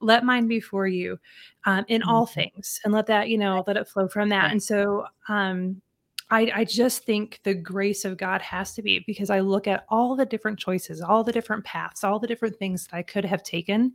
let 0.01 0.25
mine 0.25 0.47
be 0.47 0.61
for 0.61 0.87
you 0.87 1.19
um, 1.65 1.85
in 1.89 2.03
all 2.03 2.27
Mhm. 2.27 2.35
things 2.35 2.81
and 2.85 2.93
let 2.93 3.07
that 3.07 3.31
you 3.31 3.39
know 3.39 3.65
let 3.67 3.79
it 3.79 3.89
flow 3.89 4.07
from 4.07 4.29
that 4.29 4.51
and 4.51 4.63
so 4.63 5.07
um 5.29 5.81
I, 6.31 6.51
I 6.55 6.65
just 6.65 7.05
think 7.05 7.41
the 7.45 7.55
grace 7.55 8.05
of 8.05 8.17
God 8.17 8.43
has 8.43 8.75
to 8.75 8.83
be 8.83 9.05
because 9.07 9.31
I 9.31 9.41
look 9.41 9.67
at 9.69 9.85
all 9.89 10.17
the 10.17 10.27
different 10.27 10.59
choices, 10.59 11.01
all 11.01 11.23
the 11.23 11.33
different 11.33 11.65
paths, 11.65 12.03
all 12.03 12.19
the 12.19 12.27
different 12.27 12.57
things 12.59 12.87
that 12.87 12.97
I 12.97 13.03
could 13.03 13.25
have 13.25 13.43
taken. 13.43 13.93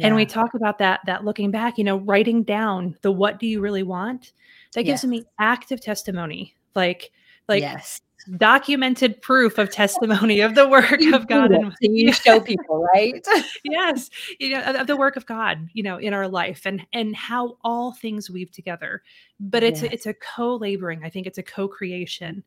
And 0.00 0.14
we 0.14 0.26
talk 0.26 0.52
about 0.52 0.76
that, 0.78 1.00
that 1.06 1.24
looking 1.24 1.50
back, 1.50 1.78
you 1.78 1.84
know, 1.84 1.96
writing 1.98 2.42
down 2.42 2.96
the 3.00 3.10
what 3.10 3.38
do 3.38 3.46
you 3.46 3.60
really 3.60 3.82
want? 3.82 4.34
That 4.74 4.82
gives 4.82 5.02
Yes. 5.02 5.08
me 5.08 5.24
active 5.38 5.80
testimony, 5.80 6.54
like, 6.74 7.12
like 7.48 7.62
yes. 7.62 8.02
Documented 8.38 9.20
proof 9.22 9.58
of 9.58 9.70
testimony 9.70 10.40
of 10.40 10.54
the 10.54 10.68
work 10.68 11.00
You 11.00 11.14
of 11.14 11.26
God. 11.28 11.52
And 11.52 11.72
you 11.80 12.12
show 12.12 12.40
people, 12.40 12.86
right? 12.94 13.26
yes 13.64 14.10
you 14.38 14.50
know 14.50 14.60
of- 14.62 14.86
the 14.86 14.96
work 14.96 15.16
of 15.16 15.26
god 15.26 15.68
you 15.72 15.82
know 15.82 15.96
in 15.98 16.12
our 16.12 16.28
life 16.28 16.62
and 16.66 16.86
and 16.92 17.14
how 17.14 17.56
all 17.62 17.92
things 17.92 18.30
weave 18.30 18.50
together 18.50 19.02
but 19.38 19.62
it's 19.62 19.82
Yes. 19.82 19.90
a, 19.90 19.94
it's 19.94 20.06
a 20.06 20.14
co-laboring 20.14 21.04
i 21.04 21.10
think 21.10 21.26
it's 21.26 21.38
a 21.38 21.42
co-creation 21.42 22.42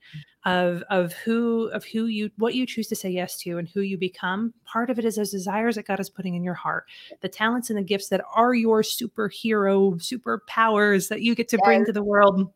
mm. 0.46 0.52
of 0.52 0.84
of 0.90 1.14
who 1.14 1.70
of 1.70 1.86
who 1.86 2.06
you 2.06 2.30
what 2.38 2.56
you 2.56 2.66
choose 2.66 2.88
to 2.88 2.96
say 2.96 3.10
yes 3.10 3.38
to 3.40 3.58
and 3.58 3.70
who 3.70 3.82
you 3.82 3.98
become 3.98 4.54
part 4.66 4.90
of 4.90 4.98
it 5.00 5.06
is 5.06 5.16
those 5.16 5.32
desires 5.32 5.76
that 5.76 5.86
god 5.86 6.00
is 6.00 6.10
putting 6.10 6.36
in 6.36 6.44
your 6.44 6.54
heart 6.54 6.86
the 7.22 7.30
talents 7.30 7.70
and 7.70 7.78
the 7.78 7.84
gifts 7.84 8.10
that 8.10 8.22
are 8.36 8.54
your 8.54 8.82
superhero 8.82 9.94
superpowers 9.96 11.10
that 11.10 11.22
you 11.22 11.36
get 11.36 11.48
to 11.50 11.58
bring 11.60 11.86
to 11.86 11.94
the 11.94 12.04
world 12.04 12.52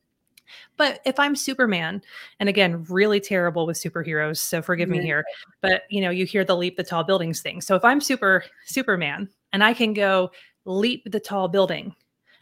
but 0.78 1.00
if 1.06 1.20
i'm 1.20 1.36
superman 1.36 2.02
and 2.40 2.50
again 2.50 2.84
really 2.90 3.20
terrible 3.20 3.66
with 3.66 3.78
superheroes 3.78 4.38
so 4.38 4.62
forgive 4.62 4.90
me 4.90 5.02
here 5.02 5.24
but 5.62 5.84
you 5.90 6.02
know 6.02 6.10
you 6.10 6.26
hear 6.26 6.44
the 6.44 6.56
leap 6.56 6.78
the 6.78 6.84
tall 6.84 7.04
buildings 7.04 7.42
thing. 7.42 7.62
So 7.62 7.76
if 7.76 7.84
i'm 7.84 8.02
super 8.02 8.44
superman 8.66 9.30
and 9.52 9.64
i 9.64 9.74
can 9.74 9.94
go 9.94 10.32
leap 10.66 11.04
the 11.12 11.20
tall 11.20 11.48
building 11.48 11.96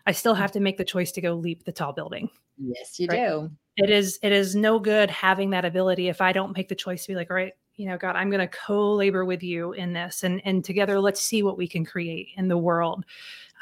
i 0.06 0.12
still 0.12 0.34
have 0.34 0.52
to 0.52 0.60
make 0.60 0.78
the 0.78 0.86
choice 0.86 1.12
to 1.14 1.22
go 1.22 1.34
leap 1.34 1.64
the 1.66 1.72
tall 1.72 1.94
building 1.94 2.30
Yes, 2.58 3.00
you 3.00 3.08
Right. 3.08 3.28
do. 3.28 3.50
it 3.78 3.90
is 3.90 4.20
it 4.22 4.32
is 4.32 4.56
no 4.56 4.78
good 4.80 5.10
having 5.10 5.50
that 5.52 5.66
ability 5.66 6.10
if 6.10 6.22
i 6.22 6.32
don't 6.32 6.56
make 6.56 6.70
the 6.70 6.76
choice 6.76 7.04
to 7.06 7.12
be 7.12 7.16
like 7.16 7.32
all 7.32 7.36
right 7.38 7.54
you 7.76 7.88
know 7.88 7.98
god 7.98 8.16
i'm 8.16 8.30
going 8.30 8.40
to 8.42 8.48
co-labor 8.48 9.26
with 9.26 9.42
you 9.42 9.72
in 9.74 9.94
this 9.94 10.24
and 10.24 10.42
and 10.46 10.64
together 10.64 11.00
let's 11.00 11.22
see 11.22 11.42
what 11.42 11.58
we 11.58 11.68
can 11.68 11.86
create 11.86 12.28
in 12.36 12.48
the 12.48 12.58
world 12.58 13.06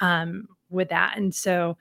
um 0.02 0.48
with 0.70 0.90
that. 0.90 1.18
And 1.18 1.34
so 1.34 1.78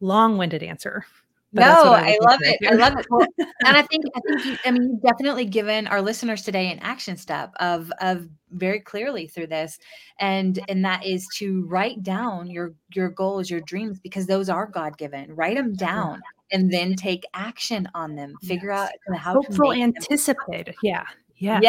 long-winded 0.00 0.62
answer 0.62 1.06
No, 1.54 1.90
what 1.90 2.02
I 2.02 2.18
love 2.20 2.40
it. 2.42 2.58
I 2.66 2.74
love 2.74 2.98
it. 2.98 3.06
Well, 3.08 3.26
and 3.38 3.76
I 3.76 3.82
think 3.82 4.04
I 4.14 4.20
think 4.26 4.44
you, 4.44 4.56
I 4.64 4.70
mean 4.72 4.90
you've 4.90 5.02
definitely 5.02 5.44
given 5.44 5.86
our 5.86 6.02
listeners 6.02 6.42
today 6.42 6.70
an 6.70 6.80
action 6.80 7.16
step 7.16 7.52
of 7.60 7.92
of 8.00 8.28
very 8.50 8.80
clearly 8.80 9.28
through 9.28 9.46
this, 9.46 9.78
and 10.18 10.58
and 10.68 10.84
that 10.84 11.06
is 11.06 11.28
to 11.36 11.64
write 11.66 12.02
down 12.02 12.50
your 12.50 12.74
your 12.94 13.10
goals, 13.10 13.50
your 13.50 13.60
dreams, 13.60 14.00
because 14.00 14.26
those 14.26 14.48
are 14.48 14.66
God 14.66 14.98
given. 14.98 15.34
Write 15.34 15.56
them 15.56 15.74
down 15.74 16.20
and 16.50 16.72
then 16.72 16.94
take 16.94 17.24
action 17.34 17.88
on 17.94 18.16
them. 18.16 18.34
Figure 18.42 18.72
out 18.72 18.90
kind 19.06 19.16
of 19.16 19.20
how 19.20 19.34
to 19.34 19.46
hopeful 19.46 19.72
anticipated 19.72 20.74
yeah 20.82 21.04
yes 21.38 21.62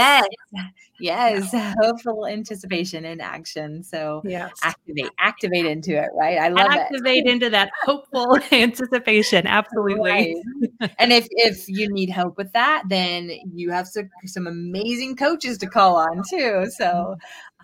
Yes. 0.52 1.52
Yes. 1.52 1.76
Hopeful 1.82 2.26
anticipation 2.28 3.06
and 3.06 3.22
action. 3.22 3.84
So 3.84 4.22
yes 4.26 4.52
activate, 4.64 5.12
activate 5.20 5.66
into 5.66 5.92
it, 6.02 6.10
right? 6.14 6.38
I 6.38 6.50
love 6.50 6.74
it. 6.74 6.80
activate 6.80 7.26
into 7.26 7.50
that 7.50 7.72
hopeful 7.84 8.40
anticipation 8.52 9.46
absolutely 9.46 10.10
Right. 10.10 10.36
and 11.00 11.12
if 11.12 11.28
if 11.32 11.68
you 11.68 11.92
need 11.92 12.10
help 12.10 12.38
with 12.38 12.52
that, 12.54 12.84
then 12.88 13.32
you 13.54 13.72
have 13.72 13.88
some 13.88 14.10
some 14.26 14.48
amazing 14.48 15.16
coaches 15.16 15.58
to 15.60 15.68
call 15.68 15.98
on 15.98 16.24
too. 16.30 16.68
So 16.78 17.18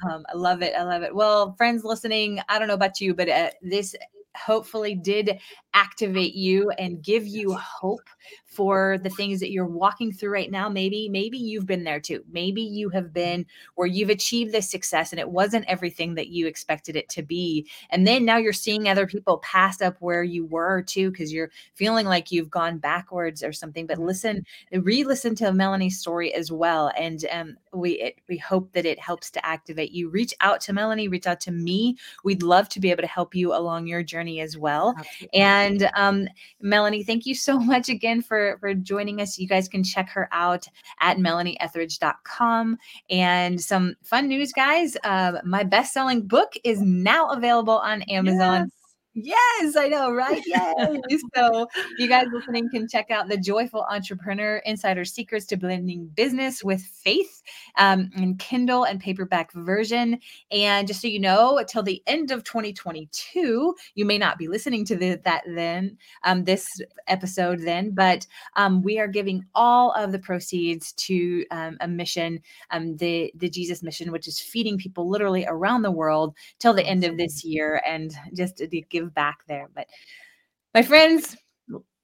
um, 0.10 0.26
I 0.30 0.36
love 0.36 0.62
it. 0.62 0.74
I 0.78 0.84
love 0.84 1.04
it. 1.04 1.16
Well, 1.16 1.54
friends 1.58 1.84
listening, 1.84 2.42
I 2.50 2.60
don't 2.60 2.68
know 2.68 2.74
about 2.74 3.00
you, 3.00 3.14
but 3.14 3.30
uh, 3.30 3.52
this 3.62 3.96
hopefully 4.36 4.96
did 4.96 5.40
activate 5.74 6.34
you 6.34 6.72
and 6.72 7.04
give 7.04 7.28
you 7.28 7.54
hope 7.54 8.10
for 8.52 8.98
the 9.02 9.10
things 9.10 9.40
that 9.40 9.50
you're 9.50 9.66
walking 9.66 10.12
through 10.12 10.30
right 10.30 10.52
now 10.52 10.68
maybe 10.68 11.08
maybe 11.08 11.38
you've 11.38 11.66
been 11.66 11.86
there 11.86 12.02
too. 12.02 12.24
Maybe 12.32 12.62
you 12.62 12.90
have 12.90 13.14
been 13.14 13.46
where 13.76 13.88
you've 13.88 14.10
achieved 14.10 14.52
this 14.52 14.70
success 14.70 15.12
and 15.12 15.20
it 15.20 15.30
wasn't 15.30 15.66
everything 15.68 16.16
that 16.16 16.28
you 16.28 16.48
expected 16.48 16.98
it 16.98 17.08
to 17.10 17.24
be. 17.24 17.66
And 17.90 18.06
then 18.06 18.26
now 18.26 18.38
you're 18.38 18.52
seeing 18.52 18.90
other 18.90 19.08
people 19.08 19.38
pass 19.38 19.82
up 19.82 19.96
where 20.00 20.24
you 20.24 20.46
were 20.46 20.82
too 20.82 21.12
because 21.12 21.32
you're 21.32 21.50
feeling 21.76 22.06
like 22.06 22.30
you've 22.30 22.50
gone 22.50 22.78
backwards 22.78 23.42
or 23.42 23.54
something. 23.54 23.88
But 23.88 24.00
listen 24.00 24.46
re-listen 24.74 25.34
to 25.36 25.54
melanie's 25.54 26.00
story 26.00 26.34
as 26.34 26.52
well. 26.52 26.92
And 26.98 27.26
um, 27.32 27.58
we 27.74 27.92
it, 27.94 28.20
we 28.28 28.38
hope 28.38 28.74
that 28.74 28.86
it 28.86 29.00
helps 29.00 29.32
to 29.32 29.46
activate 29.46 29.92
you. 29.92 30.10
Reach 30.10 30.34
out 30.42 30.60
to 30.62 30.74
melanie 30.74 31.08
reach 31.08 31.28
out 31.28 31.40
to 31.42 31.52
me. 31.52 31.98
We'd 32.26 32.44
love 32.44 32.68
to 32.70 32.82
be 32.82 32.92
able 32.92 33.04
to 33.04 33.08
help 33.08 33.34
you 33.34 33.54
along 33.54 33.88
your 33.88 34.04
journey 34.04 34.42
as 34.42 34.58
well. 34.58 34.94
Absolutely. 34.98 35.40
And 35.40 35.90
um, 35.96 36.28
Melanie, 36.60 37.04
thank 37.04 37.26
you 37.26 37.36
so 37.36 37.60
much 37.72 37.88
again 37.88 38.22
for 38.22 38.41
for 38.60 38.74
joining 38.74 39.22
us. 39.22 39.38
You 39.38 39.48
guys 39.48 39.68
can 39.68 39.84
check 39.84 40.10
her 40.10 40.28
out 40.32 40.68
at 41.00 41.18
melanieethridge.com. 41.18 42.78
And 43.10 43.62
some 43.62 43.96
fun 44.04 44.28
news, 44.28 44.52
guys. 44.54 44.98
Uh, 45.04 45.40
my 45.44 45.64
best 45.64 45.94
selling 45.94 46.28
book 46.28 46.54
is 46.64 46.82
now 46.82 47.30
available 47.30 47.78
on 47.78 48.02
Amazon. 48.04 48.62
Yes. 48.62 48.81
Yes, 49.14 49.76
I 49.76 49.90
know, 49.90 50.12
right? 50.14 50.42
Yes. 50.46 51.22
so 51.36 51.68
you 51.98 52.08
guys 52.08 52.28
listening 52.32 52.70
can 52.70 52.88
check 52.88 53.12
out 53.12 53.28
the 53.28 53.38
Joyful 53.38 53.86
Entrepreneur 53.90 54.58
Insider 54.66 55.04
Secrets 55.04 55.46
to 55.48 55.58
Blending 55.58 56.08
Business 56.16 56.64
with 56.64 56.82
Faith 56.82 57.42
um, 57.78 58.10
in 58.16 58.38
Kindle 58.38 58.86
and 58.86 59.02
paperback 59.02 59.52
version. 59.52 60.18
And 60.50 60.88
just 60.88 61.02
so 61.02 61.10
you 61.10 61.20
know, 61.20 61.58
until 61.58 61.84
the 61.84 62.02
end 62.08 62.32
of 62.32 62.46
2022, 62.46 63.76
you 63.96 64.06
may 64.06 64.18
not 64.18 64.38
be 64.38 64.48
listening 64.48 64.86
to 64.86 64.96
the, 64.96 65.20
that 65.26 65.44
then, 65.46 65.98
um, 66.24 66.46
this 66.46 66.80
episode 67.08 67.60
then, 67.60 67.92
but 67.92 68.26
um, 68.56 68.82
we 68.82 68.98
are 68.98 69.08
giving 69.08 69.44
all 69.54 69.92
of 69.92 70.14
the 70.14 70.20
proceeds 70.20 70.94
to 70.94 71.46
um, 71.52 71.76
a 71.82 71.88
mission, 71.88 72.40
um, 72.70 72.96
the 72.98 73.32
the 73.36 73.50
Jesus 73.50 73.84
mission, 73.84 74.12
which 74.12 74.28
is 74.28 74.40
feeding 74.40 74.78
people 74.78 75.10
literally 75.10 75.46
around 75.48 75.82
the 75.82 75.92
world 75.92 76.34
till 76.60 76.74
the 76.74 76.86
end 76.86 77.04
of 77.04 77.18
this 77.18 77.44
year, 77.44 77.82
and 77.86 78.14
just 78.34 78.58
to 78.58 78.68
give 78.68 79.01
give 79.02 79.14
back 79.14 79.40
there. 79.48 79.70
But 79.74 79.88
my 80.74 80.82
friends, 80.82 81.36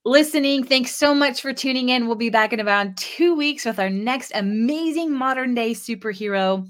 listening. 0.08 0.64
Thanks 0.64 0.96
so 0.96 1.14
much 1.14 1.42
for 1.42 1.54
tuning 1.54 1.90
in. 1.90 2.08
We'll 2.08 2.16
be 2.16 2.30
back 2.30 2.54
in 2.54 2.60
about 2.60 2.98
two 2.98 3.36
weeks 3.36 3.66
with 3.66 3.80
our 3.80 3.90
next 3.90 4.32
amazing 4.34 5.14
modern 5.14 5.54
day 5.54 5.72
superhero. 5.72 6.68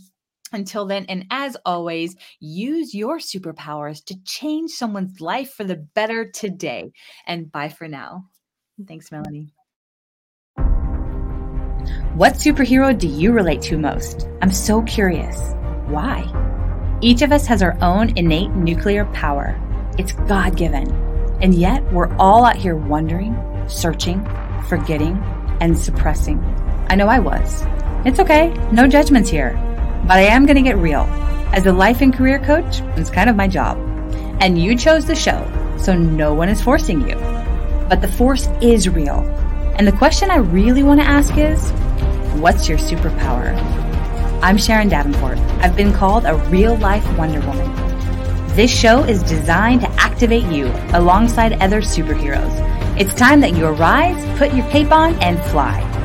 Until 0.53 0.85
then, 0.85 1.05
and 1.09 1.25
as 1.29 1.57
always, 1.65 2.15
use 2.39 2.95
your 2.95 3.17
superpowers 3.17 4.01
to 4.05 4.15
change 4.23 4.71
someone's 4.71 5.19
life 5.19 5.51
for 5.51 5.65
the 5.65 5.75
better 5.75 6.31
today. 6.31 6.89
And 7.25 7.51
bye 7.51 7.67
for 7.67 7.89
now. 7.89 8.23
Thanks, 8.87 9.11
Melanie. 9.11 9.51
What 12.15 12.35
superhero 12.35 12.97
do 12.97 13.09
you 13.09 13.33
relate 13.33 13.61
to 13.63 13.77
most? 13.77 14.29
I'm 14.41 14.53
so 14.53 14.83
curious. 14.83 15.37
Why? 15.87 16.23
Each 17.01 17.21
of 17.21 17.33
us 17.33 17.45
has 17.47 17.61
our 17.61 17.77
own 17.83 18.17
innate 18.17 18.51
nuclear 18.51 19.03
power 19.07 19.61
it's 19.97 20.13
God 20.13 20.55
given. 20.55 20.89
And 21.41 21.53
yet 21.53 21.83
we're 21.91 22.13
all 22.17 22.45
out 22.45 22.55
here 22.55 22.75
wondering, 22.75 23.35
searching, 23.67 24.25
forgetting, 24.67 25.17
and 25.59 25.77
suppressing. 25.77 26.39
I 26.89 26.95
know 26.95 27.07
I 27.07 27.19
was. 27.19 27.65
It's 28.05 28.19
okay. 28.19 28.53
No 28.71 28.87
judgments 28.87 29.29
here. 29.29 29.53
But 30.07 30.17
I 30.17 30.21
am 30.21 30.45
going 30.45 30.55
to 30.55 30.61
get 30.61 30.77
real. 30.77 31.01
As 31.51 31.65
a 31.65 31.73
life 31.73 32.01
and 32.01 32.13
career 32.13 32.39
coach, 32.39 32.81
it's 32.95 33.09
kind 33.09 33.29
of 33.29 33.35
my 33.35 33.47
job. 33.47 33.77
And 34.39 34.61
you 34.61 34.77
chose 34.77 35.05
the 35.05 35.15
show, 35.15 35.45
so 35.77 35.95
no 35.95 36.33
one 36.33 36.49
is 36.49 36.61
forcing 36.61 37.07
you. 37.07 37.15
But 37.89 38.01
the 38.01 38.07
force 38.07 38.47
is 38.61 38.87
real. 38.87 39.21
And 39.77 39.87
the 39.87 39.91
question 39.91 40.29
I 40.29 40.37
really 40.37 40.83
want 40.83 40.99
to 40.99 41.05
ask 41.05 41.37
is, 41.37 41.71
what's 42.39 42.69
your 42.69 42.77
superpower? 42.77 43.55
I'm 44.41 44.57
Sharon 44.57 44.89
Davenport. 44.89 45.39
I've 45.61 45.75
been 45.75 45.93
called 45.93 46.25
a 46.25 46.35
real 46.49 46.75
life 46.77 47.05
Wonder 47.17 47.39
Woman. 47.41 47.86
This 48.57 48.71
show 48.71 49.03
is 49.03 49.21
designed 49.21 49.81
to 49.81 49.89
activate 50.01 50.45
you 50.45 50.65
alongside 50.93 51.61
other 51.61 51.79
superheroes. 51.79 52.51
It's 52.99 53.13
time 53.13 53.39
that 53.41 53.55
you 53.55 53.67
arise, 53.67 54.17
put 54.39 54.51
your 54.51 54.67
cape 54.71 54.91
on, 54.91 55.13
and 55.21 55.39
fly. 55.51 55.96